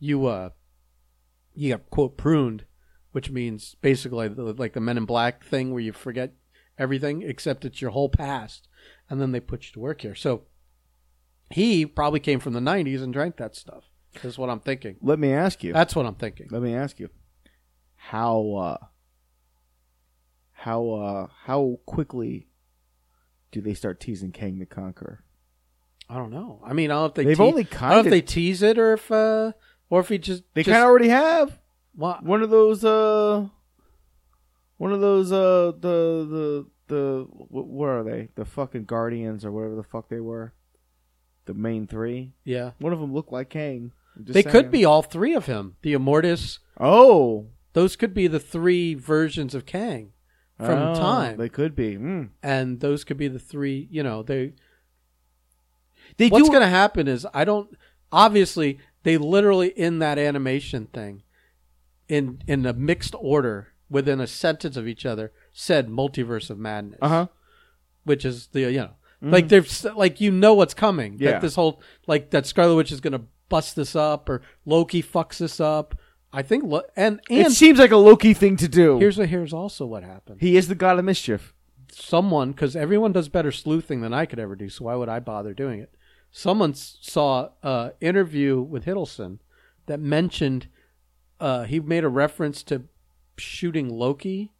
you 0.00 0.26
uh 0.26 0.50
you 1.54 1.68
get 1.68 1.88
quote 1.90 2.16
pruned, 2.16 2.64
which 3.12 3.30
means 3.30 3.76
basically 3.80 4.26
the- 4.26 4.42
like 4.54 4.72
the 4.72 4.80
Men 4.80 4.98
in 4.98 5.04
Black 5.04 5.44
thing 5.44 5.70
where 5.70 5.82
you 5.82 5.92
forget 5.92 6.32
everything 6.78 7.22
except 7.22 7.64
it's 7.64 7.80
your 7.80 7.92
whole 7.92 8.08
past, 8.08 8.66
and 9.08 9.20
then 9.20 9.30
they 9.30 9.40
put 9.40 9.66
you 9.66 9.72
to 9.74 9.80
work 9.80 10.00
here. 10.00 10.16
So 10.16 10.46
he 11.50 11.86
probably 11.86 12.20
came 12.20 12.40
from 12.40 12.54
the 12.54 12.60
'90s 12.60 13.02
and 13.02 13.12
drank 13.12 13.36
that 13.36 13.54
stuff. 13.54 13.84
Is 14.24 14.36
what 14.36 14.50
I'm 14.50 14.58
thinking. 14.58 14.96
Let 15.00 15.20
me 15.20 15.32
ask 15.32 15.62
you. 15.62 15.72
That's 15.72 15.94
what 15.94 16.06
I'm 16.06 16.16
thinking. 16.16 16.48
Let 16.50 16.62
me 16.62 16.74
ask 16.74 16.98
you. 16.98 17.10
How 17.94 18.54
uh 18.56 18.86
how 20.52 20.90
uh 20.90 21.26
how 21.44 21.78
quickly 21.86 22.48
do 23.52 23.60
they 23.60 23.74
start 23.74 24.00
teasing 24.00 24.32
Kang 24.32 24.58
the 24.58 24.66
Conqueror? 24.66 25.24
I 26.08 26.16
don't 26.16 26.30
know. 26.30 26.60
I 26.64 26.72
mean, 26.72 26.90
I 26.90 26.94
don't 26.94 27.02
know 27.02 27.06
if 27.06 27.14
they 27.14 27.24
They've 27.24 27.36
te- 27.36 27.42
only 27.42 27.62
I 27.62 27.64
don't 27.64 27.72
know 27.72 27.78
kind 27.78 28.06
if 28.06 28.10
they 28.10 28.20
tease 28.22 28.62
it 28.62 28.78
or 28.78 28.94
if 28.94 29.10
uh 29.12 29.52
or 29.88 30.00
if 30.00 30.08
he 30.08 30.18
just 30.18 30.42
they 30.54 30.62
just, 30.62 30.72
kind 30.72 30.82
of 30.82 30.88
already 30.88 31.08
have 31.08 31.58
Well, 31.96 32.18
one 32.22 32.42
of 32.42 32.50
those 32.50 32.84
uh 32.84 33.46
one 34.76 34.92
of 34.92 35.00
those 35.00 35.30
uh 35.32 35.72
the 35.78 36.26
the 36.28 36.66
the 36.88 37.24
wh- 37.30 37.70
where 37.72 37.98
are 37.98 38.02
they? 38.04 38.28
The 38.34 38.44
fucking 38.44 38.84
Guardians 38.86 39.44
or 39.44 39.52
whatever 39.52 39.76
the 39.76 39.82
fuck 39.84 40.08
they 40.08 40.20
were. 40.20 40.52
The 41.46 41.54
main 41.54 41.86
3. 41.86 42.32
yeah. 42.44 42.72
One 42.78 42.92
of 42.92 43.00
them 43.00 43.12
looked 43.12 43.32
like 43.32 43.48
Kang. 43.50 43.92
They 44.16 44.42
saying. 44.42 44.52
could 44.52 44.70
be 44.70 44.84
all 44.84 45.02
three 45.02 45.34
of 45.34 45.46
him. 45.46 45.76
The 45.82 45.94
Immortus. 45.94 46.58
Oh, 46.78 47.46
Those 47.72 47.96
could 47.96 48.12
be 48.14 48.26
the 48.26 48.40
three 48.40 48.94
versions 48.94 49.54
of 49.54 49.64
Kang 49.66 50.12
from 50.60 50.78
Oh, 50.78 50.94
time, 50.94 51.36
They 51.38 51.48
could 51.48 51.74
be. 51.74 51.96
Mm. 51.96 52.30
and 52.42 52.80
those 52.80 53.04
could 53.04 53.16
be 53.16 53.28
the 53.28 53.38
three. 53.38 53.88
You 53.90 54.02
know, 54.02 54.22
they. 54.22 54.52
They 56.16 56.28
What's 56.28 56.44
do 56.46 56.50
going 56.50 56.62
to 56.62 56.68
happen 56.68 57.08
is 57.08 57.26
I 57.32 57.44
don't. 57.44 57.70
Obviously, 58.12 58.78
they 59.04 59.16
literally 59.16 59.68
in 59.68 60.00
that 60.00 60.18
animation 60.18 60.86
thing, 60.86 61.22
in 62.08 62.42
in 62.46 62.66
a 62.66 62.72
mixed 62.72 63.14
order 63.18 63.68
within 63.88 64.20
a 64.20 64.26
sentence 64.26 64.76
of 64.76 64.88
each 64.88 65.06
other, 65.06 65.32
said 65.52 65.88
"multiverse 65.88 66.50
of 66.50 66.58
madness," 66.58 66.98
Uh-huh. 67.00 67.28
which 68.04 68.24
is 68.24 68.48
the 68.48 68.62
you 68.62 68.78
know. 68.78 68.90
Like 69.22 69.48
they're 69.48 69.60
s- 69.60 69.84
like 69.94 70.20
you 70.20 70.30
know 70.30 70.54
what's 70.54 70.72
coming. 70.74 71.16
Yeah. 71.20 71.32
That 71.32 71.42
this 71.42 71.54
whole 71.54 71.82
like 72.06 72.30
that 72.30 72.46
Scarlet 72.46 72.74
Witch 72.74 72.90
is 72.90 73.00
gonna 73.02 73.22
bust 73.50 73.76
this 73.76 73.94
up 73.94 74.28
or 74.30 74.40
Loki 74.64 75.02
fucks 75.02 75.38
this 75.38 75.60
up. 75.60 75.94
I 76.32 76.42
think 76.42 76.64
Lo- 76.64 76.82
and 76.96 77.20
It 77.28 77.50
seems 77.52 77.78
like 77.78 77.90
a 77.90 77.96
Loki 77.96 78.34
thing 78.34 78.56
to 78.58 78.68
do. 78.68 78.98
here's 78.98 79.18
what 79.18 79.28
here's 79.28 79.52
also 79.52 79.84
what 79.86 80.02
happened. 80.04 80.40
he 80.40 80.56
is 80.56 80.68
the 80.68 80.74
god 80.74 80.98
of 80.98 81.04
mischief. 81.04 81.54
Someone 81.92 82.52
because 82.52 82.76
everyone 82.76 83.12
does 83.12 83.28
better 83.28 83.50
sleuthing 83.50 84.00
than 84.00 84.12
I 84.14 84.26
could 84.26 84.38
ever 84.38 84.54
do, 84.54 84.68
so 84.68 84.84
why 84.84 84.94
would 84.94 85.08
I 85.08 85.18
bother 85.20 85.52
doing 85.54 85.80
it? 85.80 85.92
Someone 86.30 86.70
s- 86.70 86.98
saw 87.00 87.48
a 87.64 87.92
interview 88.00 88.60
with 88.60 88.84
Hiddleston 88.84 89.38
that 89.86 89.98
mentioned 89.98 90.68
uh, 91.40 91.64
he 91.64 91.80
made 91.80 92.04
a 92.04 92.08
reference 92.08 92.62
to 92.64 92.82
shooting 93.36 93.88
Loki 93.88 94.52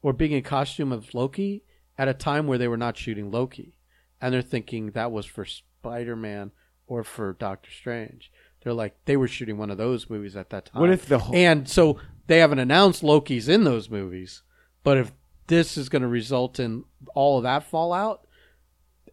or 0.00 0.12
being 0.14 0.32
in 0.32 0.42
costume 0.42 0.90
of 0.92 1.12
Loki 1.12 1.64
at 1.98 2.08
a 2.08 2.14
time 2.14 2.46
where 2.46 2.56
they 2.58 2.68
were 2.68 2.76
not 2.78 2.96
shooting 2.96 3.30
Loki, 3.30 3.76
and 4.20 4.32
they're 4.32 4.40
thinking 4.42 4.92
that 4.92 5.12
was 5.12 5.26
for 5.26 5.44
Spider 5.44 6.16
Man 6.16 6.50
or 6.86 7.04
for 7.04 7.34
Doctor 7.34 7.70
Strange. 7.70 8.30
They're 8.64 8.72
like 8.72 8.96
they 9.04 9.16
were 9.16 9.28
shooting 9.28 9.58
one 9.58 9.70
of 9.70 9.78
those 9.78 10.10
movies 10.10 10.34
at 10.34 10.50
that 10.50 10.66
time. 10.66 10.80
What 10.80 10.90
if 10.90 11.06
the 11.06 11.18
whole- 11.18 11.36
and 11.36 11.68
so 11.68 12.00
they 12.26 12.38
haven't 12.38 12.58
announced 12.58 13.02
Loki's 13.02 13.48
in 13.48 13.64
those 13.64 13.88
movies, 13.90 14.42
but 14.82 14.96
if 14.96 15.12
this 15.46 15.76
is 15.76 15.90
going 15.90 16.02
to 16.02 16.08
result 16.08 16.58
in 16.58 16.84
all 17.14 17.36
of 17.36 17.42
that 17.44 17.62
fallout, 17.62 18.26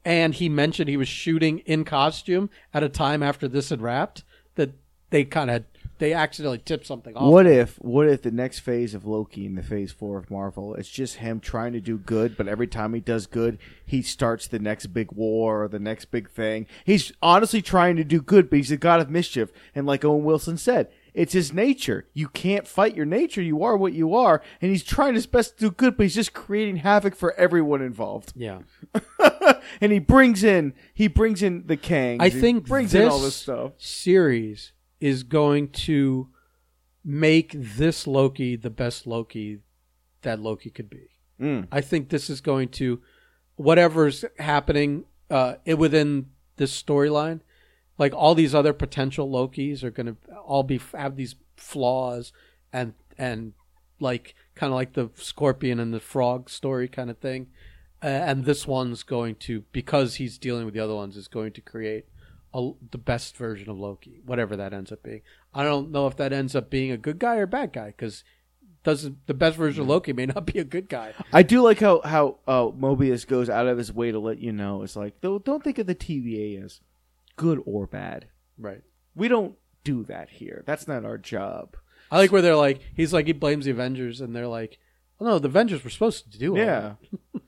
and 0.05 0.33
he 0.33 0.47
mentioned 0.49 0.89
he 0.89 0.97
was 0.97 1.09
shooting 1.09 1.59
in 1.59 1.83
costume 1.83 2.49
at 2.73 2.81
a 2.83 2.89
time 2.89 3.21
after 3.21 3.47
this 3.47 3.69
had 3.69 3.81
wrapped, 3.81 4.23
that 4.55 4.71
they 5.09 5.25
kind 5.25 5.51
of 5.51 5.65
they 6.01 6.13
accidentally 6.13 6.57
tipped 6.57 6.87
something 6.87 7.15
off. 7.15 7.31
What 7.31 7.45
if 7.45 7.75
what 7.75 8.09
if 8.09 8.23
the 8.23 8.31
next 8.31 8.59
phase 8.59 8.95
of 8.95 9.05
Loki 9.05 9.45
in 9.45 9.53
the 9.53 9.61
phase 9.61 9.91
four 9.91 10.17
of 10.17 10.31
Marvel 10.31 10.73
it's 10.73 10.89
just 10.89 11.17
him 11.17 11.39
trying 11.39 11.73
to 11.73 11.79
do 11.79 11.99
good, 11.99 12.35
but 12.35 12.47
every 12.47 12.65
time 12.65 12.95
he 12.95 12.99
does 12.99 13.27
good, 13.27 13.59
he 13.85 14.01
starts 14.01 14.47
the 14.47 14.57
next 14.57 14.87
big 14.87 15.11
war 15.11 15.63
or 15.63 15.67
the 15.67 15.79
next 15.79 16.05
big 16.05 16.27
thing. 16.29 16.65
He's 16.83 17.13
honestly 17.21 17.61
trying 17.61 17.97
to 17.97 18.03
do 18.03 18.19
good, 18.19 18.49
but 18.49 18.57
he's 18.57 18.71
a 18.71 18.77
god 18.77 18.99
of 18.99 19.11
mischief. 19.11 19.51
And 19.75 19.85
like 19.85 20.03
Owen 20.03 20.23
Wilson 20.23 20.57
said, 20.57 20.89
it's 21.13 21.33
his 21.33 21.53
nature. 21.53 22.07
You 22.13 22.29
can't 22.29 22.67
fight 22.67 22.95
your 22.95 23.05
nature. 23.05 23.43
You 23.43 23.63
are 23.63 23.77
what 23.77 23.93
you 23.93 24.15
are. 24.15 24.41
And 24.59 24.71
he's 24.71 24.83
trying 24.83 25.13
his 25.13 25.27
best 25.27 25.59
to 25.59 25.65
do 25.65 25.71
good, 25.71 25.97
but 25.97 26.03
he's 26.03 26.15
just 26.15 26.33
creating 26.33 26.77
havoc 26.77 27.15
for 27.15 27.33
everyone 27.35 27.83
involved. 27.83 28.33
Yeah, 28.35 28.61
and 29.81 29.91
he 29.91 29.99
brings 29.99 30.43
in 30.43 30.73
he 30.95 31.07
brings 31.07 31.43
in 31.43 31.67
the 31.67 31.77
Kang. 31.77 32.21
I 32.21 32.31
think 32.31 32.65
brings 32.65 32.93
this 32.93 33.03
in 33.03 33.09
all 33.09 33.19
this 33.19 33.35
stuff. 33.35 33.73
series 33.77 34.71
is 35.01 35.23
going 35.23 35.69
to 35.69 36.29
make 37.03 37.53
this 37.57 38.07
Loki 38.07 38.55
the 38.55 38.69
best 38.69 39.05
Loki 39.05 39.59
that 40.21 40.39
Loki 40.39 40.69
could 40.69 40.89
be. 40.89 41.09
Mm. 41.39 41.67
I 41.71 41.81
think 41.81 42.09
this 42.09 42.29
is 42.29 42.39
going 42.39 42.69
to 42.69 43.01
whatever's 43.55 44.23
happening 44.37 45.05
uh, 45.29 45.55
it- 45.65 45.79
within 45.79 46.27
this 46.57 46.81
storyline. 46.81 47.41
Like 47.97 48.13
all 48.13 48.35
these 48.35 48.55
other 48.55 48.73
potential 48.73 49.29
Lokis 49.29 49.83
are 49.83 49.91
going 49.91 50.07
to 50.07 50.35
all 50.37 50.63
be 50.63 50.79
have 50.95 51.15
these 51.15 51.35
flaws 51.57 52.31
and 52.71 52.93
and 53.17 53.53
like 53.99 54.33
kind 54.55 54.71
of 54.71 54.75
like 54.75 54.93
the 54.93 55.09
scorpion 55.15 55.79
and 55.79 55.93
the 55.93 55.99
frog 55.99 56.49
story 56.49 56.87
kind 56.87 57.09
of 57.09 57.17
thing. 57.17 57.47
Uh, 58.03 58.07
and 58.07 58.45
this 58.45 58.65
one's 58.65 59.03
going 59.03 59.35
to 59.35 59.63
because 59.71 60.15
he's 60.15 60.39
dealing 60.39 60.65
with 60.65 60.73
the 60.73 60.79
other 60.79 60.95
ones 60.95 61.15
is 61.15 61.27
going 61.27 61.51
to 61.53 61.61
create 61.61 62.05
a, 62.53 62.71
the 62.91 62.97
best 62.97 63.37
version 63.37 63.69
of 63.69 63.77
Loki, 63.77 64.21
whatever 64.25 64.55
that 64.55 64.73
ends 64.73 64.91
up 64.91 65.03
being. 65.03 65.21
I 65.53 65.63
don't 65.63 65.91
know 65.91 66.07
if 66.07 66.17
that 66.17 66.33
ends 66.33 66.55
up 66.55 66.69
being 66.69 66.91
a 66.91 66.97
good 66.97 67.19
guy 67.19 67.37
or 67.37 67.43
a 67.43 67.47
bad 67.47 67.73
guy 67.73 67.87
because 67.87 68.23
doesn't 68.83 69.27
the 69.27 69.33
best 69.33 69.57
version 69.57 69.83
of 69.83 69.87
Loki 69.87 70.13
may 70.13 70.25
not 70.25 70.45
be 70.45 70.59
a 70.59 70.63
good 70.63 70.89
guy. 70.89 71.13
I 71.31 71.43
do 71.43 71.61
like 71.61 71.79
how 71.79 72.01
how 72.01 72.39
uh, 72.47 72.65
Mobius 72.65 73.27
goes 73.27 73.49
out 73.49 73.67
of 73.67 73.77
his 73.77 73.93
way 73.93 74.11
to 74.11 74.19
let 74.19 74.39
you 74.39 74.51
know. 74.51 74.83
It's 74.83 74.95
like 74.95 75.21
don't 75.21 75.43
don't 75.45 75.63
think 75.63 75.77
of 75.77 75.87
the 75.87 75.95
TVA 75.95 76.63
as 76.63 76.81
good 77.35 77.61
or 77.65 77.87
bad. 77.87 78.27
Right. 78.57 78.81
We 79.15 79.27
don't 79.27 79.55
do 79.83 80.03
that 80.05 80.29
here. 80.29 80.63
That's 80.65 80.87
not 80.87 81.05
our 81.05 81.17
job. 81.17 81.75
I 82.11 82.17
like 82.17 82.31
where 82.31 82.41
they're 82.41 82.55
like, 82.55 82.81
he's 82.95 83.13
like, 83.13 83.25
he 83.25 83.33
blames 83.33 83.65
the 83.65 83.71
Avengers, 83.71 84.19
and 84.19 84.35
they're 84.35 84.47
like, 84.47 84.77
oh 85.19 85.25
no, 85.25 85.39
the 85.39 85.47
Avengers 85.47 85.83
were 85.83 85.89
supposed 85.89 86.31
to 86.31 86.37
do 86.37 86.55
it." 86.55 86.59
Yeah. 86.59 86.93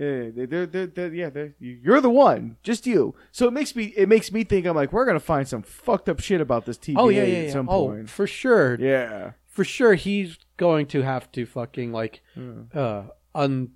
Yeah, 0.00 0.30
they- 0.34 0.46
they're, 0.46 0.66
they're, 0.66 0.86
they're, 0.86 1.14
yeah, 1.14 1.28
they're, 1.30 1.54
you're 1.60 2.00
the 2.00 2.08
one, 2.10 2.56
just 2.62 2.86
you. 2.86 3.14
So 3.32 3.46
it 3.46 3.52
makes 3.52 3.76
me, 3.76 3.92
it 3.96 4.08
makes 4.08 4.32
me 4.32 4.44
think. 4.44 4.66
I'm 4.66 4.74
like, 4.74 4.92
we're 4.92 5.04
gonna 5.04 5.20
find 5.20 5.46
some 5.46 5.62
fucked 5.62 6.08
up 6.08 6.20
shit 6.20 6.40
about 6.40 6.64
this 6.64 6.78
TVA 6.78 6.94
Oh 6.98 7.08
yeah, 7.10 7.24
yeah, 7.24 7.34
at 7.40 7.44
yeah. 7.46 7.52
some 7.52 7.68
Oh, 7.68 7.88
point. 7.88 8.08
for 8.08 8.26
sure, 8.26 8.76
Yeah, 8.80 9.32
for 9.46 9.62
sure, 9.64 9.94
he's 9.94 10.38
going 10.56 10.86
to 10.86 11.02
have 11.02 11.30
to 11.32 11.44
fucking 11.44 11.92
like, 11.92 12.22
Hmm. 12.34 12.62
uh, 12.74 13.02
un, 13.34 13.72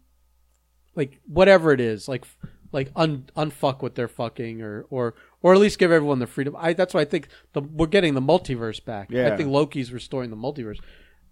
like 0.97 1.21
whatever 1.27 1.73
it 1.73 1.81
is, 1.81 2.09
like, 2.09 2.25
like 2.73 2.91
un 2.97 3.25
unfuck 3.37 3.83
what 3.83 3.95
they're 3.95 4.09
fucking, 4.09 4.63
or 4.63 4.87
or 4.91 5.15
or 5.43 5.53
at 5.55 5.61
least 5.61 5.79
give 5.79 5.93
everyone 5.93 6.21
the 6.21 6.27
freedom. 6.27 6.57
I 6.59 6.73
that's 6.73 6.95
why 6.95 7.03
I 7.03 7.05
think 7.05 7.29
the 7.53 7.61
we're 7.61 7.87
getting 7.87 8.15
the 8.15 8.23
multiverse 8.23 8.83
back. 8.85 9.09
Yeah. 9.11 9.33
I 9.33 9.37
think 9.37 9.51
Loki's 9.51 9.93
restoring 9.93 10.31
the 10.31 10.37
multiverse. 10.37 10.79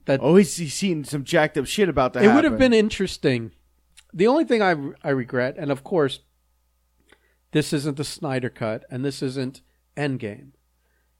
That 0.04 0.20
Oh, 0.22 0.34
he's, 0.36 0.56
he's 0.56 0.74
seen 0.74 1.04
some 1.04 1.22
jacked 1.24 1.56
up 1.56 1.66
shit 1.66 1.88
about 1.88 2.12
that. 2.12 2.24
it 2.24 2.34
would 2.34 2.42
have 2.44 2.58
been 2.58 2.72
interesting. 2.72 3.52
The 4.12 4.26
only 4.26 4.44
thing 4.44 4.62
I 4.62 4.76
I 5.02 5.10
regret, 5.10 5.56
and 5.58 5.70
of 5.70 5.84
course, 5.84 6.20
this 7.52 7.72
isn't 7.72 7.96
the 7.96 8.04
Snyder 8.04 8.50
cut, 8.50 8.84
and 8.90 9.04
this 9.04 9.22
isn't 9.22 9.62
Endgame, 9.96 10.52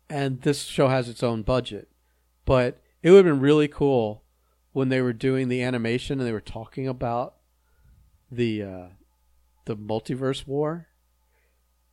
and 0.08 0.40
this 0.42 0.62
show 0.64 0.88
has 0.88 1.08
its 1.08 1.22
own 1.22 1.42
budget, 1.42 1.88
but 2.44 2.80
it 3.02 3.10
would 3.10 3.24
have 3.24 3.34
been 3.34 3.40
really 3.40 3.68
cool 3.68 4.24
when 4.72 4.88
they 4.88 5.00
were 5.00 5.12
doing 5.12 5.48
the 5.48 5.62
animation 5.62 6.18
and 6.18 6.26
they 6.26 6.32
were 6.32 6.40
talking 6.40 6.88
about 6.88 7.36
the 8.30 8.62
uh, 8.62 8.86
the 9.66 9.76
multiverse 9.76 10.46
war. 10.46 10.88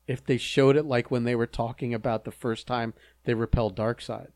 If 0.08 0.26
they 0.26 0.38
showed 0.38 0.76
it 0.76 0.86
like 0.86 1.12
when 1.12 1.24
they 1.24 1.36
were 1.36 1.46
talking 1.46 1.94
about 1.94 2.24
the 2.24 2.32
first 2.32 2.66
time 2.66 2.94
they 3.26 3.34
repelled 3.36 3.76
Darkseid 3.76 4.30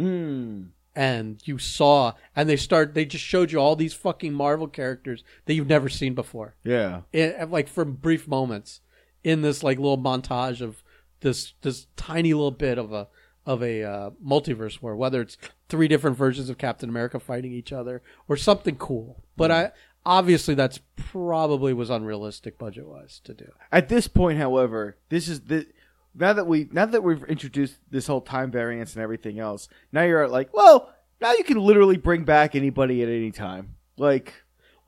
Mm. 0.00 0.68
And 0.94 1.40
you 1.44 1.58
saw 1.58 2.12
and 2.34 2.48
they 2.48 2.56
start 2.56 2.94
they 2.94 3.04
just 3.04 3.24
showed 3.24 3.52
you 3.52 3.58
all 3.58 3.76
these 3.76 3.94
fucking 3.94 4.32
marvel 4.32 4.66
characters 4.66 5.22
that 5.46 5.54
you've 5.54 5.68
never 5.68 5.88
seen 5.88 6.14
before. 6.14 6.56
Yeah, 6.64 7.02
it, 7.12 7.50
like 7.50 7.68
for 7.68 7.84
brief 7.84 8.26
moments 8.26 8.80
in 9.22 9.42
this 9.42 9.62
like 9.62 9.78
little 9.78 9.98
montage 9.98 10.60
of 10.60 10.82
this 11.20 11.54
this 11.62 11.86
tiny 11.96 12.34
little 12.34 12.50
bit 12.50 12.78
of 12.78 12.92
a 12.92 13.08
of 13.46 13.62
a 13.62 13.82
uh, 13.82 14.10
multiverse 14.24 14.82
war 14.82 14.94
whether 14.94 15.20
it's 15.20 15.38
three 15.68 15.88
different 15.88 16.16
versions 16.16 16.50
of 16.50 16.58
captain 16.58 16.90
america 16.90 17.18
fighting 17.18 17.52
each 17.52 17.72
other 17.72 18.02
or 18.28 18.36
something 18.36 18.76
cool. 18.76 19.24
But 19.36 19.50
i 19.50 19.72
obviously 20.04 20.54
that's 20.54 20.80
probably 20.96 21.72
was 21.72 21.90
unrealistic 21.90 22.58
budget 22.58 22.86
wise 22.86 23.20
to 23.24 23.34
do. 23.34 23.52
At 23.70 23.88
this 23.88 24.08
point, 24.08 24.38
however, 24.38 24.96
this 25.08 25.28
is 25.28 25.42
the 25.42 25.66
now 26.14 26.32
that 26.32 26.46
we 26.46 26.68
now 26.72 26.86
that 26.86 27.02
we've 27.02 27.24
introduced 27.24 27.78
this 27.90 28.06
whole 28.06 28.20
time 28.20 28.50
variance 28.50 28.94
and 28.94 29.02
everything 29.02 29.38
else. 29.38 29.68
Now 29.92 30.02
you're 30.02 30.28
like, 30.28 30.54
well, 30.54 30.92
now 31.20 31.32
you 31.32 31.44
can 31.44 31.58
literally 31.58 31.96
bring 31.96 32.24
back 32.24 32.54
anybody 32.54 33.02
at 33.02 33.08
any 33.08 33.30
time. 33.30 33.76
Like, 33.96 34.34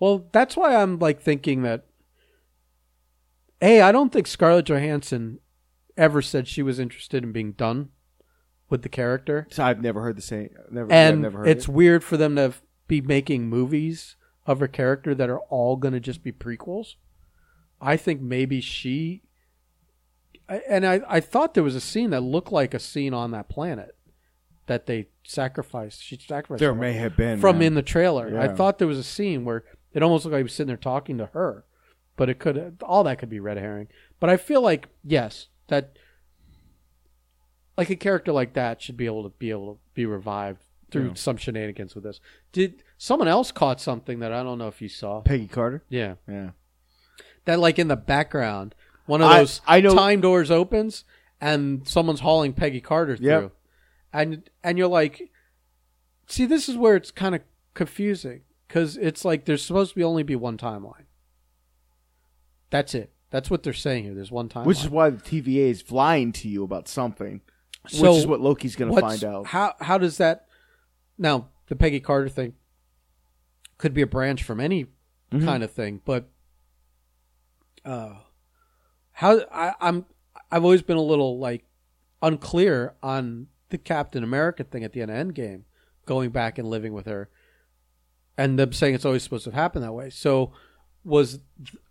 Well, 0.00 0.28
that's 0.32 0.56
why 0.56 0.76
I'm 0.76 0.98
like 0.98 1.20
thinking 1.20 1.62
that 1.62 1.84
Hey, 3.60 3.80
I 3.80 3.92
don't 3.92 4.12
think 4.12 4.26
Scarlett 4.26 4.66
Johansson 4.66 5.38
ever 5.96 6.20
said 6.20 6.48
she 6.48 6.62
was 6.62 6.80
interested 6.80 7.22
in 7.22 7.30
being 7.30 7.52
done 7.52 7.90
with 8.68 8.82
the 8.82 8.88
character. 8.88 9.46
So 9.50 9.62
I've 9.62 9.80
never 9.80 10.02
heard 10.02 10.16
the 10.16 10.22
same. 10.22 10.50
Never, 10.70 10.90
and 10.90 11.22
never 11.22 11.38
heard 11.38 11.48
it's 11.48 11.68
it. 11.68 11.70
weird 11.72 12.02
for 12.02 12.16
them 12.16 12.34
to 12.34 12.54
be 12.88 13.00
making 13.00 13.48
movies 13.48 14.16
of 14.46 14.58
her 14.58 14.66
character 14.66 15.14
that 15.14 15.30
are 15.30 15.38
all 15.38 15.76
going 15.76 15.94
to 15.94 16.00
just 16.00 16.24
be 16.24 16.32
prequels. 16.32 16.94
I 17.80 17.96
think 17.96 18.20
maybe 18.20 18.60
she, 18.60 19.22
and 20.68 20.86
I, 20.86 21.00
I 21.09 21.20
thought 21.20 21.55
there 21.55 21.62
was 21.62 21.74
a 21.76 21.80
scene 21.80 22.11
that 22.11 22.20
looked 22.22 22.53
like 22.53 22.74
a 22.74 22.78
scene 22.78 23.14
on 23.14 23.30
that 23.32 23.48
planet 23.48 23.96
that 24.66 24.86
they 24.86 25.09
sacrificed. 25.24 26.03
She 26.03 26.16
sacrificed 26.16 26.61
There 26.61 26.74
may 26.74 26.92
have 26.94 27.16
been 27.16 27.40
from 27.40 27.59
man. 27.59 27.68
in 27.68 27.74
the 27.74 27.82
trailer. 27.82 28.38
I 28.38 28.48
thought 28.48 28.78
there 28.78 28.88
was 28.88 28.98
a 28.98 29.05
scene 29.05 29.44
where 29.44 29.64
it 29.92 30.03
almost 30.03 30.24
looked 30.24 30.32
like 30.32 30.40
he 30.40 30.44
was 30.44 30.55
sitting 30.55 30.68
there 30.68 30.76
talking 30.76 31.18
to 31.18 31.26
her, 31.26 31.64
but 32.16 32.28
it 32.28 32.38
could 32.38 32.78
all 32.82 33.05
that 33.05 33.18
could 33.18 33.28
be 33.28 33.40
red 33.40 33.59
herring. 33.59 33.88
But 34.20 34.30
I 34.30 34.36
feel 34.36 34.61
like 34.62 34.88
yes, 35.05 35.48
that 35.68 35.96
like 37.76 37.90
a 37.90 37.96
character 37.96 38.32
like 38.32 38.53
that 38.55 38.82
should 38.82 38.96
be 38.96 39.07
able 39.07 39.22
to 39.24 39.30
be 39.30 39.50
able 39.50 39.74
to 39.74 39.80
be 39.94 40.07
revived 40.07 40.62
through 40.90 41.09
Yeah. 41.09 41.14
some 41.14 41.36
shenanigans 41.36 41.94
with 41.94 42.05
this. 42.05 42.20
Did 42.53 42.82
someone 42.98 43.28
else 43.28 43.50
caught 43.50 43.80
something 43.80 44.18
that 44.20 44.32
I 44.32 44.42
don't 44.42 44.59
know 44.59 44.68
if 44.68 44.82
you 44.82 44.88
saw? 44.88 45.22
Peggy 45.22 45.48
Carter. 45.48 45.82
Yeah, 45.88 46.16
Yeah. 46.28 46.50
that 47.46 47.59
like 47.59 47.78
in 47.78 47.88
the 47.88 47.96
background, 47.96 48.74
one 49.07 49.20
of 49.22 49.28
I- 49.28 49.38
those 49.40 49.61
I 49.66 49.80
know- 49.80 49.94
time 49.94 50.20
doors 50.20 50.50
opens 50.50 51.05
and 51.40 51.86
someone's 51.86 52.20
hauling 52.20 52.53
Peggy 52.53 52.80
Carter 52.80 53.16
through, 53.16 53.26
Yep. 53.26 53.53
and 54.12 54.50
and 54.62 54.78
you're 54.78 54.86
like, 54.88 55.30
see, 56.26 56.46
this 56.46 56.68
is 56.68 56.76
where 56.76 56.96
it's 56.96 57.11
kind 57.11 57.34
of 57.34 57.42
confusing 57.74 58.42
because 58.68 58.96
it's 58.96 59.24
like 59.24 59.44
there's 59.44 59.64
supposed 59.64 59.90
to 59.90 59.96
be 59.96 60.05
only 60.05 60.22
be 60.22 60.36
one 60.36 60.57
timeline. 60.57 61.07
That's 62.70 62.94
it. 62.94 63.12
That's 63.30 63.50
what 63.50 63.62
they're 63.62 63.72
saying 63.72 64.05
here. 64.05 64.14
There's 64.14 64.30
one 64.30 64.48
timeline, 64.48 64.66
Which 64.66 64.80
is 64.80 64.88
why 64.90 65.11
the 65.11 65.18
TVA 65.20 65.70
is 65.70 65.90
lying 65.90 66.32
to 66.32 66.48
you 66.48 66.62
about 66.64 66.86
something. 66.88 67.40
So 67.88 68.11
which 68.12 68.18
is 68.20 68.26
what 68.26 68.40
Loki's 68.40 68.76
going 68.76 68.90
to 68.90 69.00
what's- 69.00 69.20
find 69.20 69.34
out. 69.34 69.46
How 69.46 69.74
how 69.80 69.98
does 69.98 70.18
that 70.18 70.46
now 71.18 71.48
the 71.66 71.76
Peggy 71.76 71.98
Carter 72.00 72.28
thing 72.28 72.55
could 73.78 73.92
be 73.94 74.03
a 74.03 74.07
branch 74.07 74.42
from 74.44 74.61
any 74.61 74.86
Mhm. 75.32 75.44
kind 75.44 75.62
of 75.64 75.70
thing, 75.72 76.00
but 76.05 76.30
uh, 77.84 78.14
how 79.22 79.40
I, 79.52 79.72
I'm 79.80 80.04
I've 80.50 80.64
always 80.64 80.82
been 80.82 80.96
a 80.96 81.02
little 81.02 81.38
like 81.38 81.64
unclear 82.20 82.94
on 83.02 83.48
the 83.70 83.78
Captain 83.78 84.22
America 84.22 84.64
thing 84.64 84.84
at 84.84 84.92
the 84.92 85.00
end 85.02 85.10
of 85.10 85.16
Endgame, 85.16 85.62
going 86.06 86.30
back 86.30 86.58
and 86.58 86.68
living 86.68 86.92
with 86.92 87.06
her, 87.06 87.30
and 88.36 88.58
them 88.58 88.72
saying 88.72 88.94
it's 88.94 89.04
always 89.04 89.22
supposed 89.22 89.44
to 89.44 89.50
happen 89.52 89.82
that 89.82 89.92
way. 89.92 90.10
So 90.10 90.52
was 91.04 91.40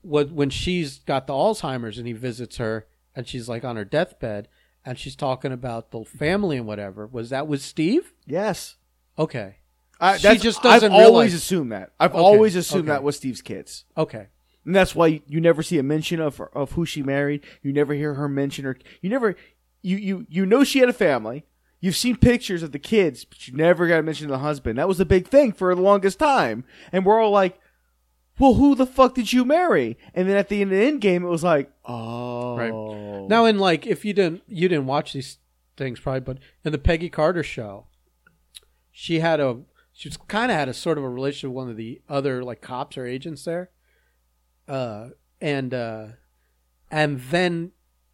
what 0.02 0.32
when 0.32 0.50
she's 0.50 1.00
got 1.00 1.28
the 1.28 1.34
Alzheimer's 1.34 1.98
and 1.98 2.08
he 2.08 2.14
visits 2.14 2.58
her 2.58 2.88
and 3.16 3.28
she's 3.28 3.50
like 3.50 3.64
on 3.66 3.76
her 3.76 3.84
deathbed 3.86 4.48
and 4.86 4.98
she's 4.98 5.16
talking 5.16 5.52
about 5.52 5.92
the 5.92 6.06
family 6.06 6.58
and 6.58 6.66
whatever. 6.66 7.06
Was 7.08 7.30
that 7.30 7.48
with 7.48 7.62
Steve? 7.62 8.14
Yes. 8.26 8.76
Okay. 9.20 9.58
I, 10.00 10.18
She 10.18 10.38
just 10.38 10.64
doesn't 10.64 10.92
I've 10.92 10.96
always 10.98 11.06
realize- 11.32 11.34
assumed 11.36 11.72
that. 11.74 11.92
I've 12.00 12.12
Okay, 12.12 12.20
always 12.20 12.56
assumed 12.56 12.84
okay. 12.90 12.94
that 12.94 13.04
was 13.04 13.18
Steve's 13.18 13.42
kids. 13.42 13.86
Okay. 13.98 14.28
And 14.66 14.76
that's 14.76 14.94
why 14.94 15.22
you, 15.28 15.42
never 15.42 15.64
see 15.64 15.78
a 15.80 15.84
mention 15.84 16.20
of 16.20 16.40
of 16.54 16.74
who 16.74 16.86
she 16.86 17.02
married. 17.02 17.44
You 17.64 17.74
never 17.74 17.94
hear 17.94 18.14
her 18.14 18.28
mention 18.30 18.66
her. 18.66 18.78
You 19.02 19.10
never 19.10 19.36
you 19.82 19.98
you 19.98 20.26
you 20.30 20.46
know 20.46 20.64
she 20.64 20.80
had 20.80 20.90
a 20.90 20.94
family. 20.94 21.46
You've 21.80 21.96
seen 21.98 22.16
pictures 22.16 22.62
of 22.62 22.72
the 22.72 22.80
kids, 22.80 23.26
but 23.26 23.48
you 23.48 23.56
never 23.56 23.88
got 23.88 23.98
to 23.98 24.04
mention 24.04 24.28
the 24.28 24.38
husband. 24.38 24.78
That 24.78 24.88
was 24.88 25.00
the 25.00 25.06
big 25.06 25.28
thing 25.28 25.52
for 25.52 25.74
the 25.74 25.82
longest 25.82 26.20
time. 26.20 26.64
And 26.92 27.04
we're 27.06 27.20
all 27.20 27.32
like, 27.32 27.60
"Well, 28.38 28.54
who 28.54 28.76
the 28.76 28.86
fuck 28.86 29.16
did 29.16 29.34
you 29.34 29.44
marry?" 29.46 29.98
And 30.14 30.30
then 30.30 30.38
at 30.38 30.50
the 30.50 30.62
end 30.62 30.72
of 30.72 30.78
the 30.78 30.86
end 30.86 31.02
game, 31.02 31.24
it 31.26 31.30
was 31.30 31.44
like, 31.44 31.72
"Oh, 31.86 32.56
Right. 32.56 33.28
Now, 33.30 33.46
in 33.46 33.58
like, 33.58 33.88
if 33.88 34.06
you 34.06 34.14
didn't 34.14 34.44
you 34.48 34.70
didn't 34.70 34.86
watch 34.86 35.14
these 35.14 35.40
things 35.76 36.00
probably, 36.00 36.20
but 36.20 36.38
in 36.64 36.72
the 36.72 36.78
Peggy 36.78 37.10
Carter 37.10 37.42
show, 37.44 37.88
she 38.92 39.20
had 39.20 39.40
a 39.40 39.62
she 39.94 40.12
kind 40.28 40.52
of 40.52 40.58
had 40.58 40.70
a 40.70 40.74
sort 40.74 40.98
of 40.98 41.04
a 41.04 41.10
relationship 41.10 41.50
with 41.50 41.56
one 41.56 41.70
of 41.70 41.78
the 41.78 42.02
other 42.08 42.44
like 42.44 42.62
cops 42.62 42.98
or 42.98 43.06
agents 43.06 43.44
there, 43.46 43.70
uh, 44.72 45.10
and 45.42 45.74
uh, 45.74 46.08
and 46.90 47.20
then 47.20 47.72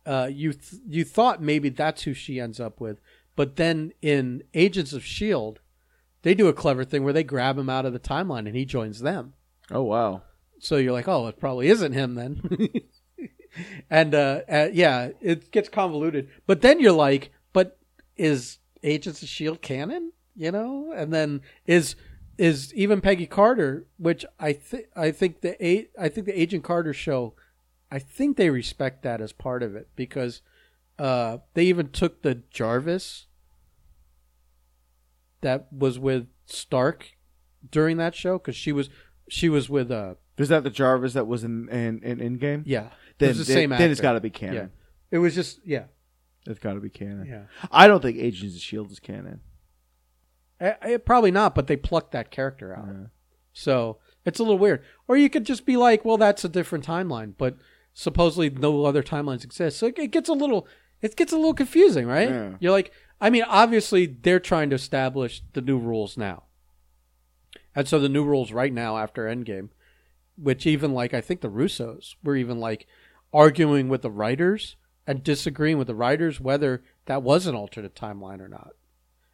uh, 0.07 0.27
you 0.31 0.53
th- 0.53 0.81
you 0.87 1.05
thought 1.05 1.41
maybe 1.41 1.69
that's 1.69 2.01
who 2.03 2.15
she 2.15 2.39
ends 2.39 2.59
up 2.59 2.81
with, 2.81 2.99
but 3.35 3.57
then 3.57 3.93
in 4.01 4.43
Agents 4.55 4.91
of 4.91 5.05
Shield, 5.05 5.59
they 6.23 6.33
do 6.33 6.47
a 6.47 6.53
clever 6.53 6.83
thing 6.83 7.03
where 7.03 7.13
they 7.13 7.23
grab 7.23 7.59
him 7.59 7.69
out 7.69 7.85
of 7.85 7.93
the 7.93 7.99
timeline 7.99 8.47
and 8.47 8.55
he 8.55 8.65
joins 8.65 9.01
them. 9.01 9.33
oh 9.69 9.83
wow." 9.83 10.23
So 10.59 10.77
you're 10.77 10.93
like, 10.93 11.07
oh, 11.07 11.27
it 11.27 11.39
probably 11.39 11.67
isn't 11.67 11.93
him 11.93 12.15
then. 12.15 12.41
and 13.91 14.15
uh, 14.15 14.41
uh, 14.49 14.69
yeah, 14.73 15.11
it 15.21 15.51
gets 15.51 15.69
convoluted. 15.69 16.29
But 16.47 16.61
then 16.61 16.79
you're 16.79 16.91
like, 16.91 17.31
but 17.53 17.77
is 18.15 18.57
Agents 18.81 19.21
of 19.21 19.29
Shield 19.29 19.61
canon? 19.61 20.11
You 20.35 20.51
know, 20.51 20.91
and 20.95 21.13
then 21.13 21.41
is 21.67 21.95
is 22.37 22.73
even 22.73 23.01
Peggy 23.01 23.25
Carter, 23.27 23.87
which 23.97 24.25
I 24.39 24.53
think 24.53 24.85
I 24.95 25.11
think 25.11 25.41
the 25.41 25.63
A- 25.65 25.87
I 25.99 26.09
think 26.09 26.25
the 26.27 26.39
Agent 26.39 26.63
Carter 26.63 26.93
show, 26.93 27.33
I 27.91 27.99
think 27.99 28.37
they 28.37 28.49
respect 28.49 29.03
that 29.03 29.21
as 29.21 29.31
part 29.33 29.63
of 29.63 29.75
it 29.75 29.89
because 29.95 30.41
uh, 30.99 31.37
they 31.53 31.65
even 31.65 31.89
took 31.89 32.21
the 32.21 32.35
Jarvis 32.51 33.25
that 35.41 35.67
was 35.71 35.99
with 35.99 36.27
Stark 36.45 37.11
during 37.69 37.97
that 37.97 38.15
show 38.15 38.37
because 38.37 38.55
she 38.55 38.71
was 38.71 38.89
she 39.29 39.49
was 39.49 39.69
with 39.69 39.91
uh 39.91 40.15
Is 40.37 40.49
that 40.49 40.63
the 40.63 40.69
Jarvis 40.69 41.13
that 41.13 41.27
was 41.27 41.43
in 41.43 41.69
in 41.69 42.01
in 42.03 42.19
Endgame? 42.19 42.63
yeah 42.65 42.89
Then, 43.17 43.29
the 43.29 43.43
then, 43.43 43.45
same 43.45 43.69
then 43.71 43.91
it's 43.91 44.01
got 44.01 44.13
to 44.13 44.19
be 44.21 44.29
canon. 44.29 44.55
Yeah. 44.55 44.67
It 45.09 45.19
was 45.19 45.35
just 45.35 45.59
yeah, 45.65 45.85
It's 46.45 46.59
got 46.59 46.73
to 46.73 46.79
be 46.81 46.89
canon. 46.89 47.25
yeah. 47.27 47.43
I 47.71 47.87
don't 47.87 48.01
think 48.01 48.17
Agents 48.17 48.55
of 48.55 48.61
Shield 48.61 48.91
is 48.91 48.99
canon. 48.99 49.41
I, 50.59 50.75
I- 50.81 50.97
probably 50.97 51.31
not, 51.31 51.55
but 51.55 51.67
they 51.67 51.75
plucked 51.77 52.11
that 52.13 52.31
character 52.31 52.75
out, 52.75 52.87
Yeah. 52.87 53.05
so 53.53 53.97
it's 54.25 54.39
a 54.39 54.43
little 54.43 54.57
weird. 54.59 54.83
Or 55.07 55.15
you 55.17 55.29
could 55.29 55.45
just 55.45 55.65
be 55.65 55.77
like, 55.77 56.03
well, 56.03 56.17
that's 56.17 56.43
a 56.43 56.49
different 56.49 56.85
timeline, 56.85 57.33
but 57.37 57.57
supposedly 57.93 58.49
no 58.49 58.85
other 58.85 59.01
timelines 59.03 59.43
exist. 59.43 59.77
So 59.77 59.87
it, 59.87 59.97
it 59.99 60.11
gets 60.11 60.29
a 60.29 60.33
little 60.33 60.67
it 61.01 61.15
gets 61.15 61.31
a 61.31 61.35
little 61.37 61.53
confusing, 61.53 62.07
right? 62.07 62.29
Yeah. 62.29 62.53
You're 62.59 62.71
like, 62.71 62.91
I 63.21 63.29
mean, 63.29 63.43
obviously 63.47 64.05
they're 64.07 64.39
trying 64.39 64.69
to 64.71 64.75
establish 64.75 65.43
the 65.53 65.61
new 65.61 65.77
rules 65.77 66.17
now, 66.17 66.43
and 67.75 67.87
so 67.87 67.99
the 67.99 68.09
new 68.09 68.23
rules 68.25 68.51
right 68.51 68.73
now 68.73 68.97
after 68.97 69.25
Endgame, 69.25 69.69
which 70.37 70.65
even 70.65 70.93
like 70.93 71.13
I 71.13 71.21
think 71.21 71.41
the 71.41 71.49
Russos 71.49 72.15
were 72.23 72.35
even 72.35 72.59
like 72.59 72.87
arguing 73.33 73.89
with 73.89 74.01
the 74.01 74.11
writers 74.11 74.75
and 75.05 75.23
disagreeing 75.23 75.77
with 75.77 75.87
the 75.87 75.95
writers 75.95 76.39
whether 76.41 76.83
that 77.05 77.23
was 77.23 77.45
an 77.47 77.55
alternate 77.55 77.95
timeline 77.95 78.39
or 78.41 78.47
not. 78.47 78.71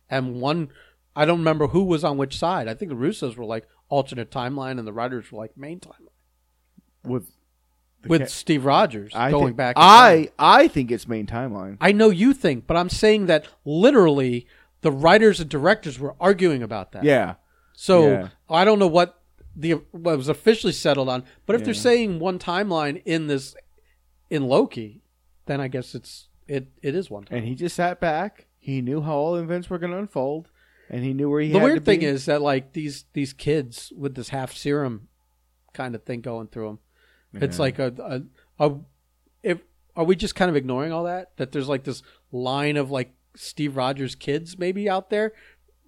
And 0.09 0.39
one, 0.41 0.69
I 1.15 1.25
don't 1.25 1.39
remember 1.39 1.67
who 1.67 1.83
was 1.83 2.03
on 2.03 2.17
which 2.17 2.37
side. 2.37 2.67
I 2.67 2.73
think 2.73 2.89
the 2.89 2.95
Russos 2.95 3.35
were 3.37 3.45
like 3.45 3.67
alternate 3.89 4.31
timeline, 4.31 4.79
and 4.79 4.87
the 4.87 4.93
writers 4.93 5.31
were 5.31 5.37
like 5.39 5.55
main 5.57 5.79
timeline 5.79 6.07
With 7.03 7.31
with 8.07 8.21
ca- 8.21 8.27
Steve 8.27 8.65
Rogers 8.65 9.11
I 9.15 9.31
going 9.31 9.45
think- 9.47 9.57
back. 9.57 9.75
I 9.77 10.25
time. 10.25 10.27
I 10.39 10.67
think 10.67 10.91
it's 10.91 11.07
main 11.07 11.25
timeline. 11.27 11.77
I 11.79 11.91
know 11.91 12.09
you 12.09 12.33
think, 12.33 12.67
but 12.67 12.75
I'm 12.77 12.89
saying 12.89 13.27
that 13.27 13.47
literally 13.65 14.47
the 14.81 14.91
writers 14.91 15.39
and 15.39 15.49
directors 15.49 15.99
were 15.99 16.15
arguing 16.19 16.61
about 16.63 16.91
that. 16.93 17.03
Yeah. 17.03 17.35
So 17.73 18.09
Yeah. 18.09 18.27
I 18.49 18.65
don't 18.65 18.79
know 18.79 18.87
what 18.87 19.19
the 19.55 19.73
what 19.91 20.17
was 20.17 20.29
officially 20.29 20.73
settled 20.73 21.09
on, 21.09 21.23
but 21.45 21.55
if 21.55 21.63
they're 21.63 21.73
saying 21.75 22.19
one 22.19 22.39
timeline 22.39 23.01
in 23.05 23.27
this 23.27 23.55
in 24.29 24.47
Loki, 24.47 25.03
then 25.45 25.61
I 25.61 25.67
guess 25.67 25.93
it's 25.95 26.27
it 26.47 26.67
it 26.81 26.95
is 26.95 27.09
one. 27.11 27.23
Timeline. 27.25 27.37
And 27.37 27.47
he 27.47 27.55
just 27.55 27.75
sat 27.75 27.99
back. 28.01 28.47
He 28.57 28.81
knew 28.81 29.01
how 29.01 29.13
all 29.15 29.35
events 29.35 29.69
were 29.69 29.77
going 29.77 29.91
to 29.91 29.97
unfold, 29.99 30.49
and 30.93 31.03
he 31.03 31.11
knew 31.11 31.27
where 31.27 31.41
he. 31.41 31.51
the 31.51 31.57
weird 31.57 31.85
thing 31.85 32.01
be. 32.01 32.05
is 32.05 32.27
that 32.27 32.43
like 32.43 32.73
these 32.73 33.05
these 33.13 33.33
kids 33.33 33.91
with 33.97 34.13
this 34.13 34.29
half 34.29 34.53
serum 34.53 35.07
kind 35.73 35.95
of 35.95 36.03
thing 36.03 36.21
going 36.21 36.47
through 36.47 36.67
them, 37.33 37.41
it's 37.41 37.57
like 37.57 37.79
a, 37.79 38.21
a 38.59 38.63
a 38.63 38.75
if 39.41 39.59
are 39.95 40.03
we 40.03 40.15
just 40.15 40.35
kind 40.35 40.49
of 40.49 40.55
ignoring 40.55 40.91
all 40.91 41.05
that? 41.05 41.35
That 41.37 41.51
there's 41.51 41.67
like 41.67 41.83
this 41.83 42.03
line 42.31 42.77
of 42.77 42.91
like 42.91 43.11
Steve 43.35 43.75
Rogers 43.75 44.13
kids 44.13 44.59
maybe 44.59 44.87
out 44.87 45.09
there 45.09 45.33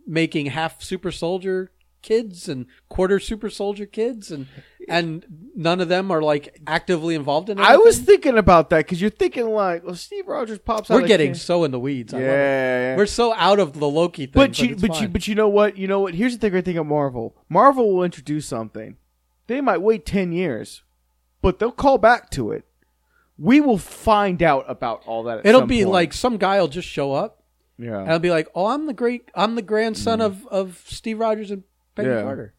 making 0.07 0.47
half 0.47 0.81
super 0.81 1.11
soldier 1.11 1.71
kids 2.05 2.47
and 2.47 2.67
quarter 2.87 3.19
super 3.19 3.49
soldier 3.49 3.87
kids 3.87 4.29
and 4.31 4.45
and 4.87 5.25
none 5.55 5.81
of 5.81 5.89
them 5.89 6.11
are 6.11 6.21
like 6.21 6.61
actively 6.67 7.15
involved 7.15 7.49
in 7.49 7.57
it. 7.57 7.63
I 7.63 7.77
was 7.77 7.97
thinking 7.97 8.37
about 8.37 8.69
that 8.69 8.85
because 8.85 9.01
you're 9.01 9.09
thinking 9.09 9.49
like, 9.49 9.83
well, 9.83 9.95
Steve 9.95 10.27
Rogers 10.27 10.59
pops 10.59 10.91
out. 10.91 11.01
we're 11.01 11.07
getting 11.07 11.33
so 11.33 11.63
in 11.63 11.71
the 11.71 11.79
weeds. 11.79 12.13
I 12.13 12.19
yeah, 12.19 12.25
love 12.25 12.35
it. 12.35 12.37
yeah. 12.37 12.95
We're 12.97 13.05
so 13.07 13.33
out 13.33 13.57
of 13.57 13.79
the 13.79 13.89
Loki 13.89 14.27
thing. 14.27 14.33
but 14.33 14.59
you, 14.59 14.73
it's 14.73 14.81
but 14.81 15.01
you, 15.01 15.07
but 15.07 15.27
you 15.27 15.33
know 15.33 15.49
what? 15.49 15.77
You 15.77 15.87
know 15.87 16.01
what? 16.01 16.13
Here's 16.13 16.37
the 16.37 16.51
great 16.51 16.65
thing 16.65 16.77
of 16.77 16.85
Marvel. 16.85 17.35
Marvel 17.49 17.95
will 17.95 18.03
introduce 18.03 18.45
something. 18.45 18.97
They 19.47 19.59
might 19.59 19.81
wait 19.81 20.05
ten 20.05 20.31
years, 20.31 20.83
but 21.41 21.57
they'll 21.57 21.71
call 21.71 21.97
back 21.97 22.29
to 22.31 22.51
it. 22.51 22.65
We 23.39 23.61
will 23.61 23.79
find 23.79 24.43
out 24.43 24.65
about 24.67 25.01
all 25.07 25.23
that. 25.23 25.39
at 25.39 25.45
It'll 25.47 25.65
be 25.65 25.79
point. 25.79 25.93
like 25.93 26.13
some 26.13 26.37
guy 26.37 26.61
will 26.61 26.67
just 26.67 26.87
show 26.87 27.13
up 27.13 27.41
yeah, 27.77 27.99
And 28.01 28.11
I'll 28.11 28.19
be 28.19 28.31
like, 28.31 28.47
"Oh, 28.55 28.67
I'm 28.67 28.85
the 28.85 28.93
great, 28.93 29.29
I'm 29.35 29.55
the 29.55 29.61
grandson 29.61 30.19
mm. 30.19 30.25
of 30.25 30.47
of 30.47 30.83
Steve 30.85 31.19
Rogers 31.19 31.51
and 31.51 31.63
Mm. 32.03 32.05
Yeah. 32.05 32.21
Carter," 32.23 32.53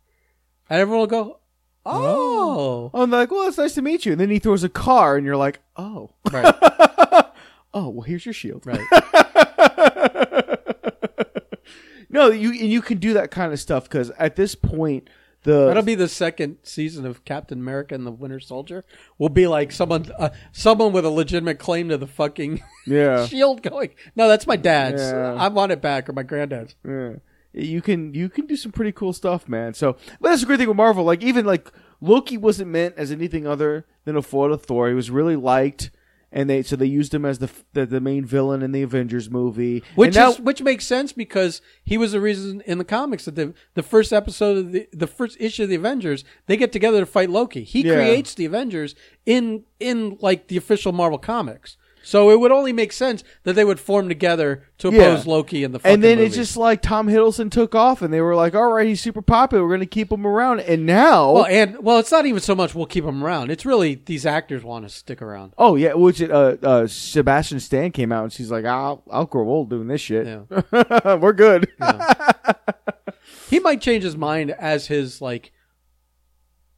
and 0.71 0.81
everyone 0.81 1.01
will 1.01 1.07
go, 1.07 1.41
Oh, 1.89 2.91
I'm 2.95 3.11
like, 3.13 3.31
well, 3.31 3.47
it's 3.47 3.59
nice 3.59 3.75
to 3.75 3.83
meet 3.83 4.05
you. 4.05 4.13
And 4.13 4.21
then 4.21 4.29
he 4.29 4.41
throws 4.41 4.65
a 4.65 4.69
car, 4.69 5.17
and 5.17 5.25
you're 5.25 5.37
like, 5.37 5.61
oh, 5.77 6.11
right, 6.33 6.53
oh, 7.73 7.91
well, 7.91 8.01
here's 8.01 8.27
your 8.27 8.33
shield. 8.33 8.67
right. 8.67 8.81
No, 12.09 12.31
you 12.31 12.51
and 12.51 12.71
you 12.71 12.81
can 12.81 12.97
do 12.97 13.13
that 13.15 13.31
kind 13.31 13.53
of 13.53 13.61
stuff 13.61 13.85
because 13.85 14.11
at 14.19 14.37
this 14.37 14.55
point, 14.55 15.11
the 15.43 15.67
That'll 15.67 15.83
be 15.83 15.95
the 15.95 16.09
second 16.09 16.57
season 16.63 17.05
of 17.05 17.25
Captain 17.27 17.59
America 17.59 17.95
and 17.95 18.07
the 18.07 18.11
Winter 18.11 18.41
Soldier. 18.41 18.85
Will 19.19 19.29
be 19.29 19.47
like 19.47 19.71
someone, 19.71 20.11
uh, 20.19 20.31
someone 20.51 20.93
with 20.93 21.05
a 21.05 21.11
legitimate 21.11 21.59
claim 21.59 21.91
to 21.91 21.99
the 21.99 22.07
fucking 22.07 22.63
yeah, 22.87 23.27
shield. 23.29 23.63
Going, 23.63 23.91
no, 24.15 24.29
that's 24.29 24.47
my 24.47 24.57
dad's. 24.57 25.03
Yeah. 25.03 25.35
I 25.35 25.49
want 25.49 25.73
it 25.73 25.83
back, 25.83 26.09
or 26.09 26.15
my 26.15 26.23
granddad's. 26.23 26.75
yeah. 26.87 27.17
You 27.57 27.81
can 27.81 28.13
you 28.15 28.29
can 28.29 28.47
do 28.47 28.57
some 28.57 28.71
pretty 28.73 28.93
cool 28.93 29.13
stuff, 29.13 29.49
man. 29.49 29.73
So, 29.75 29.97
but 30.21 30.29
that's 30.31 30.43
a 30.43 30.47
great 30.47 30.59
thing 30.59 30.69
with 30.69 30.77
Marvel. 30.77 31.05
Like 31.05 31.23
even 31.23 31.47
like 31.47 31.73
Loki 32.01 32.37
wasn't 32.37 32.71
meant 32.71 32.95
as 32.99 33.11
anything 33.11 33.47
other 33.47 33.87
than 34.05 34.15
a 34.17 34.23
foil 34.23 34.51
to 34.51 34.59
Thor. 34.59 34.89
He 34.89 34.95
was 34.95 35.11
really 35.11 35.37
liked, 35.37 35.91
and 36.31 36.51
they 36.51 36.63
so 36.63 36.77
they 36.77 36.85
used 36.87 37.15
him 37.15 37.25
as 37.25 37.39
the 37.39 37.49
the, 37.73 37.87
the 37.87 38.01
main 38.01 38.27
villain 38.27 38.61
in 38.63 38.73
the 38.73 38.83
Avengers 38.83 39.31
movie. 39.31 39.83
Which 39.95 40.15
now, 40.15 40.33
is 40.33 40.41
which 40.41 40.61
makes 40.61 40.87
sense 40.87 41.15
because 41.15 41.63
he 41.83 41.97
was 41.97 42.13
the 42.13 42.21
reason 42.21 42.61
in 42.67 42.77
the 42.77 42.85
comics 42.85 43.25
that 43.25 43.37
the 43.37 43.55
the 43.73 43.83
first 43.83 44.13
episode 44.13 44.59
of 44.59 44.73
the 44.73 44.87
the 44.93 45.07
first 45.07 45.39
issue 45.41 45.63
of 45.63 45.71
the 45.71 45.77
Avengers 45.77 46.25
they 46.47 46.59
get 46.59 46.73
together 46.73 47.01
to 47.01 47.07
fight 47.07 47.31
Loki. 47.31 47.63
He 47.65 47.81
Yeah. 47.83 47.95
creates 47.95 48.35
the 48.35 48.45
Avengers 48.45 48.95
in 49.25 49.65
in 49.81 50.19
like 50.21 50.49
the 50.49 50.59
official 50.59 50.93
Marvel 50.93 51.19
comics. 51.19 51.79
So 52.07 52.31
it 52.31 52.39
would 52.39 52.53
only 52.53 52.73
make 52.73 52.93
sense 52.93 53.25
that 53.43 53.55
they 53.55 53.65
would 53.65 53.81
form 53.81 54.09
together 54.09 54.63
to 54.79 54.93
Yeah. 54.93 55.03
oppose 55.09 55.27
Loki 55.27 55.65
in 55.65 55.73
the 55.73 55.81
fucking 55.81 55.93
and 55.93 56.05
then 56.05 56.19
movie. 56.19 56.29
it's 56.29 56.37
just 56.37 56.57
like 56.57 56.81
Tom 56.81 57.09
Hiddleston 57.09 57.51
took 57.51 57.75
off, 57.75 58.01
and 58.01 58.15
they 58.15 58.21
were 58.21 58.37
like, 58.37 58.55
"All 58.55 58.71
right, 58.71 58.87
he's 58.87 59.01
super 59.01 59.23
popular. 59.23 59.65
We're 59.65 59.71
going 59.71 59.81
to 59.81 59.87
keep 59.87 60.13
him 60.13 60.25
around." 60.25 60.61
And 60.61 60.87
now, 60.87 61.33
well, 61.33 61.47
and 61.47 61.83
well, 61.83 61.99
it's 61.99 62.13
not 62.13 62.25
even 62.25 62.41
so 62.41 62.55
much 62.55 62.77
we'll 62.77 62.87
keep 62.87 63.05
them 63.05 63.25
around. 63.25 63.51
It's 63.51 63.67
really 63.67 63.97
these 63.97 64.25
actors 64.25 64.63
want 64.63 64.85
to 64.87 64.89
stick 64.89 65.21
around. 65.21 65.55
oh 65.59 65.75
yeah, 65.75 65.95
which 65.95 66.23
uh, 66.23 66.57
uh, 66.63 66.87
Sebastian 66.87 67.59
Stan 67.59 67.91
came 67.91 68.13
out, 68.13 68.23
and 68.23 68.33
she's 68.33 68.53
like, 68.53 68.65
"I'll 68.65 69.03
I'll 69.11 69.27
grow 69.27 69.49
old 69.49 69.69
doing 69.69 69.89
this 69.89 70.01
shit. 70.01 70.29
Yeah. 70.29 71.17
we're 71.17 71.33
good." 71.33 71.69
he 73.51 73.59
might 73.59 73.81
change 73.81 74.05
his 74.05 74.17
mind 74.17 74.53
as 74.53 74.87
his 74.87 75.21
like 75.21 75.51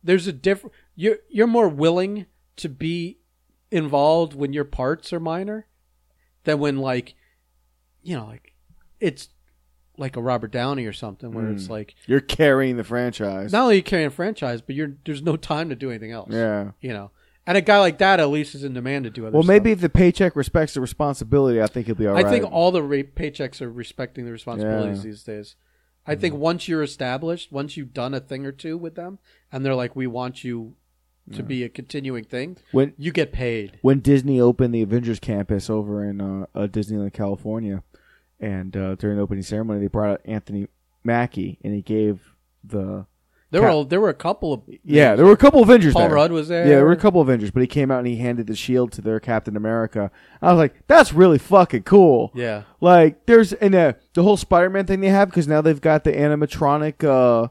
there's 0.02 0.26
a 0.26 0.32
different 0.32 0.74
you're 0.94 1.18
you're 1.28 1.46
more 1.46 1.68
willing 1.68 2.24
to 2.56 2.68
be 2.70 3.17
involved 3.70 4.34
when 4.34 4.52
your 4.52 4.64
parts 4.64 5.12
are 5.12 5.20
minor 5.20 5.66
than 6.44 6.58
when 6.58 6.78
like 6.78 7.14
you 8.02 8.16
know 8.16 8.26
like 8.26 8.54
it's 9.00 9.28
like 9.96 10.16
a 10.16 10.22
Robert 10.22 10.52
Downey 10.52 10.86
or 10.86 10.92
something 10.92 11.32
where 11.32 11.44
Hmm. 11.46 11.54
it's 11.54 11.68
like 11.68 11.94
You're 12.06 12.20
carrying 12.20 12.76
the 12.76 12.84
franchise. 12.84 13.52
not 13.52 13.62
only 13.64 13.74
are 13.74 13.76
you 13.78 13.82
carrying 13.82 14.06
a 14.08 14.10
franchise 14.10 14.60
but 14.62 14.74
you're 14.74 14.92
there's 15.04 15.22
no 15.22 15.36
time 15.36 15.68
to 15.68 15.76
do 15.76 15.90
anything 15.90 16.12
else 16.12 16.30
Yeah. 16.32 16.70
you 16.80 16.92
know 16.92 17.10
and 17.46 17.56
a 17.56 17.60
guy 17.62 17.78
like 17.78 17.98
that 17.98 18.20
at 18.20 18.28
least 18.28 18.54
is 18.54 18.62
in 18.64 18.74
demand 18.74 19.04
to 19.04 19.10
do 19.10 19.26
other 19.26 19.34
Well, 19.34 19.42
stuff. 19.42 19.48
maybe 19.48 19.72
if 19.72 19.80
the 19.80 19.88
paycheck 19.88 20.36
respects 20.36 20.74
the 20.74 20.82
responsibility, 20.82 21.62
I 21.62 21.66
think 21.66 21.86
he'll 21.86 21.94
be 21.94 22.06
all 22.06 22.14
I 22.16 22.20
right. 22.22 22.30
think 22.30 22.44
all 22.52 22.70
the 22.70 22.82
ra- 22.82 22.98
paychecks 22.98 23.62
are 23.62 23.70
respecting 23.72 24.26
the 24.26 24.32
responsibilities 24.32 24.98
Yeah. 24.98 25.04
these 25.10 25.22
days. 25.24 25.56
I 26.06 26.14
think 26.14 26.34
once 26.34 26.68
you're 26.68 26.82
established, 26.82 27.50
once 27.50 27.74
you've 27.76 27.94
done 27.94 28.12
a 28.12 28.20
thing 28.20 28.44
or 28.44 28.52
two 28.52 28.76
with 28.76 28.96
them, 28.96 29.18
and 29.50 29.64
they're 29.64 29.74
like, 29.74 29.96
"We 29.96 30.06
want 30.06 30.44
you 30.44 30.74
to 31.34 31.42
be 31.42 31.62
a 31.64 31.68
continuing 31.68 32.24
thing," 32.24 32.56
when 32.72 32.94
you 32.98 33.12
get 33.12 33.32
paid. 33.32 33.78
when 33.82 34.00
Disney 34.00 34.40
opened 34.40 34.74
the 34.74 34.82
Avengers 34.82 35.20
campus 35.20 35.68
over 35.70 36.04
in 36.04 36.20
uh, 36.20 36.46
uh, 36.54 36.66
Disneyland, 36.66 37.12
California, 37.12 37.82
and 38.40 38.76
uh, 38.76 38.94
during 38.96 39.16
the 39.16 39.22
opening 39.22 39.42
ceremony, 39.42 39.80
they 39.80 39.86
brought 39.88 40.10
out 40.10 40.20
Anthony 40.24 40.68
Mackie, 41.04 41.58
and 41.64 41.74
he 41.74 41.82
gave 41.82 42.34
the 42.64 43.06
There 43.50 43.62
Cap- 43.62 43.74
were 43.74 43.84
there 43.84 44.00
were 44.00 44.08
a 44.10 44.14
couple 44.14 44.52
of 44.52 44.62
yeah. 44.84 45.16
There 45.16 45.24
were 45.24 45.32
a 45.32 45.36
couple 45.36 45.62
of 45.62 45.68
Avengers. 45.68 45.94
Paul 45.94 46.02
there. 46.02 46.14
Rudd 46.14 46.32
was 46.32 46.48
there. 46.48 46.64
Yeah, 46.64 46.76
there 46.76 46.84
were 46.84 46.92
a 46.92 46.96
couple 46.96 47.20
of 47.20 47.28
Avengers, 47.28 47.50
but 47.50 47.60
he 47.60 47.66
came 47.66 47.90
out 47.90 47.98
and 47.98 48.06
he 48.06 48.16
handed 48.16 48.46
the 48.46 48.54
shield 48.56 48.92
to 48.92 49.00
their 49.00 49.20
Captain 49.20 49.56
America. 49.56 50.10
I 50.42 50.52
was 50.52 50.58
like, 50.58 50.86
that's 50.86 51.12
really 51.14 51.38
fucking 51.38 51.84
cool. 51.84 52.30
Yeah, 52.34 52.64
Like, 52.80 53.24
there's 53.26 53.52
and 53.54 53.74
uh, 53.74 53.92
the 54.14 54.22
whole 54.22 54.36
Spider-Man 54.36 54.84
thing 54.86 55.00
they 55.00 55.08
have 55.08 55.28
because 55.30 55.48
now 55.48 55.62
they've 55.62 55.80
got 55.80 56.04
the 56.04 56.12
animatronic, 56.12 57.02
uh, 57.04 57.48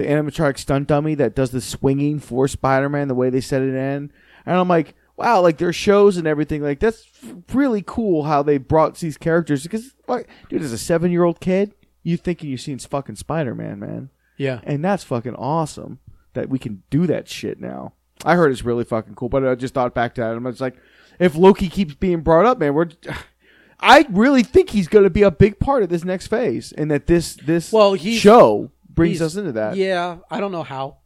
the 0.00 0.06
animatronic 0.06 0.58
stunt 0.58 0.88
dummy 0.88 1.14
that 1.14 1.34
does 1.34 1.50
the 1.50 1.60
swinging 1.60 2.18
for 2.18 2.48
Spider-Man 2.48 3.08
the 3.08 3.14
way 3.14 3.28
they 3.28 3.42
set 3.42 3.60
it 3.60 3.74
in, 3.74 4.10
and 4.46 4.56
I'm 4.56 4.68
like, 4.68 4.94
wow, 5.16 5.42
like 5.42 5.58
their 5.58 5.72
shows 5.74 6.16
and 6.16 6.26
everything, 6.26 6.62
like 6.62 6.80
that's 6.80 7.06
really 7.52 7.82
cool 7.86 8.24
how 8.24 8.42
they 8.42 8.56
brought 8.56 8.96
these 8.96 9.18
characters 9.18 9.62
because, 9.62 9.94
like, 10.08 10.26
dude, 10.48 10.62
as 10.62 10.72
a 10.72 10.78
seven-year-old 10.78 11.40
kid, 11.40 11.74
you 12.02 12.16
thinking 12.16 12.48
you've 12.48 12.62
seen 12.62 12.78
fucking 12.78 13.16
Spider-Man, 13.16 13.78
man, 13.78 14.10
yeah. 14.38 14.60
and 14.62 14.82
that's 14.82 15.04
fucking 15.04 15.34
awesome 15.34 15.98
that 16.32 16.48
we 16.48 16.58
can 16.58 16.82
do 16.88 17.06
that 17.06 17.28
shit 17.28 17.60
now. 17.60 17.92
I 18.24 18.36
heard 18.36 18.52
it's 18.52 18.64
really 18.64 18.84
fucking 18.84 19.16
cool, 19.16 19.28
but 19.28 19.46
I 19.46 19.54
just 19.54 19.74
thought 19.74 19.94
back 19.94 20.14
to 20.14 20.22
that. 20.22 20.34
and 20.34 20.46
I 20.46 20.50
was 20.50 20.60
like, 20.60 20.76
if 21.18 21.34
Loki 21.34 21.68
keeps 21.68 21.94
being 21.94 22.20
brought 22.20 22.46
up, 22.46 22.58
man, 22.58 22.74
we're. 22.74 22.88
I 23.82 24.04
really 24.10 24.42
think 24.42 24.68
he's 24.68 24.88
going 24.88 25.04
to 25.04 25.10
be 25.10 25.22
a 25.22 25.30
big 25.30 25.58
part 25.58 25.82
of 25.82 25.88
this 25.88 26.04
next 26.04 26.26
phase, 26.26 26.70
and 26.72 26.90
that 26.90 27.06
this 27.06 27.34
this 27.34 27.72
Well, 27.72 27.96
show 27.96 28.70
brings 28.94 29.18
He's- 29.18 29.32
us 29.32 29.36
into 29.36 29.52
that. 29.52 29.76
Yeah, 29.76 30.18
I 30.30 30.40
don't 30.40 30.52
know 30.52 30.62
how. 30.62 30.98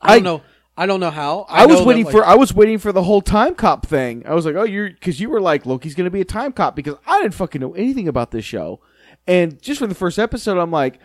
I- 0.00 0.12
I 0.12 0.14
don't 0.16 0.24
know. 0.24 0.42
I 0.76 0.86
don't 0.86 0.98
know 1.00 1.10
how. 1.10 1.46
I, 1.48 1.66
was 1.66 1.74
know 1.76 1.80
that, 1.82 1.86
waiting 1.86 2.04
like- 2.04 2.12
for 2.12 2.24
I 2.26 2.34
was 2.34 2.52
waiting 2.52 2.78
for 2.78 2.90
the 2.92 3.02
whole 3.04 3.20
time 3.22 3.54
cop 3.54 3.86
thing. 3.86 4.24
I 4.26 4.34
was 4.34 4.44
like, 4.44 4.56
oh, 4.56 4.64
you're 4.64 4.90
because 4.90 5.20
you 5.20 5.30
were 5.30 5.40
like 5.40 5.66
Loki's 5.66 5.94
going 5.94 6.06
to 6.06 6.10
be 6.10 6.20
a 6.20 6.24
time 6.24 6.52
cop 6.52 6.74
because 6.74 6.96
I 7.06 7.22
didn't 7.22 7.34
fucking 7.34 7.60
know 7.60 7.74
anything 7.74 8.08
about 8.08 8.32
this 8.32 8.44
show, 8.44 8.80
and 9.26 9.60
just 9.62 9.78
from 9.78 9.88
the 9.88 9.94
first 9.94 10.18
episode, 10.18 10.58
I'm 10.58 10.72
like, 10.72 10.98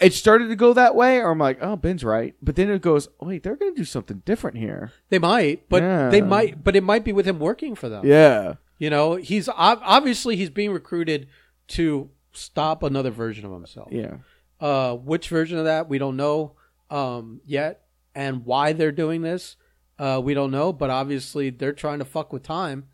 it 0.00 0.12
started 0.14 0.48
to 0.48 0.56
go 0.56 0.72
that 0.72 0.96
way, 0.96 1.18
or 1.18 1.30
I'm 1.30 1.38
like, 1.38 1.58
oh, 1.62 1.76
Ben's 1.76 2.02
right, 2.02 2.34
but 2.42 2.56
then 2.56 2.68
it 2.70 2.82
goes, 2.82 3.06
oh, 3.20 3.26
wait, 3.28 3.44
they're 3.44 3.54
going 3.54 3.72
to 3.72 3.80
do 3.80 3.84
something 3.84 4.20
different 4.24 4.56
here. 4.58 4.90
they 5.10 5.20
might, 5.20 5.68
but 5.68 5.80
Yeah. 5.84 6.08
they 6.08 6.20
might, 6.20 6.64
but 6.64 6.74
it 6.74 6.82
might 6.82 7.04
be 7.04 7.12
with 7.12 7.24
him 7.24 7.38
working 7.38 7.76
for 7.76 7.88
them. 7.88 8.04
Yeah, 8.04 8.54
You 8.78 8.90
know, 8.90 9.14
he's 9.14 9.48
obviously 9.48 10.34
he's 10.34 10.50
being 10.50 10.72
recruited 10.72 11.28
to 11.68 12.10
stop 12.32 12.82
another 12.82 13.10
version 13.12 13.46
of 13.46 13.52
himself. 13.52 13.92
yeah. 13.92 14.16
Uh, 14.62 14.94
which 14.94 15.28
version 15.28 15.58
of 15.58 15.64
that 15.64 15.88
we 15.88 15.98
don't 15.98 16.16
know 16.16 16.52
um, 16.88 17.40
yet, 17.44 17.82
and 18.14 18.44
why 18.44 18.72
they're 18.72 18.92
doing 18.92 19.22
this, 19.22 19.56
uh, 19.98 20.20
we 20.22 20.34
don't 20.34 20.52
know. 20.52 20.72
But 20.72 20.88
obviously 20.88 21.50
they're 21.50 21.72
trying 21.72 21.98
to 21.98 22.04
fuck 22.04 22.32
with 22.32 22.42
time, 22.44 22.84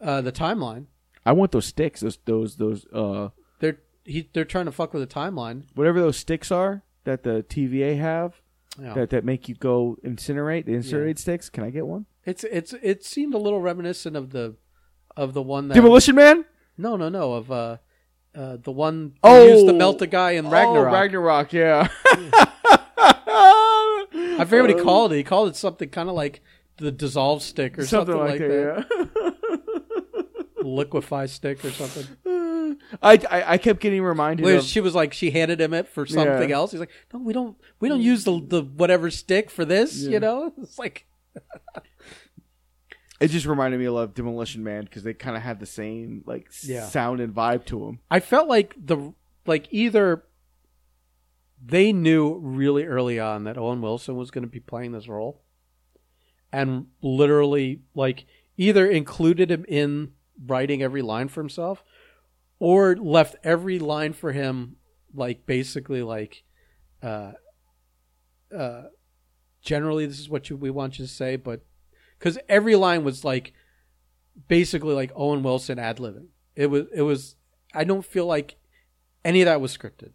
uh, 0.00 0.20
the 0.20 0.30
timeline. 0.32 0.86
I 1.26 1.32
want 1.32 1.50
those 1.52 1.66
sticks, 1.66 2.00
those 2.00 2.18
those 2.24 2.56
those 2.56 2.86
uh 2.92 3.30
They're 3.58 3.78
he, 4.04 4.28
they're 4.32 4.44
trying 4.44 4.66
to 4.66 4.72
fuck 4.72 4.94
with 4.94 5.06
the 5.06 5.12
timeline. 5.14 5.64
whatever 5.74 6.00
those 6.00 6.16
sticks 6.16 6.50
are 6.52 6.82
that 7.04 7.24
the 7.24 7.44
TVA 7.48 7.98
have 7.98 8.40
Yeah. 8.80 8.94
that 8.94 9.10
that 9.10 9.24
make 9.24 9.48
you 9.48 9.54
go 9.56 9.96
incinerate 10.04 10.64
the 10.64 10.72
incinerate 10.72 11.18
sticks. 11.18 11.50
Can 11.50 11.64
I 11.64 11.70
get 11.70 11.86
one? 11.86 12.06
It's 12.24 12.44
it's 12.44 12.72
it 12.82 13.04
seemed 13.04 13.34
a 13.34 13.38
little 13.38 13.60
reminiscent 13.60 14.16
of 14.16 14.30
the 14.30 14.54
of 15.16 15.34
the 15.34 15.42
one 15.42 15.68
that 15.68 15.74
Demolition 15.74 16.14
Man. 16.14 16.44
no 16.78 16.96
no 16.96 17.08
no 17.08 17.32
of 17.34 17.50
uh, 17.50 17.76
uh 18.34 18.56
the 18.62 18.70
one 18.72 19.14
Oh, 19.22 19.46
used 19.46 19.66
to 19.66 19.72
melt 19.72 20.00
a 20.02 20.06
guy 20.06 20.32
in 20.32 20.48
Ragnarok. 20.48 20.88
Oh, 20.88 20.92
Ragnarok, 20.92 21.52
yeah. 21.52 21.88
I 23.02 24.44
forget 24.44 24.62
what 24.62 24.70
he 24.70 24.76
called 24.82 25.12
it. 25.12 25.16
He 25.16 25.24
called 25.24 25.48
it 25.48 25.56
something 25.56 25.88
kind 25.88 26.08
of 26.08 26.14
like 26.14 26.40
the 26.76 26.90
dissolve 26.90 27.42
stick 27.42 27.78
or 27.78 27.84
something, 27.86 28.16
like, 28.16 28.38
that. 28.38 28.86
yeah. 28.88 29.30
Liquefy 30.62 31.26
stick 31.26 31.64
or 31.64 31.70
something. 31.70 32.06
I, 33.02 33.18
I 33.30 33.44
I 33.54 33.58
kept 33.58 33.80
getting 33.80 34.02
reminded 34.02 34.44
Where 34.44 34.58
of 34.58 34.64
she 34.64 34.80
was 34.80 34.94
like, 34.94 35.12
she 35.12 35.30
handed 35.30 35.60
him 35.60 35.74
it 35.74 35.88
for 35.88 36.06
something 36.06 36.48
Yeah. 36.50 36.56
else. 36.56 36.70
He's 36.70 36.80
like, 36.80 36.90
no, 37.12 37.20
we 37.20 37.32
don't, 37.32 37.56
we 37.80 37.88
don't 37.88 38.00
use 38.00 38.24
the 38.24 38.40
the 38.46 38.62
whatever 38.62 39.10
stick 39.10 39.50
for 39.50 39.64
this. 39.64 40.02
Yeah. 40.02 40.10
You 40.12 40.20
know, 40.20 40.52
it's 40.62 40.78
like, 40.78 41.06
it 43.20 43.28
just 43.28 43.46
reminded 43.46 43.78
me 43.78 43.86
a 43.86 43.92
lot 43.92 44.02
of 44.04 44.14
Demolition 44.14 44.64
Man 44.64 44.84
because 44.84 45.02
they 45.02 45.12
kind 45.14 45.36
of 45.36 45.42
had 45.42 45.60
the 45.60 45.66
same 45.66 46.22
like 46.26 46.48
Yeah. 46.64 46.86
sound 46.86 47.20
and 47.20 47.34
vibe 47.34 47.64
to 47.66 47.78
them. 47.86 48.00
I 48.10 48.20
felt 48.20 48.48
like 48.48 48.74
the 48.82 49.12
like 49.46 49.68
either 49.70 50.24
they 51.62 51.92
knew 51.92 52.38
really 52.38 52.84
early 52.84 53.20
on 53.20 53.44
that 53.44 53.58
Owen 53.58 53.82
Wilson 53.82 54.16
was 54.16 54.30
going 54.30 54.44
to 54.44 54.48
be 54.50 54.60
playing 54.60 54.92
this 54.92 55.08
role, 55.08 55.42
and 56.52 56.86
literally 57.02 57.82
like 57.94 58.24
either 58.56 58.88
included 58.90 59.50
him 59.50 59.64
in 59.68 60.12
writing 60.46 60.82
every 60.82 61.02
line 61.02 61.28
for 61.28 61.40
himself, 61.42 61.84
or 62.58 62.96
left 62.96 63.36
every 63.44 63.78
line 63.78 64.12
for 64.14 64.32
him 64.32 64.76
like 65.14 65.44
basically 65.44 66.02
like, 66.02 66.44
uh, 67.02 67.32
uh, 68.56 68.84
generally 69.60 70.06
this 70.06 70.18
is 70.20 70.28
what 70.30 70.48
you, 70.48 70.56
we 70.56 70.70
want 70.70 70.98
you 70.98 71.04
to 71.04 71.10
say, 71.12 71.36
but 71.36 71.60
because 72.20 72.38
every 72.48 72.76
line 72.76 73.02
was 73.02 73.24
like 73.24 73.54
basically 74.46 74.94
like 74.94 75.10
Owen 75.16 75.42
Wilson 75.42 75.78
ad 75.78 75.96
libbing. 75.96 76.26
It 76.54 76.66
was 76.66 76.84
it 76.94 77.02
was 77.02 77.36
I 77.74 77.84
don't 77.84 78.04
feel 78.04 78.26
like 78.26 78.56
any 79.24 79.40
of 79.40 79.46
that 79.46 79.60
was 79.60 79.76
scripted. 79.76 80.12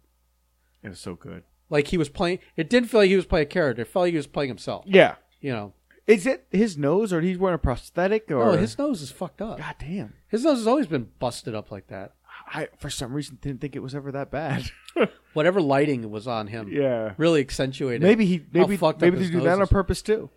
It 0.82 0.88
was 0.88 1.00
so 1.00 1.14
good. 1.14 1.42
Like 1.68 1.88
he 1.88 1.98
was 1.98 2.08
playing 2.08 2.38
it 2.56 2.70
didn't 2.70 2.88
feel 2.88 3.00
like 3.00 3.10
he 3.10 3.16
was 3.16 3.26
playing 3.26 3.46
a 3.46 3.50
character. 3.50 3.82
It 3.82 3.88
felt 3.88 4.04
like 4.04 4.12
he 4.12 4.16
was 4.16 4.26
playing 4.26 4.48
himself. 4.48 4.84
Yeah. 4.86 5.16
You 5.40 5.52
know. 5.52 5.72
Is 6.06 6.24
it 6.24 6.46
his 6.52 6.78
nose 6.78 7.12
or 7.12 7.20
he's 7.20 7.36
wearing 7.36 7.56
a 7.56 7.58
prosthetic 7.58 8.30
or 8.30 8.50
Oh, 8.50 8.56
his 8.56 8.78
nose 8.78 9.02
is 9.02 9.10
fucked 9.10 9.42
up. 9.42 9.58
God 9.58 9.74
damn. 9.80 10.14
His 10.28 10.44
nose 10.44 10.58
has 10.58 10.66
always 10.66 10.86
been 10.86 11.08
busted 11.18 11.54
up 11.54 11.72
like 11.72 11.88
that. 11.88 12.12
I 12.46 12.68
for 12.78 12.90
some 12.90 13.12
reason 13.12 13.38
didn't 13.40 13.60
think 13.60 13.74
it 13.74 13.82
was 13.82 13.94
ever 13.94 14.12
that 14.12 14.30
bad. 14.30 14.70
Whatever 15.32 15.60
lighting 15.60 16.08
was 16.10 16.28
on 16.28 16.46
him 16.46 16.68
yeah. 16.70 17.14
really 17.16 17.40
accentuated. 17.40 18.02
Maybe 18.02 18.24
he 18.24 18.36
how 18.36 18.66
maybe 18.66 18.78
maybe 19.00 19.16
they 19.16 19.30
do 19.30 19.40
that 19.40 19.60
on 19.60 19.66
purpose 19.66 20.00
too. 20.02 20.30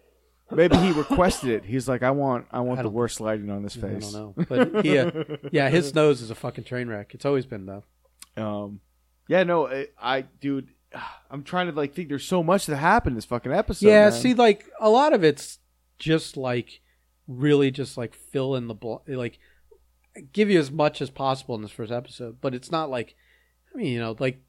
Maybe 0.51 0.77
he 0.77 0.91
requested 0.91 1.49
it. 1.49 1.65
He's 1.65 1.87
like, 1.87 2.03
I 2.03 2.11
want 2.11 2.47
I 2.51 2.59
want 2.61 2.79
I 2.79 2.83
the 2.83 2.89
worst 2.89 3.21
lighting 3.21 3.49
on 3.49 3.63
this 3.63 3.77
I 3.77 3.81
face. 3.81 4.11
don't 4.11 4.35
know, 4.37 4.45
but 4.47 4.85
he, 4.85 4.97
uh, 4.97 5.11
yeah, 5.51 5.69
his 5.69 5.93
nose 5.93 6.21
is 6.21 6.31
a 6.31 6.35
fucking 6.35 6.63
train 6.63 6.87
wreck. 6.87 7.13
It's 7.13 7.25
always 7.25 7.45
been 7.45 7.65
though. 7.65 7.83
Um, 8.35 8.79
yeah, 9.27 9.43
no, 9.43 9.67
I, 9.67 9.87
I 10.01 10.21
dude, 10.21 10.69
I'm 11.31 11.43
trying 11.43 11.67
to 11.67 11.73
like 11.73 11.93
think. 11.93 12.09
There's 12.09 12.25
so 12.25 12.41
much 12.43 12.65
that 12.65 12.77
happened 12.77 13.13
in 13.13 13.15
this 13.15 13.25
fucking 13.25 13.51
episode. 13.51 13.87
yeah, 13.87 14.09
man. 14.09 14.11
see, 14.11 14.33
like 14.33 14.65
a 14.79 14.89
lot 14.89 15.13
of 15.13 15.23
it's 15.23 15.59
just 15.99 16.37
like 16.37 16.81
really 17.27 17.69
just 17.69 17.97
like 17.97 18.15
fill 18.15 18.55
in 18.55 18.67
the 18.67 18.73
bl- 18.73 18.97
like 19.07 19.37
give 20.33 20.49
you 20.49 20.59
as 20.59 20.71
much 20.71 21.01
as 21.01 21.09
possible 21.09 21.55
in 21.55 21.61
this 21.61 21.71
first 21.71 21.91
episode, 21.91 22.37
but 22.41 22.55
it's 22.55 22.71
not 22.71 22.89
like 22.89 23.15
I 23.73 23.77
mean, 23.77 23.93
you 23.93 23.99
know, 23.99 24.15
like 24.19 24.41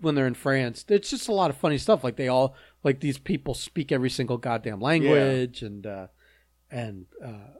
when 0.00 0.14
they're 0.14 0.26
in 0.26 0.34
France, 0.34 0.84
it's 0.88 1.10
just 1.10 1.28
a 1.28 1.32
lot 1.32 1.50
of 1.50 1.56
funny 1.56 1.78
stuff. 1.78 2.04
Like 2.04 2.16
they 2.16 2.28
all 2.28 2.54
like 2.84 3.00
these 3.00 3.18
people 3.18 3.54
speak 3.54 3.90
every 3.92 4.10
single 4.10 4.38
goddamn 4.38 4.80
language, 4.80 5.62
and 5.62 5.86
uh, 5.86 6.06
and 6.70 7.06
uh, 7.24 7.54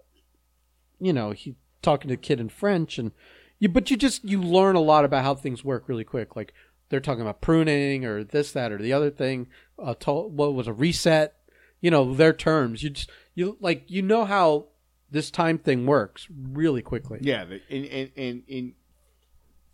you 0.99 1.13
know, 1.13 1.31
he 1.33 1.57
talking 1.83 2.09
to 2.09 2.15
a 2.15 2.19
kid 2.19 2.41
in 2.41 2.49
French, 2.49 2.99
and 2.99 3.13
you, 3.59 3.69
but 3.69 3.91
you 3.91 3.97
just 3.97 4.25
you 4.25 4.41
learn 4.43 4.77
a 4.77 4.81
lot 4.81 5.05
about 5.05 5.25
how 5.25 5.35
things 5.35 5.65
work 5.65 5.89
really 5.89 6.05
quick. 6.05 6.37
Like 6.37 6.53
they're 6.89 7.01
talking 7.01 7.23
about 7.23 7.41
pruning 7.41 8.05
or 8.05 8.25
this, 8.25 8.53
that, 8.53 8.73
or 8.73 8.79
the 8.79 8.93
other 8.93 9.11
thing. 9.11 9.49
Uh, 9.79 9.95
to, 10.01 10.13
what 10.13 10.55
was 10.55 10.67
a 10.67 10.73
reset? 10.73 11.35
You 11.81 11.91
know, 11.91 12.15
their 12.15 12.33
terms. 12.33 12.83
You 12.83 12.91
just 12.91 13.11
you 13.35 13.57
like 13.61 13.85
you 13.89 14.03
know 14.03 14.25
how 14.25 14.67
this 15.11 15.31
time 15.31 15.59
thing 15.59 15.87
works 15.87 16.27
really 16.31 16.83
quickly. 16.83 17.19
yeah. 17.23 17.45
the- 17.45 17.61
In 17.69 17.85
in 17.85 18.11
in, 18.17 18.43
in 18.49 18.73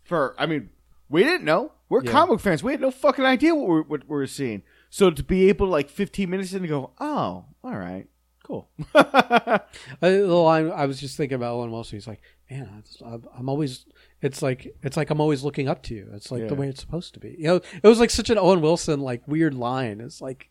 for 0.03 0.35
I 0.37 0.45
mean, 0.45 0.69
we 1.09 1.23
didn't 1.23 1.45
know. 1.45 1.71
We're 1.89 2.03
Yeah. 2.03 2.11
comic 2.11 2.39
fans. 2.39 2.63
We 2.63 2.71
had 2.71 2.81
no 2.81 2.91
fucking 2.91 3.25
idea 3.25 3.53
what 3.55 3.67
we're 3.67 3.83
what 3.83 4.07
we're 4.07 4.25
seeing. 4.27 4.63
So 4.95 5.09
to 5.11 5.23
be 5.23 5.49
able 5.49 5.65
to 5.67 5.71
like 5.73 5.89
15 5.89 6.29
minutes 6.29 6.53
in 6.53 6.61
to 6.61 6.69
go, 6.69 6.91
oh, 7.01 7.43
all 7.65 7.77
right, 7.77 8.07
cool. 8.45 8.69
I, 8.95 9.59
the 10.01 10.25
line 10.27 10.71
I 10.71 10.85
was 10.85 11.01
just 11.01 11.17
thinking 11.17 11.35
about 11.35 11.53
Owen 11.55 11.69
Wilson. 11.69 11.97
He's 11.97 12.07
like, 12.07 12.21
man, 12.49 12.69
I 13.03 13.05
I'm, 13.05 13.25
I'm 13.37 13.49
always. 13.49 13.85
It's 14.21 14.41
like 14.41 14.73
it's 14.83 14.95
like 14.95 15.09
I'm 15.09 15.19
always 15.19 15.43
looking 15.43 15.67
up 15.67 15.83
to 15.83 15.93
you. 15.93 16.07
It's 16.13 16.31
like 16.31 16.47
the 16.47 16.53
Yeah. 16.55 16.61
way 16.61 16.69
it's 16.69 16.79
supposed 16.79 17.13
to 17.15 17.19
be. 17.19 17.35
You 17.37 17.43
know, 17.43 17.55
it 17.55 17.83
was 17.83 17.99
like 17.99 18.09
such 18.09 18.29
an 18.29 18.37
Owen 18.37 18.61
Wilson 18.61 19.01
like 19.01 19.27
weird 19.27 19.53
line. 19.53 19.99
It's 19.99 20.21
like 20.21 20.49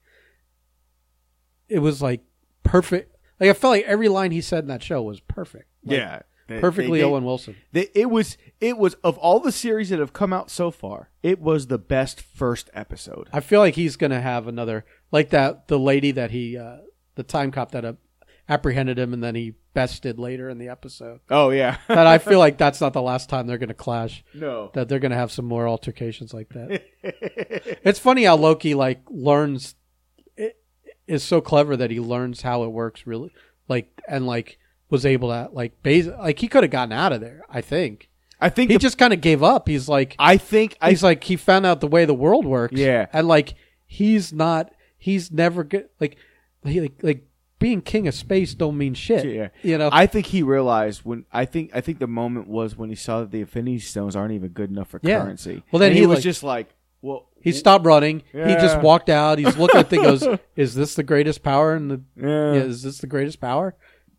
it 1.71 1.79
was 1.79 2.03
like 2.03 2.21
perfect. 2.65 3.17
Like 3.41 3.49
I 3.49 3.55
felt 3.55 3.71
like 3.71 3.87
every 3.87 4.11
line 4.11 4.31
he 4.31 4.43
said 4.43 4.65
in 4.65 4.69
that 4.69 4.83
show 4.83 5.01
was 5.03 5.21
perfect. 5.21 5.71
Like, 5.87 5.97
yeah, 5.97 6.21
They- 6.47 6.61
perfectly 6.61 7.01
they- 7.01 7.05
Owen 7.05 7.25
Wilson. 7.25 7.57
they- 7.73 7.89
it 7.95 8.11
was 8.11 8.37
it 8.61 8.77
was 8.79 8.95
of 9.05 9.17
all 9.19 9.41
the 9.41 9.53
series 9.53 9.91
that 9.91 9.99
have 9.99 10.13
come 10.13 10.33
out 10.33 10.51
so 10.51 10.71
far, 10.71 11.11
it 11.23 11.41
was 11.41 11.67
the 11.69 11.79
best 11.79 12.21
first 12.21 12.71
episode. 12.75 13.29
I 13.33 13.41
feel 13.41 13.61
like 13.61 13.75
he's 13.77 13.97
gonna 13.97 14.21
have 14.21 14.47
another 14.47 14.85
like 15.11 15.31
that. 15.31 15.69
The 15.69 15.79
lady 15.79 16.11
that 16.13 16.31
he, 16.31 16.57
uh, 16.59 16.79
the 17.15 17.23
time 17.23 17.51
cop 17.51 17.71
that 17.73 17.85
uh, 17.85 17.93
apprehended 18.49 18.99
him 18.99 19.13
and 19.15 19.23
then 19.25 19.35
he 19.35 19.55
bested 19.73 20.19
later 20.19 20.49
in 20.51 20.59
the 20.59 20.69
episode. 20.69 21.21
Oh 21.31 21.51
yeah, 21.51 21.79
That 21.89 22.07
I 22.07 22.19
feel 22.19 22.39
like 22.39 22.59
that's 22.59 22.81
not 22.81 22.93
the 22.93 23.03
last 23.03 23.29
time 23.31 23.47
they're 23.47 23.59
gonna 23.59 23.75
clash. 23.75 24.23
no. 24.35 24.71
that 24.75 24.89
they're 24.89 24.99
gonna 24.99 25.15
have 25.17 25.33
some 25.33 25.47
more 25.47 25.67
altercations 25.67 26.33
like 26.35 26.51
that. 26.51 26.83
it's 27.03 27.99
funny 27.99 28.25
how 28.25 28.37
Loki 28.37 28.75
like 28.75 29.01
learns 29.09 29.75
it 30.37 30.57
is 31.07 31.23
so 31.23 31.41
clever 31.41 31.77
that 31.77 31.91
he 31.91 32.01
learns 32.01 32.43
how 32.43 32.65
it 32.65 32.69
works 32.69 33.07
really 33.07 33.33
like 33.69 33.89
and 34.09 34.27
like 34.27 34.59
was 34.91 35.05
able 35.07 35.29
to 35.31 35.49
like 35.53 35.83
base 35.83 36.07
like 36.07 36.39
he 36.39 36.49
could 36.49 36.63
have 36.63 36.71
gotten 36.71 36.93
out 36.93 37.13
of 37.13 37.21
there. 37.21 37.43
I 37.49 37.61
think 37.61 38.09
I 38.41 38.49
think 38.51 38.71
he 38.71 38.77
the- 38.77 38.81
just 38.83 38.99
kind 38.99 39.13
of 39.13 39.21
gave 39.21 39.43
up. 39.43 39.69
He's 39.69 39.89
like 39.89 40.15
I 40.19 40.37
think 40.37 40.77
I 40.81 40.91
he's 40.91 41.03
like 41.03 41.25
he 41.25 41.37
found 41.37 41.67
out 41.67 41.81
the 41.81 41.87
way 41.89 42.05
the 42.05 42.15
world 42.15 42.45
works. 42.45 42.75
Yeah. 42.79 43.07
and 43.13 43.27
like 43.29 43.55
he's 43.87 44.33
not 44.33 44.73
he's 44.99 45.31
never 45.33 45.65
good 45.65 45.89
like 46.01 46.17
he 46.65 46.81
like 46.81 46.95
like 47.03 47.27
being 47.59 47.81
king 47.81 48.07
of 48.09 48.15
space 48.15 48.55
don't 48.55 48.77
mean 48.77 48.93
shit. 48.95 49.25
Yeah. 49.25 49.49
you 49.63 49.79
know. 49.79 49.89
I 49.93 50.07
think 50.07 50.27
he 50.27 50.43
realized 50.43 51.01
when 51.05 51.25
I 51.33 51.45
think 51.47 51.71
I 51.75 51.81
think 51.81 51.99
the 51.99 52.07
moment 52.07 52.47
was 52.49 52.77
when 52.77 52.91
he 52.91 52.95
saw 52.97 53.21
that 53.21 53.31
the 53.31 53.41
Infinity 53.41 53.79
Stones 53.79 54.15
aren't 54.17 54.33
even 54.33 54.51
good 54.51 54.71
enough 54.71 54.89
for 54.89 55.01
Yeah. 55.03 55.21
currency. 55.23 55.63
Well, 55.73 55.81
then 55.81 55.89
And 55.91 55.95
he, 55.97 56.03
he 56.03 56.07
was 56.07 56.17
like- 56.19 56.25
just 56.25 56.43
like, 56.43 56.69
well, 57.01 57.29
He 57.41 57.53
stopped 57.53 57.85
running. 57.85 58.23
He 58.33 58.39
just 58.55 58.81
walked 58.81 59.09
out. 59.11 59.39
He's 59.39 59.57
looking 59.59 59.79
at 59.79 59.91
the. 59.91 59.97
Goes, 59.99 60.27
is 60.57 60.75
this 60.75 60.95
the 60.95 61.03
greatest 61.03 61.43
power 61.43 61.77
in 61.77 61.89
the? 61.89 62.01
yeah. 62.17 62.27
Yeah, 62.55 62.61
is 62.63 62.83
this 62.83 62.97
the 62.99 63.07
greatest 63.07 63.41
power? 63.43 63.75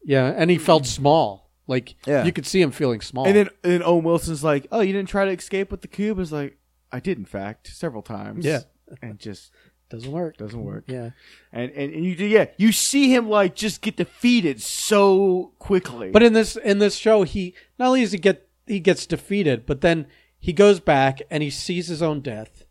Yeah, 0.05 0.27
and 0.37 0.49
he 0.51 0.57
felt 0.57 0.85
small. 0.85 1.49
Like 1.67 1.95
Yeah. 2.05 2.23
you 2.25 2.31
could 2.31 2.45
see 2.45 2.61
him 2.61 2.71
feeling 2.71 3.01
small. 3.01 3.25
And 3.25 3.35
then 3.35 3.49
and 3.63 3.73
then 3.73 3.83
Owen 3.83 4.03
Wilson's 4.03 4.43
like, 4.43 4.67
oh, 4.71 4.81
you 4.81 4.93
didn't 4.93 5.09
try 5.09 5.25
to 5.25 5.31
escape 5.31 5.71
with 5.71 5.81
the 5.81 5.87
cube? 5.87 6.19
Is 6.19 6.31
like, 6.31 6.57
I 6.91 6.99
did 6.99 7.17
in 7.17 7.25
fact 7.25 7.67
several 7.67 8.03
times. 8.03 8.45
Yeah. 8.45 8.61
and 9.01 9.17
just 9.17 9.51
doesn't 9.89 10.11
work. 10.11 10.37
doesn't 10.37 10.63
work. 10.63 10.83
Yeah, 10.87 11.09
And 11.51 11.71
and, 11.71 11.91
and 11.93 12.05
you 12.05 12.15
do 12.15 12.25
yeah, 12.25 12.45
you 12.57 12.71
see 12.71 13.13
him 13.13 13.27
like 13.29 13.55
just 13.55 13.81
get 13.81 13.97
defeated 13.97 14.61
so 14.61 15.53
quickly. 15.57 16.11
but 16.11 16.21
in 16.23 16.33
this 16.33 16.55
in 16.55 16.77
this 16.79 16.95
show, 16.95 17.23
he 17.23 17.55
not 17.79 17.87
only 17.87 18.01
does 18.01 18.11
he 18.11 18.19
get 18.19 18.47
he 18.67 18.79
gets 18.79 19.05
defeated, 19.07 19.65
but 19.65 19.81
then 19.81 20.05
he 20.39 20.53
goes 20.53 20.79
back 20.79 21.21
and 21.31 21.41
he 21.41 21.49
sees 21.49 21.87
his 21.87 22.01
own 22.03 22.21
death, 22.21 22.65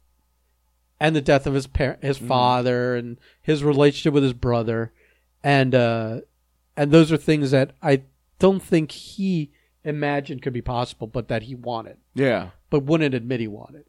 and 1.00 1.16
the 1.16 1.20
death 1.20 1.46
of 1.48 1.54
his 1.54 1.66
par- 1.66 1.98
his 2.00 2.18
Mm-hmm. 2.18 2.28
father, 2.28 2.94
and 2.96 3.18
his 3.42 3.64
relationship 3.64 4.14
with 4.14 4.22
his 4.22 4.32
brother, 4.32 4.92
and 5.42 5.74
uh, 5.74 6.20
and 6.76 6.90
those 6.90 7.12
are 7.12 7.16
things 7.16 7.50
that 7.50 7.72
I 7.82 8.02
don't 8.38 8.62
think 8.62 8.90
he 8.90 9.52
imagined 9.84 10.42
could 10.42 10.52
be 10.52 10.62
possible, 10.62 11.06
but 11.06 11.28
that 11.28 11.44
he 11.44 11.54
wanted. 11.54 11.98
yeah, 12.14 12.50
but 12.70 12.84
wouldn't 12.84 13.14
admit 13.14 13.40
he 13.40 13.48
wanted. 13.48 13.84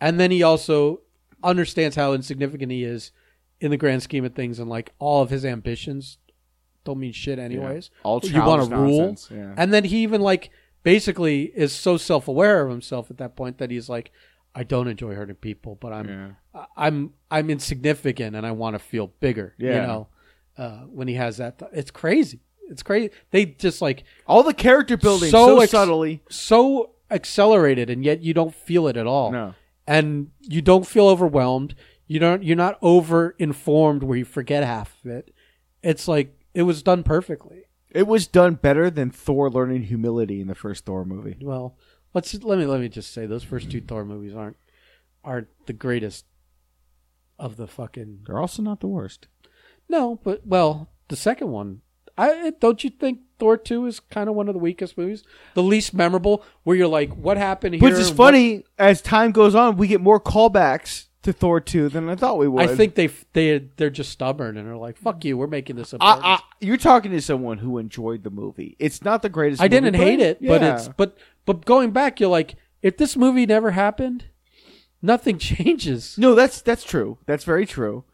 And 0.00 0.20
then 0.20 0.30
he 0.30 0.42
also 0.42 1.00
understands 1.42 1.96
how 1.96 2.12
insignificant 2.12 2.70
he 2.70 2.84
is 2.84 3.10
in 3.60 3.70
the 3.70 3.76
grand 3.76 4.02
scheme 4.02 4.24
of 4.24 4.34
things, 4.34 4.58
and 4.58 4.68
like 4.68 4.92
all 4.98 5.22
of 5.22 5.30
his 5.30 5.44
ambitions 5.44 6.18
don't 6.84 7.00
mean 7.00 7.12
shit 7.12 7.38
anyways. 7.38 7.90
all 8.02 8.20
you 8.22 8.42
want 8.42 8.68
to 8.68 8.76
rule, 8.76 9.16
yeah. 9.30 9.54
and 9.56 9.72
then 9.72 9.84
he 9.84 9.98
even 10.02 10.20
like 10.20 10.50
basically 10.82 11.52
is 11.54 11.72
so 11.72 11.96
self 11.96 12.28
aware 12.28 12.62
of 12.62 12.70
himself 12.70 13.10
at 13.10 13.18
that 13.18 13.36
point 13.36 13.58
that 13.58 13.70
he's 13.70 13.88
like, 13.88 14.12
I 14.54 14.62
don't 14.62 14.88
enjoy 14.88 15.14
hurting 15.14 15.36
people, 15.36 15.76
but 15.76 15.92
I'm 15.92 16.08
Yeah. 16.08 16.64
I'm 16.76 17.12
I'm 17.30 17.50
insignificant, 17.50 18.34
and 18.36 18.46
I 18.46 18.52
want 18.52 18.74
to 18.74 18.78
feel 18.78 19.08
bigger. 19.20 19.54
yeah. 19.58 19.74
You 19.74 19.86
know, 19.86 20.08
uh, 20.58 20.80
when 20.80 21.08
he 21.08 21.14
has 21.14 21.38
that, 21.38 21.58
th- 21.58 21.70
it's 21.72 21.90
crazy. 21.90 22.40
It's 22.68 22.82
crazy. 22.82 23.10
They 23.30 23.46
just 23.46 23.80
like 23.80 24.04
all 24.26 24.42
the 24.42 24.52
character 24.52 24.96
building 24.98 25.30
So 25.30 25.46
so, 25.56 25.60
ex- 25.60 25.70
subtly. 25.70 26.22
so 26.28 26.90
accelerated, 27.10 27.88
and 27.88 28.04
yet 28.04 28.20
you 28.22 28.34
don't 28.34 28.54
feel 28.54 28.86
it 28.88 28.96
at 28.98 29.06
all 29.06 29.32
No, 29.32 29.54
and 29.86 30.30
you 30.42 30.60
don't 30.60 30.86
feel 30.86 31.08
overwhelmed. 31.08 31.74
You 32.06 32.18
don't. 32.18 32.42
You're 32.42 32.56
not 32.56 32.78
over 32.82 33.34
informed 33.38 34.02
where 34.02 34.18
you 34.18 34.24
forget 34.26 34.64
half 34.64 34.94
of 35.04 35.10
it. 35.12 35.32
It's 35.82 36.06
like 36.08 36.36
it 36.54 36.62
was 36.64 36.82
done 36.82 37.02
perfectly. 37.04 37.62
it 37.90 38.06
was 38.06 38.26
done 38.26 38.54
better 38.56 38.90
than 38.90 39.10
Thor 39.10 39.48
learning 39.50 39.84
humility 39.84 40.40
in 40.42 40.48
the 40.48 40.54
first 40.54 40.84
Thor 40.84 41.04
movie. 41.06 41.36
Well, 41.40 41.76
let's 42.14 42.34
let 42.42 42.58
me 42.58 42.66
let 42.66 42.80
me 42.80 42.88
just 42.90 43.12
say 43.14 43.24
those 43.26 43.44
first 43.44 43.70
two 43.70 43.80
Thor 43.80 44.04
movies 44.04 44.34
aren't 44.34 44.56
aren't 45.24 45.48
the 45.66 45.72
greatest 45.72 46.26
of 47.38 47.56
the 47.56 47.66
fucking 47.66 48.20
They're 48.26 48.38
also 48.38 48.62
not 48.62 48.80
the 48.80 48.88
worst. 48.88 49.28
No, 49.88 50.20
but 50.22 50.46
well, 50.46 50.90
the 51.08 51.16
second 51.16 51.50
one. 51.50 51.80
I 52.16 52.52
don't 52.58 52.82
you 52.82 52.90
think 52.90 53.20
Thor 53.38 53.56
two 53.56 53.86
is 53.86 54.00
kind 54.00 54.28
of 54.28 54.34
one 54.34 54.48
of 54.48 54.54
the 54.54 54.58
weakest 54.58 54.98
movies, 54.98 55.22
the 55.54 55.62
least 55.62 55.94
memorable, 55.94 56.42
where 56.64 56.76
you're 56.76 56.88
like, 56.88 57.10
what 57.14 57.36
happened 57.36 57.76
here? 57.76 57.82
Which 57.84 57.92
is 57.94 58.08
What- 58.10 58.16
funny. 58.16 58.64
As 58.76 59.00
time 59.00 59.30
goes 59.30 59.54
on, 59.54 59.76
we 59.76 59.86
get 59.86 60.00
more 60.00 60.20
callbacks 60.20 61.06
to 61.22 61.32
Thor 61.32 61.60
two 61.60 61.88
than 61.88 62.08
I 62.08 62.16
thought 62.16 62.38
we 62.38 62.48
would. 62.48 62.68
I 62.68 62.74
think 62.74 62.96
they 62.96 63.08
they 63.34 63.58
they're 63.76 63.90
just 63.90 64.10
stubborn 64.10 64.56
and 64.56 64.68
are 64.68 64.76
like, 64.76 64.96
fuck 64.96 65.24
you, 65.24 65.36
we're 65.36 65.46
making 65.46 65.76
this 65.76 65.94
I, 65.94 65.96
important. 65.96 66.24
I, 66.26 66.38
you're 66.60 66.76
talking 66.76 67.12
to 67.12 67.20
someone 67.20 67.58
who 67.58 67.78
enjoyed 67.78 68.24
the 68.24 68.30
movie. 68.30 68.74
It's 68.80 69.04
not 69.04 69.22
the 69.22 69.28
greatest. 69.28 69.62
I 69.62 69.66
movie, 69.66 69.76
didn't 69.80 69.96
hate 69.96 70.20
it, 70.20 70.38
but 70.44 70.62
it's 70.62 70.88
but 70.88 71.16
but 71.46 71.64
going 71.64 71.92
back, 71.92 72.18
you're 72.18 72.30
like, 72.30 72.56
if 72.82 72.96
this 72.96 73.16
movie 73.16 73.46
never 73.46 73.70
happened, 73.70 74.24
nothing 75.02 75.38
changes. 75.50 76.16
no. 76.18 76.34
That's 76.34 76.60
that's 76.62 76.82
true. 76.84 77.18
That's 77.26 77.44
very 77.44 77.64
true. 77.66 78.04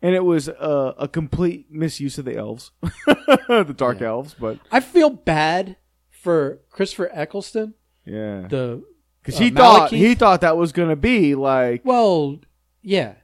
And 0.00 0.14
it 0.14 0.24
was 0.24 0.48
uh, 0.48 0.94
a 0.96 1.08
complete 1.08 1.66
misuse 1.72 2.18
of 2.18 2.24
the 2.24 2.36
elves, 2.36 2.70
the 3.06 3.74
dark 3.76 4.00
elves. 4.00 4.34
But 4.38 4.58
I 4.70 4.78
feel 4.80 5.10
bad 5.10 5.76
for 6.10 6.60
Christopher 6.70 7.10
Eccleston, 7.12 7.74
yeah, 8.04 8.46
the 8.48 8.84
because 9.22 9.40
uh, 9.40 9.44
he 9.44 9.50
thought 9.50 9.90
Malekith. 9.90 9.96
he 9.96 10.14
thought 10.14 10.40
that 10.42 10.56
was 10.56 10.70
gonna 10.72 10.94
be 10.96 11.34
like 11.34 11.82
well, 11.84 12.38
yeah, 12.80 13.14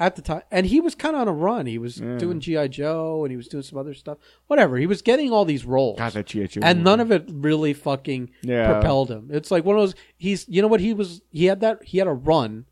at 0.00 0.16
the 0.16 0.22
time, 0.22 0.42
and 0.50 0.66
he 0.66 0.80
was 0.80 0.96
kind 0.96 1.14
of 1.14 1.22
on 1.22 1.28
a 1.28 1.32
run. 1.32 1.66
He 1.66 1.78
was 1.78 2.00
Yeah. 2.00 2.16
doing 2.18 2.40
GI 2.40 2.66
Joe, 2.68 3.22
and 3.24 3.30
he 3.30 3.36
was 3.36 3.46
doing 3.46 3.62
some 3.62 3.78
other 3.78 3.94
stuff. 3.94 4.18
Whatever, 4.48 4.76
he 4.76 4.86
was 4.86 5.02
getting 5.02 5.30
all 5.30 5.44
these 5.44 5.64
roles. 5.64 5.98
God 5.98 6.12
that 6.14 6.26
G.I. 6.26 6.46
Joe 6.46 6.60
and 6.64 6.82
none 6.82 6.98
of 6.98 7.12
it 7.12 7.26
really 7.30 7.74
fucking 7.74 8.30
Yeah. 8.42 8.72
propelled 8.72 9.08
him. 9.08 9.28
It's 9.32 9.52
like 9.52 9.64
one 9.64 9.76
of 9.76 9.82
those. 9.82 9.94
He's 10.16 10.48
you 10.48 10.62
know 10.62 10.68
what 10.68 10.80
he 10.80 10.94
was. 10.94 11.22
He 11.30 11.44
had 11.44 11.60
that. 11.60 11.84
He 11.84 11.98
had 11.98 12.08
a 12.08 12.12
run, 12.12 12.66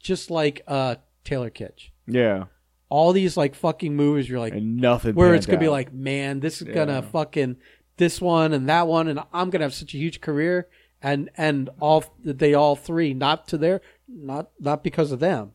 just 0.00 0.30
like 0.30 0.62
uh 0.66 0.94
Taylor 1.24 1.50
Kitsch. 1.50 1.90
yeah, 2.06 2.44
All 2.92 3.14
these 3.14 3.38
like 3.38 3.54
fucking 3.54 3.96
movies. 3.96 4.28
You're 4.28 4.38
like, 4.38 4.52
and 4.52 4.76
nothing 4.76 5.14
where 5.14 5.34
it's 5.34 5.46
gonna 5.46 5.58
be 5.58 5.68
like, 5.70 5.94
man, 5.94 6.40
this 6.40 6.60
is 6.60 6.68
Yeah. 6.68 6.74
gonna 6.74 7.00
fucking 7.02 7.56
this 7.96 8.20
one 8.20 8.52
and 8.52 8.68
that 8.68 8.86
one, 8.86 9.08
and 9.08 9.18
I'm 9.32 9.48
gonna 9.48 9.64
have 9.64 9.72
such 9.72 9.94
a 9.94 9.96
huge 9.96 10.20
career, 10.20 10.68
and 11.00 11.30
and 11.36 11.70
all 11.80 12.04
they 12.22 12.52
all 12.52 12.76
three 12.76 13.14
not 13.14 13.48
to 13.48 13.56
their 13.56 13.80
not 14.06 14.50
not 14.60 14.84
because 14.84 15.10
of 15.10 15.20
them, 15.20 15.52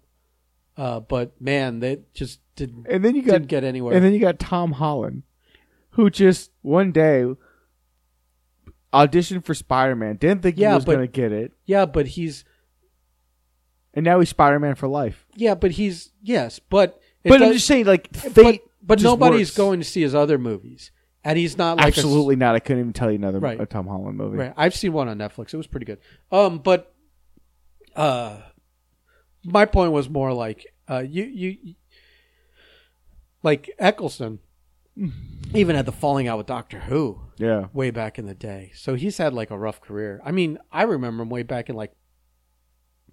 uh, 0.77 0.99
but 0.99 1.39
man, 1.39 1.79
they 1.79 1.99
just 2.15 2.39
didn't 2.55 2.87
And 2.89 3.05
then 3.05 3.15
you 3.15 3.21
got 3.21 3.33
didn't 3.33 3.49
get 3.49 3.63
anywhere. 3.63 3.95
and 3.95 4.03
then 4.03 4.13
you 4.13 4.19
got 4.19 4.39
Tom 4.39 4.71
Holland, 4.71 5.21
who 5.91 6.09
just 6.09 6.49
one 6.63 6.91
day 6.91 7.23
auditioned 8.93 9.43
for 9.45 9.53
Spider 9.53 9.95
Man. 9.95 10.15
Didn't 10.15 10.41
think 10.41 10.57
Yeah, 10.57 10.69
he 10.71 10.75
was 10.75 10.85
but- 10.85 10.93
gonna 10.95 11.05
get 11.07 11.31
it, 11.31 11.51
yeah, 11.65 11.85
but 11.85 12.07
he's 12.07 12.45
and 13.93 14.03
now 14.03 14.19
he's 14.19 14.29
Spider 14.29 14.59
Man 14.59 14.73
for 14.75 14.87
life. 14.87 15.27
yeah, 15.35 15.53
but 15.55 15.71
he's 15.73 16.11
yes, 16.23 16.59
but 16.59 16.99
it 17.23 17.29
but 17.29 17.41
I'm 17.43 17.53
just 17.53 17.67
saying, 17.67 17.85
like 17.85 18.09
but, 18.11 18.33
fate. 18.33 18.61
but 18.81 18.95
just 18.99 19.03
nobody's 19.05 19.49
works. 19.49 19.57
going 19.57 19.79
to 19.79 19.85
see 19.85 20.01
his 20.01 20.13
other 20.15 20.37
movies, 20.37 20.91
and 21.23 21.37
he's 21.37 21.57
not 21.57 21.77
like 21.77 21.85
a 21.85 21.87
s- 21.89 21.97
Absolutely 21.97 22.35
not. 22.35 22.55
I 22.55 22.59
couldn't 22.59 22.79
even 22.81 22.93
tell 22.93 23.09
you 23.11 23.17
another 23.17 23.39
Right. 23.39 23.59
a 23.59 23.65
Tom 23.65 23.87
Holland 23.87 24.17
movie. 24.17 24.37
Right. 24.37 24.53
I've 24.55 24.75
seen 24.75 24.93
one 24.93 25.07
on 25.07 25.17
Netflix. 25.17 25.53
It 25.53 25.57
was 25.57 25.67
pretty 25.67 25.85
good. 25.85 25.99
Um, 26.31 26.59
but 26.59 26.93
uh, 27.95 28.37
my 29.43 29.65
point 29.65 29.91
was 29.91 30.09
more 30.09 30.31
like 30.33 30.65
uh, 30.89 30.99
you 30.99 31.23
you 31.23 31.75
like 33.43 33.69
Eccleston 33.79 34.39
even 35.53 35.75
had 35.75 35.85
the 35.85 35.91
falling 35.91 36.27
out 36.27 36.37
with 36.37 36.47
Doctor 36.47 36.79
Who 36.79 37.19
Yeah. 37.37 37.67
way 37.73 37.91
back 37.91 38.17
in 38.17 38.25
the 38.25 38.33
day. 38.33 38.71
So 38.75 38.95
he's 38.95 39.17
had 39.17 39.33
like 39.33 39.51
a 39.51 39.57
rough 39.57 39.79
career. 39.79 40.19
I 40.25 40.31
mean, 40.31 40.57
I 40.71 40.83
remember 40.83 41.23
him 41.23 41.29
way 41.29 41.43
back 41.43 41.69
in 41.69 41.75
like 41.75 41.91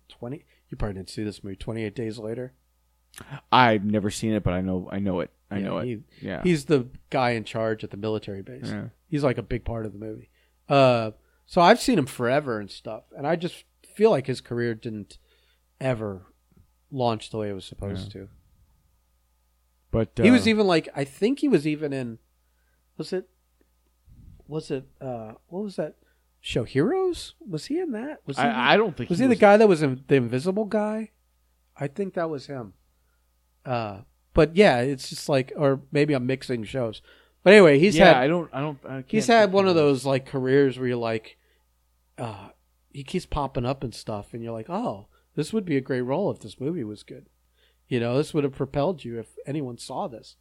twenty. 0.08 0.44
You 0.70 0.76
probably 0.76 0.94
didn't 0.94 1.10
see 1.10 1.24
this 1.24 1.44
movie. 1.44 1.56
Twenty 1.56 1.84
eight 1.84 1.94
days 1.94 2.18
later. 2.18 2.54
I've 3.52 3.84
never 3.84 4.10
seen 4.10 4.32
it, 4.32 4.42
but 4.42 4.54
I 4.54 4.60
know 4.60 4.88
I 4.90 4.98
know 4.98 5.20
it. 5.20 5.30
I 5.50 5.58
know 5.60 5.78
it. 5.78 5.84
he- 5.86 6.02
yeah. 6.26 6.42
He's 6.42 6.64
the 6.64 6.88
guy 7.10 7.30
in 7.30 7.44
charge 7.44 7.84
at 7.84 7.90
the 7.90 7.96
military 7.96 8.42
base. 8.42 8.64
Yeah. 8.66 8.86
He's 9.08 9.22
like 9.22 9.38
a 9.38 9.42
big 9.42 9.64
part 9.64 9.86
of 9.86 9.92
the 9.92 9.98
movie. 9.98 10.30
Uh, 10.68 11.12
so 11.46 11.60
I've 11.60 11.80
seen 11.80 11.98
him 11.98 12.06
forever 12.06 12.58
and 12.58 12.70
stuff, 12.70 13.04
and 13.16 13.26
I 13.26 13.36
just 13.36 13.64
feel 13.94 14.10
like 14.10 14.26
his 14.26 14.40
career 14.40 14.74
didn't 14.74 15.18
ever 15.80 16.22
launch 16.90 17.30
the 17.30 17.38
way 17.38 17.50
it 17.50 17.52
was 17.52 17.64
supposed 17.64 18.10
to. 18.12 18.28
but 19.90 20.18
uh, 20.18 20.22
He 20.24 20.30
was 20.30 20.48
even 20.48 20.66
like, 20.66 20.88
I 20.96 21.04
think 21.04 21.40
he 21.40 21.48
was 21.48 21.66
even 21.66 21.92
in, 21.92 22.18
was 22.96 23.12
it, 23.12 23.28
was 24.48 24.70
it, 24.70 24.86
uh, 25.00 25.32
what 25.48 25.62
was 25.64 25.76
that 25.76 25.94
show? 26.40 26.64
Heroes? 26.64 27.34
Was 27.48 27.66
he 27.66 27.78
in 27.78 27.92
that? 27.92 28.20
Was 28.26 28.36
he? 28.38 28.42
I, 28.42 28.74
I 28.74 28.76
don't 28.76 28.96
think 28.96 29.10
was 29.10 29.18
he 29.18 29.24
he 29.24 29.28
the 29.28 29.36
guy 29.36 29.56
that 29.56 29.68
was 29.68 29.82
in 29.82 30.02
the 30.08 30.16
Invisible 30.16 30.64
Guy? 30.64 31.10
I 31.76 31.86
think 31.88 32.14
that 32.14 32.30
was 32.30 32.46
him. 32.46 32.74
Uh, 33.64 34.00
but 34.34 34.56
yeah, 34.56 34.78
it's 34.80 35.08
just 35.08 35.28
like, 35.28 35.52
or 35.56 35.80
maybe 35.92 36.14
I'm 36.14 36.26
mixing 36.26 36.64
shows. 36.64 37.00
But 37.42 37.52
anyway, 37.52 37.78
he's 37.78 37.96
yeah, 37.96 38.06
had 38.06 38.16
I 38.16 38.26
don't. 38.26 38.50
I 38.52 38.60
don't. 38.60 38.78
I 38.88 39.04
he's 39.06 39.26
had 39.26 39.52
one 39.52 39.68
of 39.68 39.74
those 39.74 40.04
like 40.06 40.26
careers 40.26 40.78
where 40.78 40.88
you're 40.88 40.96
like, 40.96 41.36
uh, 42.18 42.48
he 42.90 43.04
keeps 43.04 43.26
popping 43.26 43.66
up 43.66 43.84
and 43.84 43.94
stuff, 43.94 44.32
and 44.32 44.42
you're 44.42 44.52
like, 44.52 44.70
oh, 44.70 45.08
this 45.34 45.52
would 45.52 45.64
be 45.64 45.76
a 45.76 45.80
great 45.82 46.00
role 46.00 46.30
if 46.30 46.40
this 46.40 46.58
movie 46.58 46.84
was 46.84 47.02
good. 47.02 47.26
You 47.86 48.00
know, 48.00 48.16
this 48.16 48.32
would 48.32 48.44
have 48.44 48.54
propelled 48.54 49.04
you 49.04 49.18
if 49.18 49.28
anyone 49.46 49.76
saw 49.78 50.08
this. 50.08 50.36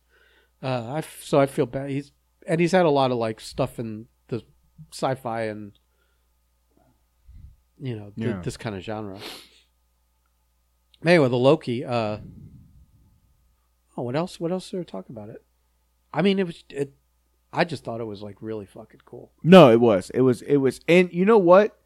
Uh, 0.62 0.94
I 0.94 1.04
so 1.22 1.40
I 1.42 1.46
feel 1.46 1.66
bad. 1.66 1.90
He's 1.90 2.14
and 2.48 2.62
he's 2.62 2.72
had 2.72 2.86
a 2.86 2.90
lot 2.90 3.12
of 3.12 3.18
like 3.18 3.40
stuff 3.42 3.80
in 3.80 4.06
the 4.30 4.42
sci-fi 4.92 5.44
and 5.44 5.74
you 7.80 7.96
know 7.98 8.12
th- 8.16 8.28
Yeah. 8.28 8.42
this 8.42 8.56
kind 8.58 8.76
of 8.78 8.82
genre. 8.82 9.20
Anyway, 11.06 11.28
the 11.28 11.36
Loki. 11.38 11.84
Uh, 11.84 12.20
oh, 13.98 14.04
what 14.04 14.16
else? 14.16 14.40
What 14.40 14.52
else 14.52 14.70
did 14.70 14.78
we 14.78 14.84
talk 14.86 15.10
about 15.10 15.30
it? 15.30 15.44
I 16.14 16.22
mean, 16.22 16.40
it 16.40 16.46
was 16.48 16.64
it. 16.70 16.94
I 17.52 17.64
just 17.66 17.84
thought 17.84 18.02
it 18.02 18.06
was 18.06 18.22
like 18.22 18.38
really 18.42 18.66
fucking 18.66 19.02
cool. 19.06 19.32
No, 19.44 19.72
it 19.72 19.80
was. 19.80 20.10
It 20.12 20.22
was. 20.22 20.42
It 20.42 20.58
was. 20.58 20.82
And 20.88 21.12
you 21.14 21.26
know 21.26 21.38
what? 21.38 21.78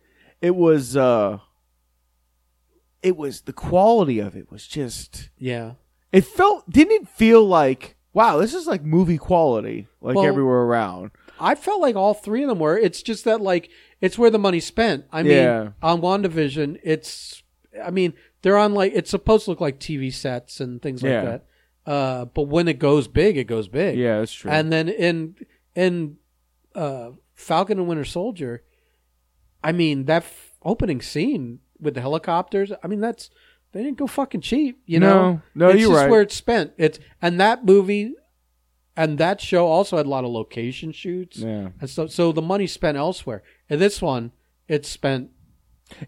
It 0.42 0.56
was. 0.56 0.96
uh 0.98 1.40
It 3.04 3.16
was 3.18 3.42
the 3.42 3.54
quality 3.54 4.20
of 4.20 4.36
it 4.36 4.52
was 4.52 4.68
just. 4.68 5.30
Yeah, 5.38 5.74
It 6.12 6.26
felt. 6.26 6.70
Didn't 6.70 7.04
it 7.04 7.08
feel 7.10 7.46
like? 7.46 7.96
Wow, 8.14 8.38
this 8.38 8.54
is 8.56 8.66
like 8.66 8.84
movie 8.84 9.18
quality, 9.20 9.88
like 10.02 10.16
Well- 10.16 10.26
everywhere 10.26 10.62
around. 10.64 11.12
I 11.40 11.54
felt 11.54 11.82
like 11.82 11.96
all 11.96 12.16
three 12.16 12.42
of 12.42 12.50
them 12.50 12.58
were. 12.58 12.76
It's 12.76 13.04
just 13.04 13.26
that 13.26 13.42
like 13.42 13.70
it's 14.02 14.18
where 14.18 14.32
the 14.32 14.40
money's 14.40 14.66
spent. 14.66 15.06
I 15.12 15.22
mean, 15.22 15.34
Yeah. 15.34 15.70
on 15.84 16.02
WandaVision, 16.02 16.80
it's. 16.84 17.44
I 17.84 17.92
mean, 17.92 18.14
they're 18.42 18.58
on 18.58 18.74
like 18.74 18.94
it's 18.96 19.12
supposed 19.12 19.46
to 19.46 19.52
look 19.52 19.62
like 19.62 19.80
TV 19.80 20.12
sets 20.12 20.60
and 20.60 20.82
things 20.82 21.04
like 21.04 21.12
Yeah. 21.12 21.26
that. 21.26 21.46
Uh, 21.88 22.26
but 22.26 22.44
when 22.44 22.68
it 22.68 22.78
goes 22.80 23.08
big, 23.08 23.38
it 23.38 23.46
goes 23.46 23.68
big. 23.70 23.98
Yeah, 23.98 24.20
that's 24.20 24.34
true. 24.34 24.52
And 24.52 24.72
then 24.72 24.90
in 24.90 25.36
in 25.74 26.18
uh, 26.76 27.12
Falcon 27.34 27.80
and 27.80 27.88
Winter 27.88 28.04
Soldier, 28.06 28.64
I 29.64 29.72
mean 29.72 30.06
that 30.06 30.24
f- 30.24 30.52
opening 30.64 31.02
scene 31.02 31.60
with 31.80 31.94
the 31.96 32.02
helicopters. 32.02 32.72
I 32.84 32.88
mean 32.88 33.00
that's 33.00 33.30
they 33.72 33.84
didn't 33.84 33.98
go 33.98 34.08
fucking 34.08 34.42
cheap. 34.42 34.82
You 34.86 35.00
No. 35.00 35.08
know, 35.14 35.42
No, 35.56 35.70
it's 35.70 35.80
you're 35.80 35.90
just 35.92 36.02
right. 36.02 36.10
where 36.12 36.22
it's 36.22 36.36
spent. 36.36 36.74
It's 36.78 37.00
and 37.22 37.40
that 37.40 37.64
movie 37.66 38.14
and 38.98 39.18
that 39.20 39.40
show 39.40 39.66
also 39.68 39.96
had 39.98 40.06
a 40.06 40.10
lot 40.10 40.26
of 40.26 40.32
location 40.32 40.92
shoots 40.92 41.38
yeah. 41.38 41.70
and 41.80 41.90
so 41.90 42.08
so 42.08 42.32
the 42.34 42.42
money 42.42 42.68
spent 42.68 42.98
elsewhere. 42.98 43.44
In 43.70 43.80
this 43.80 44.02
one, 44.02 44.34
it's 44.68 44.90
spent. 44.90 45.30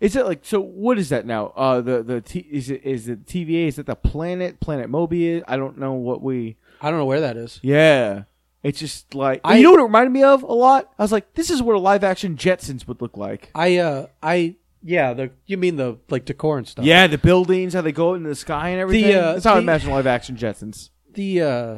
Is 0.02 0.16
it 0.16 0.26
like 0.26 0.40
so? 0.44 0.60
What 0.60 0.98
is 1.00 1.10
that 1.10 1.26
now? 1.26 1.48
Uh, 1.56 1.82
the 1.82 2.04
the 2.04 2.22
t- 2.22 2.48
is 2.52 2.70
it 2.70 2.82
is 2.84 3.08
it 3.08 3.26
TVA? 3.26 3.68
Is 3.68 3.80
it 3.80 3.86
the 3.86 3.96
planet 3.96 4.60
Planet 4.60 4.90
Mobius? 4.92 5.44
I 5.48 5.56
don't 5.58 5.78
know 5.78 5.94
what 5.94 6.22
we. 6.22 6.58
I 6.82 6.90
don't 6.90 7.00
know 7.00 7.06
where 7.06 7.22
that 7.22 7.38
is. 7.38 7.60
Yeah, 7.64 8.24
it's 8.64 8.80
just 8.80 9.16
like 9.16 9.42
I- 9.44 9.58
you 9.58 9.64
know 9.64 9.72
what 9.72 9.80
it 9.80 9.84
reminded 9.84 10.12
me 10.12 10.24
of 10.24 10.44
a 10.44 10.52
lot. 10.54 10.92
I 11.00 11.02
was 11.04 11.12
like, 11.12 11.34
this 11.34 11.50
is 11.50 11.62
what 11.62 11.76
a 11.76 11.80
live 11.80 12.04
action 12.04 12.36
Jetsons 12.36 12.88
would 12.88 13.02
look 13.02 13.16
like. 13.18 13.52
I 13.56 13.78
uh 13.78 14.08
I 14.22 14.56
yeah 14.84 15.14
the 15.14 15.32
you 15.46 15.58
mean 15.58 15.76
the 15.78 15.98
like 16.10 16.26
decor 16.26 16.58
and 16.58 16.68
stuff. 16.68 16.84
Yeah, 16.86 17.08
the 17.08 17.18
buildings, 17.18 17.74
how 17.74 17.82
they 17.82 17.92
go 17.92 18.14
into 18.16 18.30
the 18.30 18.36
sky 18.36 18.70
and 18.70 18.80
everything. 18.82 19.16
uh, 19.16 19.34
That's 19.34 19.46
how 19.46 19.56
I 19.56 19.60
imagine 19.60 19.92
live 19.92 20.08
action 20.08 20.36
Jetsons. 20.36 20.90
the 21.14 21.42
uh 21.42 21.78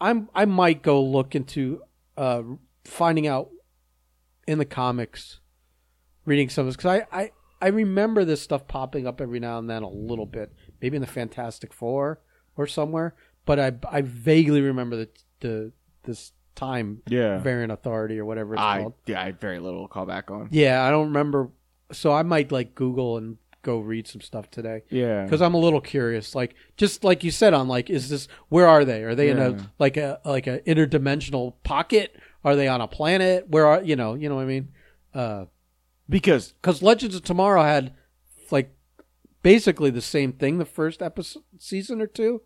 I'm 0.00 0.28
I 0.34 0.44
might 0.44 0.82
go 0.82 1.02
look 1.02 1.34
into 1.34 1.82
uh 2.16 2.42
finding 2.84 3.26
out 3.26 3.50
in 4.46 4.58
the 4.58 4.64
comics 4.64 5.40
reading 6.28 6.48
some 6.48 6.62
of 6.62 6.66
this 6.66 6.76
because 6.76 7.00
I, 7.12 7.20
I 7.20 7.30
I 7.60 7.68
remember 7.68 8.24
this 8.24 8.40
stuff 8.40 8.66
popping 8.68 9.06
up 9.06 9.20
every 9.20 9.40
now 9.40 9.58
and 9.58 9.68
then 9.68 9.82
a 9.82 9.88
little 9.88 10.26
bit 10.26 10.52
maybe 10.80 10.96
in 10.96 11.00
the 11.00 11.06
Fantastic 11.08 11.72
Four 11.72 12.20
or 12.56 12.66
somewhere 12.66 13.14
but 13.46 13.58
I 13.58 13.72
I 13.90 14.02
vaguely 14.02 14.60
remember 14.60 14.96
the 14.96 15.08
the 15.40 15.72
this 16.04 16.32
time 16.54 17.02
Yeah, 17.08 17.38
variant 17.38 17.72
authority 17.72 18.18
or 18.18 18.24
whatever 18.24 18.54
it's 18.54 18.62
I 18.62 18.80
called 18.80 18.94
yeah, 19.06 19.20
I 19.22 19.24
had 19.26 19.40
very 19.40 19.58
little 19.58 19.86
to 19.86 19.92
call 19.92 20.06
back 20.06 20.30
on. 20.30 20.48
yeah 20.50 20.84
I 20.84 20.90
don't 20.90 21.06
remember 21.08 21.50
so 21.92 22.12
I 22.12 22.22
might 22.22 22.52
like 22.52 22.74
Google 22.74 23.16
and 23.16 23.38
go 23.62 23.78
read 23.80 24.06
some 24.06 24.20
stuff 24.20 24.50
today 24.50 24.82
Yeah, 24.90 25.24
because 25.24 25.42
I'm 25.42 25.54
a 25.54 25.58
little 25.58 25.80
curious. 25.80 26.34
Like 26.34 26.54
just 26.76 27.02
like 27.04 27.24
you 27.24 27.30
said, 27.30 27.54
on 27.54 27.66
like, 27.68 27.90
is 27.90 28.08
this 28.08 28.28
where 28.48 28.66
are 28.68 28.84
they? 28.84 29.02
Are 29.02 29.14
they 29.14 29.30
in 29.30 29.38
a 29.38 29.56
like 29.78 29.96
a 29.96 30.20
like 30.24 30.46
a 30.46 30.60
interdimensional 30.60 31.54
pocket? 31.64 32.14
Are 32.44 32.54
they 32.56 32.68
on 32.68 32.80
a 32.80 32.86
planet? 32.88 33.48
Where 33.48 33.66
are 33.66 33.82
you 33.82 33.96
know 33.96 34.14
you 34.14 34.28
know 34.28 34.36
what 34.36 34.42
I 34.42 34.46
mean? 34.46 34.68
Uh, 35.12 35.44
Because 36.08 36.52
because 36.52 36.82
Legends 36.82 37.14
of 37.14 37.22
Tomorrow 37.22 37.62
had 37.62 37.94
like 38.50 38.74
basically 39.42 39.90
the 39.90 40.00
same 40.00 40.32
thing 40.32 40.58
the 40.58 40.64
first 40.64 41.02
episode 41.02 41.42
season 41.58 42.00
or 42.00 42.06
two, 42.06 42.42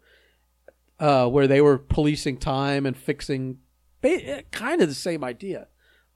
uh, 0.98 1.26
where 1.28 1.46
they 1.46 1.60
were 1.60 1.78
policing 1.78 2.38
time 2.38 2.86
and 2.86 2.96
fixing 2.96 3.58
ba- 4.00 4.42
kind 4.50 4.82
of 4.82 4.88
the 4.88 4.94
same 4.94 5.22
idea, 5.24 5.68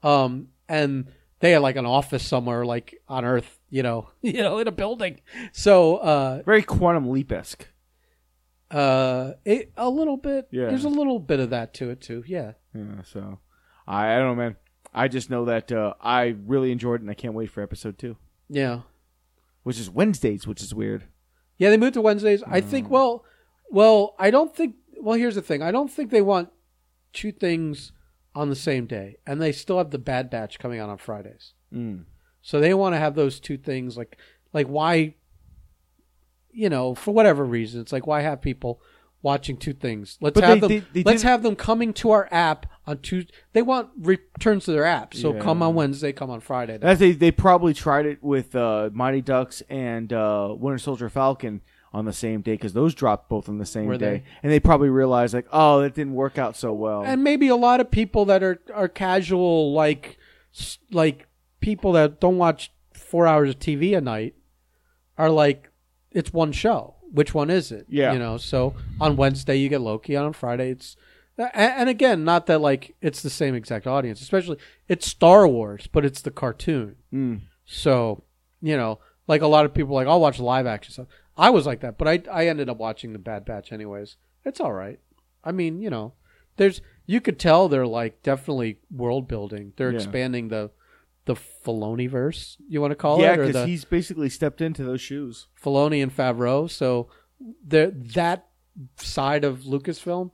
um, 0.03 0.49
and 0.67 1.07
they 1.39 1.51
had 1.51 1.61
like 1.61 1.75
an 1.75 1.85
office 1.85 2.25
somewhere 2.25 2.65
like 2.65 2.99
on 3.07 3.23
Earth, 3.25 3.59
you 3.69 3.83
know, 3.83 4.09
you 4.21 4.41
know, 4.41 4.59
in 4.59 4.67
a 4.67 4.71
building. 4.71 5.21
So 5.53 5.97
uh, 5.97 6.41
very 6.45 6.63
quantum 6.63 7.09
leap 7.09 7.31
esque. 7.31 7.67
Uh, 8.69 9.31
it, 9.45 9.71
a 9.77 9.89
little 9.89 10.17
bit. 10.17 10.49
Yeah. 10.51 10.65
There's 10.67 10.83
a 10.83 10.89
little 10.89 11.19
bit 11.19 11.39
of 11.39 11.51
that 11.51 11.73
to 11.75 11.89
it 11.89 12.01
too. 12.01 12.23
Yeah. 12.27 12.53
Yeah, 12.75 13.01
so 13.03 13.39
I 13.87 14.13
I 14.13 14.17
don't 14.17 14.27
know, 14.27 14.43
man. 14.43 14.55
I 14.97 15.07
just 15.07 15.29
know 15.29 15.45
that 15.45 15.71
uh, 15.71 15.93
I 16.01 16.35
really 16.45 16.71
enjoyed 16.71 16.95
it, 16.95 17.01
and 17.01 17.11
I 17.11 17.13
can't 17.13 17.33
wait 17.33 17.51
for 17.51 17.61
episode 17.61 17.97
two, 17.97 18.17
Yeah. 18.49 18.81
which 19.63 19.79
is 19.79 19.89
Wednesdays, 19.89 20.47
which 20.47 20.61
is 20.61 20.73
weird. 20.73 21.03
Yeah. 21.57 21.69
They 21.69 21.77
moved 21.77 21.93
to 21.95 22.01
Wednesdays. 22.01 22.43
I 22.47 22.61
think. 22.61 22.89
Well, 22.89 23.23
well, 23.69 24.15
I 24.19 24.31
don't 24.31 24.55
think. 24.55 24.75
Well, 24.99 25.17
here's 25.17 25.35
the 25.35 25.41
thing. 25.41 25.61
I 25.61 25.71
don't 25.71 25.91
think 25.91 26.09
they 26.09 26.21
want 26.21 26.49
two 27.13 27.31
things 27.31 27.91
on 28.35 28.49
the 28.49 28.55
same 28.55 28.85
day, 28.85 29.17
and 29.25 29.41
they 29.41 29.51
still 29.51 29.77
have 29.77 29.91
the 29.91 29.97
Bad 29.99 30.29
Batch 30.29 30.59
coming 30.59 30.79
out 30.79 30.89
on 30.89 30.97
Fridays. 30.97 31.53
Mm. 31.73 32.05
So 32.41 32.59
they 32.59 32.73
want 32.73 32.93
to 32.95 32.99
have 32.99 33.15
those 33.15 33.39
two 33.39 33.57
things. 33.57 33.97
Like, 33.97 34.17
like 34.53 34.67
why? 34.67 35.15
You 36.51 36.69
know, 36.69 36.95
for 36.95 37.13
whatever 37.13 37.43
reason, 37.45 37.81
it's 37.81 37.91
like 37.91 38.07
why 38.07 38.21
have 38.21 38.41
people 38.41 38.81
watching 39.27 39.57
two 39.57 39.73
things? 39.73 40.17
Let's 40.21 40.33
But 40.35 40.43
have 40.45 40.61
they- 40.61 40.67
them. 40.79 40.85
they- 40.93 41.01
they 41.01 41.03
let's 41.09 41.21
did- 41.21 41.27
have 41.27 41.43
them 41.43 41.55
coming 41.55 41.91
to 42.01 42.11
our 42.11 42.27
app 42.31 42.65
on 42.87 42.99
Tuesday. 42.99 43.31
They 43.53 43.61
want 43.61 43.89
returns 43.99 44.65
to 44.65 44.71
their 44.71 44.85
app. 44.85 45.13
So 45.13 45.33
Yeah. 45.33 45.39
come 45.41 45.61
on 45.61 45.75
Wednesday, 45.75 46.11
come 46.13 46.29
on 46.29 46.39
Friday. 46.39 46.79
As 46.81 46.99
they 46.99 47.11
they 47.11 47.31
probably 47.31 47.73
tried 47.73 48.05
it 48.05 48.23
with 48.23 48.55
uh, 48.55 48.89
Mighty 48.93 49.21
Ducks 49.21 49.61
and 49.69 50.11
uh, 50.13 50.55
Winter 50.57 50.77
Soldier 50.79 51.09
Falcon 51.09 51.61
on 51.93 52.05
the 52.05 52.13
same 52.13 52.41
day 52.41 52.53
because 52.53 52.73
those 52.73 52.93
dropped 52.95 53.27
both 53.29 53.47
on 53.49 53.57
the 53.57 53.65
same 53.65 53.85
Were 53.87 53.97
day, 53.97 54.17
they? 54.17 54.23
and 54.43 54.51
they 54.51 54.59
probably 54.59 54.89
realized 54.89 55.33
like, 55.33 55.47
oh, 55.51 55.81
that 55.81 55.93
didn't 55.95 56.13
work 56.13 56.37
out 56.37 56.55
so 56.55 56.71
well. 56.73 57.03
and 57.03 57.23
maybe 57.23 57.47
a 57.47 57.55
lot 57.55 57.79
of 57.79 57.89
people 57.91 58.25
that 58.25 58.41
are 58.43 58.59
are 58.73 58.87
casual 58.87 59.73
like 59.73 60.17
s- 60.55 60.79
like 60.91 61.27
people 61.59 61.91
that 61.93 62.19
don't 62.19 62.37
watch 62.37 62.71
four 62.93 63.25
hours 63.27 63.49
of 63.49 63.59
TV 63.59 63.93
a 63.97 64.01
night 64.01 64.35
are 65.17 65.29
like, 65.29 65.69
it's 66.11 66.31
one 66.33 66.51
show. 66.51 66.95
Which 67.11 67.33
one 67.33 67.49
is 67.49 67.71
it? 67.71 67.85
Yeah. 67.89 68.13
You 68.13 68.19
know, 68.19 68.37
so 68.37 68.75
on 68.99 69.15
Wednesday 69.17 69.55
you 69.57 69.69
get 69.69 69.81
Loki, 69.81 70.15
on 70.15 70.33
Friday 70.33 70.71
it's. 70.71 70.95
a- 71.37 71.55
And 71.57 71.87
again, 71.89 72.23
not 72.23 72.47
that 72.47 72.59
like 72.61 72.95
it's 73.01 73.21
the 73.21 73.29
same 73.29 73.55
exact 73.55 73.87
audience, 73.87 74.21
especially 74.21 74.57
it's 74.87 75.07
Star 75.07 75.47
Wars, 75.47 75.87
but 75.91 76.03
it's 76.05 76.21
the 76.21 76.31
cartoon. 76.31 76.95
Mm. 77.13 77.41
So, 77.65 78.23
you 78.61 78.75
know, 78.77 78.99
like 79.27 79.41
a 79.41 79.47
lot 79.47 79.65
of 79.65 79.73
people 79.73 79.93
like, 79.95 80.07
I'll 80.07 80.19
watch 80.21 80.39
live 80.39 80.65
action 80.65 80.93
stuff. 80.93 81.07
I 81.37 81.49
was 81.51 81.65
like 81.67 81.81
that, 81.81 81.97
but 81.97 82.07
I 82.07 82.21
I 82.31 82.47
ended 82.47 82.69
up 82.69 82.77
watching 82.77 83.13
the 83.13 83.19
Bad 83.19 83.45
Batch 83.45 83.71
anyways. 83.71 84.17
It's 84.43 84.59
all 84.59 84.73
right. 84.73 84.99
I 85.43 85.51
mean, 85.51 85.81
you 85.81 85.89
know, 85.89 86.13
there's 86.57 86.81
you 87.05 87.21
could 87.21 87.37
tell 87.39 87.69
they're 87.69 87.85
like 87.85 88.23
definitely 88.23 88.79
world 88.91 89.27
building. 89.27 89.73
They're 89.77 89.91
Yeah. 89.91 89.97
expanding 89.97 90.47
the 90.49 90.71
the 91.27 91.35
Filoni 91.35 92.09
verse, 92.09 92.57
you 92.67 92.81
want 92.81 92.91
to 92.91 92.95
call 92.95 93.21
Yeah, 93.21 93.33
it, 93.33 93.39
Yeah, 93.39 93.45
because 93.47 93.65
he's 93.67 93.85
basically 93.85 94.29
stepped 94.29 94.59
into 94.61 94.83
those 94.83 95.01
shoes. 95.01 95.47
Filoni 95.63 96.01
and 96.01 96.15
Favreau. 96.15 96.69
So 96.69 97.07
there 97.63 97.91
that 97.91 98.47
side 98.95 99.43
of 99.43 99.59
Lucasfilm 99.61 100.31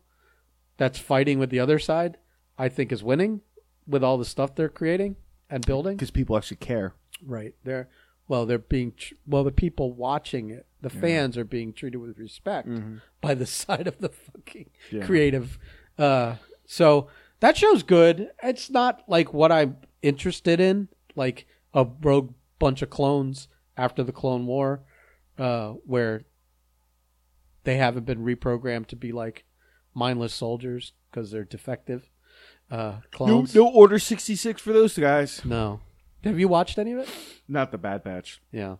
that's 0.77 0.97
fighting 0.99 1.37
with 1.39 1.49
the 1.49 1.59
other 1.59 1.77
side, 1.79 2.17
I 2.57 2.69
think 2.69 2.91
is 2.91 3.03
winning 3.03 3.41
with 3.85 4.03
all 4.03 4.17
the 4.17 4.25
stuff 4.25 4.55
they're 4.55 4.69
creating 4.69 5.17
and 5.49 5.65
building. 5.65 5.97
Because 5.97 6.11
people 6.11 6.37
actually 6.37 6.57
care. 6.57 6.93
Right. 7.25 7.53
They're 7.63 7.89
well, 8.27 8.45
they're 8.45 8.57
being 8.57 8.93
tr- 8.95 9.15
well. 9.27 9.43
The 9.43 9.51
people 9.51 9.91
watching 9.91 10.49
it, 10.49 10.65
the 10.81 10.89
fans, 10.89 11.37
are 11.37 11.43
being 11.43 11.73
treated 11.73 11.97
with 11.97 12.17
respect 12.17 12.69
by 13.19 13.33
the 13.33 13.45
side 13.61 13.85
of 13.87 13.97
the 13.99 14.09
fucking 14.09 14.69
Yeah. 14.91 15.05
creative. 15.05 15.59
Uh, 15.97 16.35
so 16.65 17.07
that 17.41 17.57
show's 17.57 17.83
good. 17.83 18.29
It's 18.41 18.69
not 18.69 19.03
like 19.07 19.33
what 19.33 19.51
I'm 19.51 19.75
interested 20.03 20.59
in, 20.59 20.89
like 21.15 21.47
a 21.73 21.87
rogue 22.01 22.33
bunch 22.59 22.81
of 22.83 22.89
clones 22.91 23.47
after 23.75 24.03
the 24.03 24.11
Clone 24.11 24.45
War, 24.45 24.81
uh, 25.39 25.69
where 25.85 26.25
they 27.63 27.77
haven't 27.77 28.05
been 28.05 28.23
reprogrammed 28.23 28.87
to 28.87 28.95
be 28.95 29.11
like 29.11 29.45
mindless 29.95 30.33
soldiers 30.33 30.93
because 31.09 31.31
they're 31.31 31.43
defective 31.45 32.09
uh, 32.69 32.75
No, 32.75 33.01
clones. 33.11 33.55
no 33.55 33.67
Order 33.67 33.97
66 33.99 34.61
for 34.61 34.73
those 34.73 34.97
guys. 34.97 35.43
no. 35.45 35.79
Have 36.23 36.39
you 36.39 36.47
watched 36.47 36.77
any 36.77 36.93
of 36.93 36.99
it? 36.99 37.09
Not 37.49 37.71
the 37.71 37.77
Bad 37.77 38.01
Batch. 38.03 38.41
Yeah. 38.51 38.77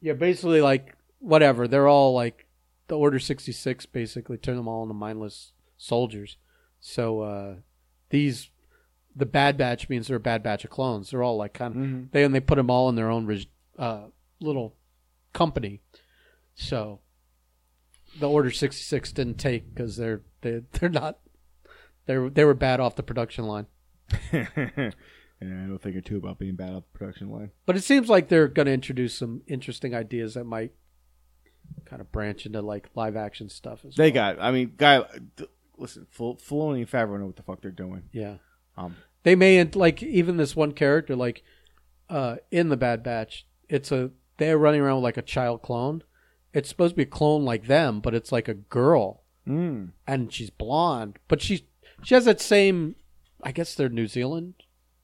Yeah, 0.00 0.14
basically 0.14 0.60
like 0.60 0.96
whatever. 1.20 1.68
They're 1.68 1.86
all 1.86 2.12
like 2.12 2.46
the 2.88 2.98
Order 2.98 3.20
66 3.20 3.86
basically 3.86 4.36
turn 4.38 4.56
them 4.56 4.66
all 4.66 4.82
into 4.82 4.94
mindless 4.94 5.52
soldiers. 5.76 6.36
So 6.80 7.20
uh 7.20 7.54
these 8.10 8.50
the 9.16 9.26
bad 9.26 9.56
batch 9.56 9.88
means 9.88 10.08
they're 10.08 10.16
a 10.16 10.20
bad 10.20 10.42
batch 10.42 10.64
of 10.64 10.70
clones. 10.70 11.10
They're 11.10 11.22
all 11.22 11.36
like 11.36 11.54
kind 11.54 11.74
of 11.76 11.80
Mhm. 11.82 12.10
they 12.12 12.24
and 12.24 12.34
they 12.34 12.40
put 12.40 12.56
them 12.56 12.70
all 12.70 12.88
in 12.88 12.94
their 12.96 13.10
own 13.10 13.28
uh 13.78 14.08
little 14.40 14.76
company. 15.32 15.80
So 16.54 17.00
the 18.18 18.28
Order 18.28 18.50
66 18.50 19.12
didn't 19.12 19.38
take 19.38 19.74
cuz 19.74 19.96
they're 19.96 20.22
they 20.40 20.60
they're 20.72 20.88
not 20.88 21.18
they 22.06 22.16
they 22.28 22.44
were 22.44 22.54
bad 22.54 22.80
off 22.80 22.96
the 22.96 23.02
production 23.02 23.44
line. 23.46 23.66
yeah, 24.32 24.90
I 25.42 25.66
don't 25.66 25.78
think 25.80 26.04
too 26.04 26.16
about 26.18 26.38
being 26.38 26.56
bad 26.56 26.72
off 26.74 26.84
the 26.92 26.98
production 26.98 27.30
line. 27.30 27.50
But 27.66 27.76
it 27.76 27.82
seems 27.82 28.08
like 28.08 28.28
they're 28.28 28.48
going 28.48 28.66
to 28.66 28.72
introduce 28.72 29.14
some 29.14 29.42
interesting 29.46 29.94
ideas 29.94 30.34
that 30.34 30.44
might 30.44 30.72
kind 31.86 32.00
of 32.00 32.12
branch 32.12 32.46
into 32.46 32.60
like 32.62 32.88
live 32.94 33.16
action 33.16 33.48
stuff 33.48 33.84
as 33.84 33.94
They 33.96 34.10
well. 34.10 34.34
got, 34.36 34.40
I 34.42 34.50
mean, 34.52 34.74
guy, 34.76 35.04
listen, 35.78 36.06
Fil- 36.10 36.36
Filoni 36.36 36.78
and 36.80 36.90
Favreau 36.90 37.18
know 37.18 37.26
what 37.26 37.36
the 37.36 37.42
fuck 37.42 37.62
they're 37.62 37.70
doing. 37.70 38.04
yeah. 38.12 38.36
Um, 38.76 38.96
They 39.22 39.34
may 39.34 39.62
like 39.64 40.02
even 40.02 40.36
this 40.36 40.54
one 40.56 40.72
character 40.72 41.14
like 41.16 41.42
uh 42.10 42.36
in 42.50 42.68
the 42.68 42.76
Bad 42.76 43.02
Batch. 43.02 43.46
It's 43.68 43.90
a 43.92 44.10
they're 44.36 44.58
running 44.58 44.80
around 44.80 44.96
with 44.96 45.04
like 45.04 45.16
a 45.16 45.22
child 45.22 45.62
clone. 45.62 46.02
It's 46.52 46.68
supposed 46.68 46.92
to 46.92 46.96
be 46.96 47.02
a 47.02 47.06
clone 47.06 47.44
like 47.44 47.66
them, 47.66 48.00
but 48.00 48.14
it's 48.14 48.30
like 48.32 48.48
a 48.48 48.54
girl 48.54 49.22
mm, 49.48 49.90
and 50.06 50.32
she's 50.32 50.50
blonde, 50.50 51.18
but 51.28 51.40
she 51.42 51.66
she 52.02 52.14
has 52.14 52.24
that 52.26 52.40
same. 52.40 52.96
I 53.42 53.52
guess 53.52 53.74
they're 53.74 53.88
New 53.88 54.06
Zealand. 54.06 54.54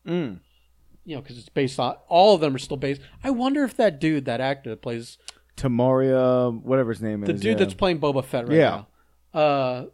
mm. 0.07 0.41
You 1.05 1.17
know, 1.17 1.23
because 1.23 1.39
it's 1.39 1.49
based 1.49 1.81
on 1.81 1.97
all 2.09 2.35
of 2.35 2.41
them 2.41 2.55
are 2.55 2.59
still 2.59 2.77
based. 2.77 3.01
I 3.25 3.31
wonder 3.31 3.65
if 3.65 3.75
that 3.77 4.01
dude, 4.01 4.27
that 4.27 4.41
actor 4.41 4.71
that 4.71 4.83
plays 4.83 5.17
Temuera, 5.57 6.61
whatever 6.63 6.91
his 6.91 7.03
name 7.03 7.21
the 7.23 7.33
is. 7.33 7.41
The 7.41 7.43
dude 7.49 7.59
yeah. 7.59 7.65
that's 7.65 7.75
playing 7.75 8.01
Boba 8.01 8.25
Fett 8.25 8.49
right 8.49 8.57
Yeah. 8.59 8.85
now. 9.35 9.41
Uh, 9.41 9.87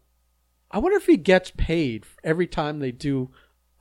I 0.70 0.79
wonder 0.79 0.97
if 0.97 1.07
he 1.07 1.16
gets 1.16 1.53
paid 1.57 2.05
every 2.24 2.47
time 2.47 2.79
they 2.81 2.93
do 2.93 3.31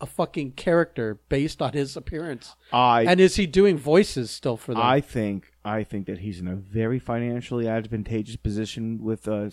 a 0.02 0.06
fucking 0.06 0.52
character 0.52 1.20
based 1.30 1.62
on 1.62 1.74
his 1.74 1.96
appearance. 1.96 2.56
I, 2.74 3.04
and 3.04 3.20
is 3.20 3.36
he 3.38 3.46
doing 3.48 3.78
voices 3.78 4.30
still 4.32 4.58
for 4.58 4.74
them? 4.74 4.84
I 4.84 5.00
think, 5.02 5.54
I 5.64 5.84
think 5.84 6.06
that 6.08 6.20
he's 6.20 6.40
in 6.40 6.48
a 6.48 6.56
very 6.56 7.00
financially 7.00 7.68
advantageous 7.68 8.36
position 8.36 9.02
with 9.04 9.28
uh, 9.28 9.50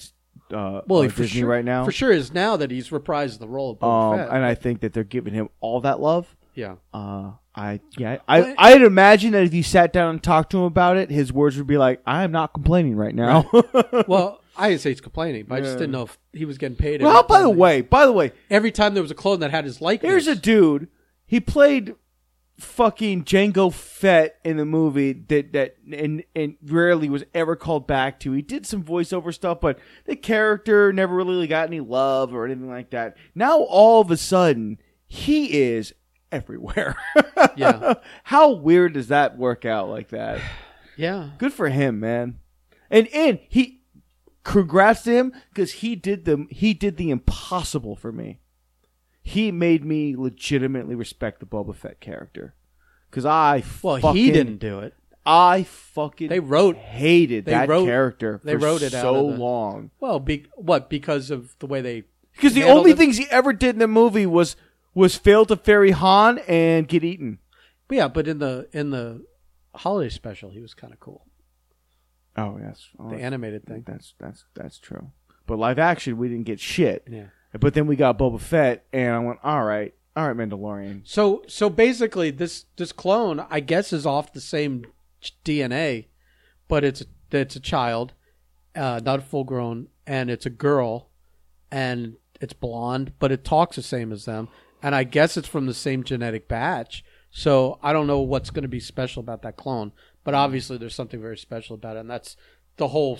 uh, 0.53 0.82
well, 0.86 1.03
uh, 1.03 1.07
Disney 1.09 1.26
sure, 1.40 1.49
right 1.49 1.64
now. 1.64 1.84
for 1.84 1.93
sure 1.93 2.11
is 2.11 2.32
now 2.32 2.57
that 2.57 2.70
he's 2.70 2.88
reprised 2.90 3.38
the 3.38 3.49
role 3.49 3.70
of 3.70 3.78
Boba 3.78 4.12
Um, 4.12 4.18
Fett. 4.18 4.28
and 4.36 4.45
I 4.45 4.55
think 4.55 4.80
that 4.80 4.93
they're 4.93 5.05
giving 5.05 5.34
him 5.34 5.49
all 5.61 5.80
that 5.82 6.01
love. 6.01 6.34
Yeah, 6.55 6.74
Uh, 6.92 7.32
I 7.55 7.80
yeah, 7.96 8.18
I 8.28 8.40
Well, 8.40 8.55
I'd 8.59 8.82
imagine 8.82 9.32
that 9.32 9.44
if 9.44 9.55
you 9.55 9.62
sat 9.62 9.92
down 9.92 10.11
and 10.11 10.22
talked 10.22 10.50
to 10.53 10.59
him 10.59 10.64
about 10.64 10.96
it, 10.96 11.11
his 11.11 11.32
words 11.32 11.57
would 11.57 11.66
be 11.66 11.78
like, 11.78 12.00
"I 12.07 12.24
am 12.24 12.32
not 12.32 12.53
complaining 12.53 12.94
right 12.96 13.14
now." 13.14 13.48
well, 14.07 14.40
I 14.57 14.68
didn't 14.70 14.82
say 14.82 14.90
he's 14.90 15.00
complaining, 15.00 15.46
but 15.48 15.57
I 15.57 15.61
just 15.61 15.72
Yeah. 15.74 15.78
didn't 15.80 15.92
know 15.92 16.03
if 16.03 16.18
he 16.32 16.44
was 16.44 16.59
getting 16.59 16.76
paid. 16.76 17.00
well, 17.03 17.18
every 17.18 17.28
by 17.28 17.40
the 17.42 17.48
time 17.48 17.57
way, 17.57 17.80
by 17.80 18.05
the 18.07 18.12
way, 18.12 18.32
every 18.50 18.70
time 18.70 18.92
there 18.94 19.03
was 19.03 19.11
a 19.11 19.14
clone 19.14 19.40
that 19.40 19.50
had 19.50 19.64
his 19.64 19.80
likeness. 19.80 20.11
here's 20.11 20.26
a 20.26 20.36
dude. 20.36 20.88
He 21.26 21.40
played 21.40 21.94
fucking 22.59 23.24
Jango 23.24 23.72
Fett 23.72 24.36
in 24.44 24.57
the 24.57 24.64
movie 24.64 25.12
that 25.12 25.53
that 25.53 25.76
and 25.90 26.22
and 26.36 26.57
rarely 26.64 27.09
was 27.09 27.24
ever 27.34 27.57
called 27.57 27.86
back 27.86 28.20
to. 28.20 28.32
He 28.32 28.42
did 28.42 28.66
some 28.66 28.82
voiceover 28.84 29.32
stuff, 29.32 29.61
but 29.61 29.78
the 30.05 30.16
character 30.16 30.92
never 30.92 31.14
really 31.16 31.46
got 31.46 31.68
any 31.68 31.80
love 31.80 32.34
or 32.34 32.44
anything 32.44 32.68
like 32.68 32.90
that. 32.90 33.16
Now 33.34 33.59
all 33.61 34.00
of 34.00 34.11
a 34.11 34.16
sudden, 34.16 34.78
he 35.07 35.61
is 35.62 35.92
everywhere. 36.33 36.97
Yeah. 37.55 37.95
How 38.24 38.53
weird 38.53 38.95
does 38.95 39.09
that 39.09 39.37
work 39.37 39.66
out 39.66 39.91
like 39.91 40.09
that? 40.09 40.41
yeah. 40.97 41.30
Good 41.37 41.53
for 41.53 41.68
him, 41.68 42.01
man. 42.01 42.39
And 42.91 43.09
and 43.09 43.41
he 43.49 43.83
congrats 44.43 45.03
to 45.03 45.11
him 45.12 45.33
because 45.51 45.72
he 45.72 45.95
did 45.95 46.24
the 46.24 46.47
he 46.51 46.72
did 46.72 46.97
the 46.97 47.11
impossible 47.11 47.95
for 47.95 48.11
me. 48.11 48.39
He 49.22 49.53
made 49.53 49.85
me 49.85 50.16
legitimately 50.16 50.95
respect 50.95 51.41
the 51.41 51.47
Boba 51.47 51.74
Fett 51.74 52.01
character. 52.01 52.55
Cause 53.11 53.26
I 53.26 53.62
Well, 53.83 53.99
fucking, 53.99 54.16
he 54.16 54.30
didn't 54.30 54.57
do 54.59 54.78
it. 54.78 54.95
I 55.26 55.64
fucking 55.64 56.28
They 56.30 56.41
wrote- 56.41 56.76
hated 56.76 57.45
they 57.45 57.53
that 57.53 57.68
wrote- 57.68 57.85
character. 57.87 58.41
they 58.43 58.55
for 58.55 58.59
wrote 58.61 58.83
it 58.83 58.95
out 58.95 59.03
so 59.03 59.14
the- 59.14 59.37
long. 59.37 59.91
Well, 60.01 60.18
be, 60.20 60.47
what 60.55 60.89
because 60.89 61.30
of 61.30 61.55
the 61.59 61.66
way 61.66 61.80
they 61.83 62.05
Because 62.35 62.55
the 62.55 62.64
only 62.64 62.93
it? 62.93 62.97
things 62.97 63.18
he 63.18 63.26
ever 63.30 63.53
did 63.53 63.74
in 63.74 63.78
the 63.78 63.87
movie 63.89 64.26
was 64.26 64.57
was 64.95 65.16
fail 65.16 65.47
to 65.47 65.57
ferry 65.57 65.93
Han 65.93 66.38
and 66.40 66.88
get 66.88 67.05
eaten. 67.05 67.38
But 67.88 67.97
yeah, 67.97 68.09
but 68.09 68.28
in 68.28 68.38
the 68.38 68.68
in 68.72 68.90
the 68.90 69.24
holiday 69.74 70.09
special, 70.11 70.51
he 70.51 70.61
was 70.61 70.74
kind 70.74 70.93
of 70.93 71.01
cool. 71.01 71.26
Oh 72.36 72.59
yes, 72.61 72.88
oh, 72.99 73.11
The 73.11 73.16
animated 73.16 73.66
thing. 73.66 73.84
That's 73.86 74.14
that's 74.18 74.45
that's 74.55 74.78
true. 74.78 75.11
But 75.47 75.59
live 75.59 75.78
action, 75.78 76.16
we 76.16 76.28
didn't 76.28 76.47
get 76.47 76.61
shit. 76.61 77.07
Yeah. 77.11 77.26
But 77.59 77.74
then 77.74 77.86
we 77.86 77.97
got 77.97 78.18
Boba 78.18 78.40
Fett, 78.40 78.86
and 78.93 79.14
I 79.14 79.18
went, 79.18 79.40
all 79.43 79.64
right, 79.64 79.93
all 80.16 80.26
right, 80.26 80.36
Mandalorian. 80.36 81.03
So 81.05 81.43
so 81.47 81.68
basically, 81.68 82.30
this 82.30 82.66
this 82.76 82.93
clone, 82.93 83.45
I 83.51 83.61
guess, 83.61 83.93
is 83.93 84.07
off 84.07 84.32
the 84.32 84.40
same 84.40 84.84
DNA, 85.45 86.07
but 86.68 86.84
it's 86.84 87.03
a 87.03 87.07
it's 87.30 87.57
a 87.57 87.61
child, 87.61 88.14
uh, 88.74 89.01
not 89.05 89.22
full 89.22 89.45
grown, 89.45 89.88
and 90.07 90.30
it's 90.30 90.47
a 90.47 90.51
girl, 90.51 91.11
and 91.70 92.16
it's 92.40 92.53
blonde, 92.53 93.12
but 93.18 93.32
it 93.32 93.45
talks 93.45 93.76
the 93.76 93.82
same 93.82 94.12
as 94.12 94.24
them, 94.24 94.49
and 94.83 94.95
I 94.95 95.05
guess 95.05 95.37
it's 95.37 95.49
from 95.49 95.66
the 95.66 95.74
same 95.74 96.03
genetic 96.05 96.49
batch. 96.49 97.05
So 97.30 97.78
I 97.83 97.93
don't 97.95 98.07
know 98.07 98.20
what's 98.20 98.51
going 98.51 98.62
to 98.62 98.68
be 98.68 98.80
special 98.80 99.20
about 99.20 99.43
that 99.43 99.57
clone, 99.57 99.93
but 100.24 100.35
obviously 100.35 100.76
there's 100.76 100.95
something 100.95 101.20
very 101.20 101.39
special 101.39 101.74
about 101.74 101.97
it, 101.97 102.01
and 102.01 102.11
that's 102.11 102.37
the 102.76 102.89
whole. 102.89 103.18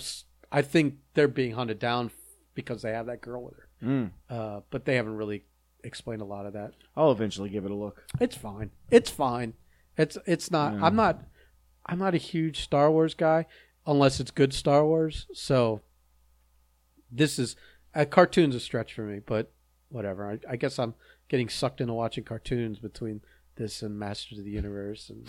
I 0.51 0.61
think 0.61 0.95
they're 1.15 1.27
being 1.27 1.53
hunted 1.53 1.79
down 1.79 2.11
because 2.53 2.83
they 2.83 2.91
have 2.91 3.07
that 3.07 3.21
girl 3.21 3.43
with 3.45 3.55
her, 3.55 3.67
Mm. 3.83 4.11
uh, 4.29 4.61
but 4.69 4.85
they 4.85 4.95
haven't 4.95 5.17
really 5.17 5.45
explained 5.83 6.21
a 6.21 6.25
lot 6.25 6.45
of 6.45 6.53
that. 6.53 6.73
I'll 6.95 7.11
eventually 7.11 7.49
give 7.49 7.65
it 7.65 7.71
a 7.71 7.75
look. 7.75 8.03
It's 8.21 8.35
fine. 8.37 8.69
It's 8.91 9.09
fine. 9.09 9.53
It's 9.97 10.17
it's 10.27 10.51
not. 10.51 10.73
Yeah. 10.73 10.85
I'm 10.85 10.95
not. 10.95 11.23
I'm 11.87 11.99
not 11.99 12.13
a 12.13 12.17
huge 12.17 12.61
Star 12.61 12.89
Wars 12.91 13.13
guy 13.15 13.45
unless 13.85 14.19
it's 14.19 14.31
good 14.31 14.53
Star 14.53 14.85
Wars. 14.85 15.25
So 15.33 15.81
this 17.11 17.37
is 17.37 17.55
a 17.93 18.05
cartoon's 18.05 18.55
a 18.55 18.59
stretch 18.59 18.93
for 18.93 19.03
me, 19.03 19.19
but 19.25 19.51
whatever. 19.89 20.29
I, 20.31 20.39
I 20.53 20.55
guess 20.55 20.79
I'm 20.79 20.93
getting 21.33 21.49
sucked 21.49 21.81
into 21.81 21.91
watching 21.95 22.23
cartoons 22.23 22.77
between 22.77 23.19
this 23.55 23.81
and 23.81 23.97
Masters 23.97 24.37
of 24.37 24.45
the 24.45 24.51
Universe 24.51 25.09
and 25.09 25.27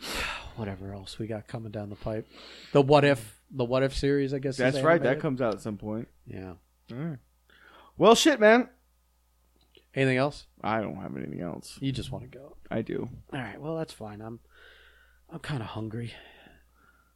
whatever 0.54 0.94
else 0.94 1.18
we 1.18 1.26
got 1.26 1.48
coming 1.48 1.72
down 1.72 1.90
the 1.90 1.96
pipe. 1.96 2.28
The 2.70 2.80
what 2.80 3.04
if 3.04 3.40
the 3.50 3.64
what 3.64 3.82
if 3.82 3.96
series, 3.96 4.32
I 4.32 4.38
guess. 4.38 4.54
is 4.54 4.58
That's 4.58 4.80
right. 4.80 5.02
That 5.02 5.18
comes 5.18 5.42
out 5.42 5.54
at 5.54 5.60
some 5.60 5.76
point. 5.76 6.06
Yeah. 6.24 6.52
All 6.92 6.98
right. 6.98 7.18
Well, 7.98 8.14
shit, 8.14 8.38
man. 8.38 8.68
Anything 9.92 10.18
else? 10.18 10.46
I 10.62 10.80
don't 10.80 10.94
have 10.94 11.16
anything 11.16 11.40
else. 11.40 11.76
You 11.80 11.90
just 11.90 12.12
want 12.12 12.30
to 12.30 12.38
go. 12.38 12.54
I 12.70 12.82
do. 12.82 13.08
All 13.32 13.40
right. 13.40 13.60
Well, 13.60 13.76
that's 13.76 13.92
fine. 13.92 14.20
I'm 14.20 14.38
I'm 15.30 15.40
kind 15.40 15.62
of 15.62 15.70
hungry. 15.70 16.14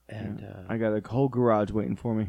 And 0.09 0.45
uh, 0.45 0.63
I 0.69 0.77
got 0.77 0.93
a 0.93 1.09
whole 1.09 1.29
garage 1.29 1.71
waiting 1.71 1.95
for 1.95 2.17
me. 2.17 2.27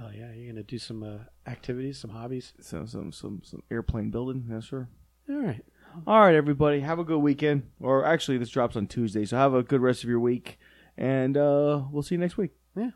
Oh 0.00 0.10
yeah, 0.14 0.32
you're 0.32 0.52
gonna 0.52 0.62
do 0.62 0.78
some 0.78 1.02
uh, 1.02 1.50
activities, 1.50 1.98
some 1.98 2.10
hobbies. 2.10 2.52
So 2.60 2.86
some 2.86 3.12
some 3.12 3.42
some 3.44 3.62
airplane 3.70 4.10
building. 4.10 4.46
Yes, 4.50 4.66
sir. 4.66 4.88
All 5.28 5.36
right. 5.36 5.64
All 6.06 6.20
right, 6.20 6.34
everybody. 6.34 6.80
Have 6.80 6.98
a 6.98 7.04
good 7.04 7.18
weekend. 7.18 7.64
Or 7.80 8.04
actually, 8.04 8.38
this 8.38 8.50
drops 8.50 8.76
on 8.76 8.86
Tuesday, 8.86 9.24
so 9.24 9.36
have 9.36 9.54
a 9.54 9.62
good 9.62 9.80
rest 9.80 10.04
of 10.04 10.10
your 10.10 10.20
week. 10.20 10.58
And 10.96 11.36
uh, 11.36 11.82
we'll 11.90 12.02
see 12.02 12.14
you 12.14 12.20
next 12.20 12.36
week. 12.36 12.52
Yeah. 12.76 12.90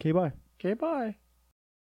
Okay, 0.00 0.12
bye. 0.12 0.32
Okay. 0.60 0.74
Bye. 0.74 1.16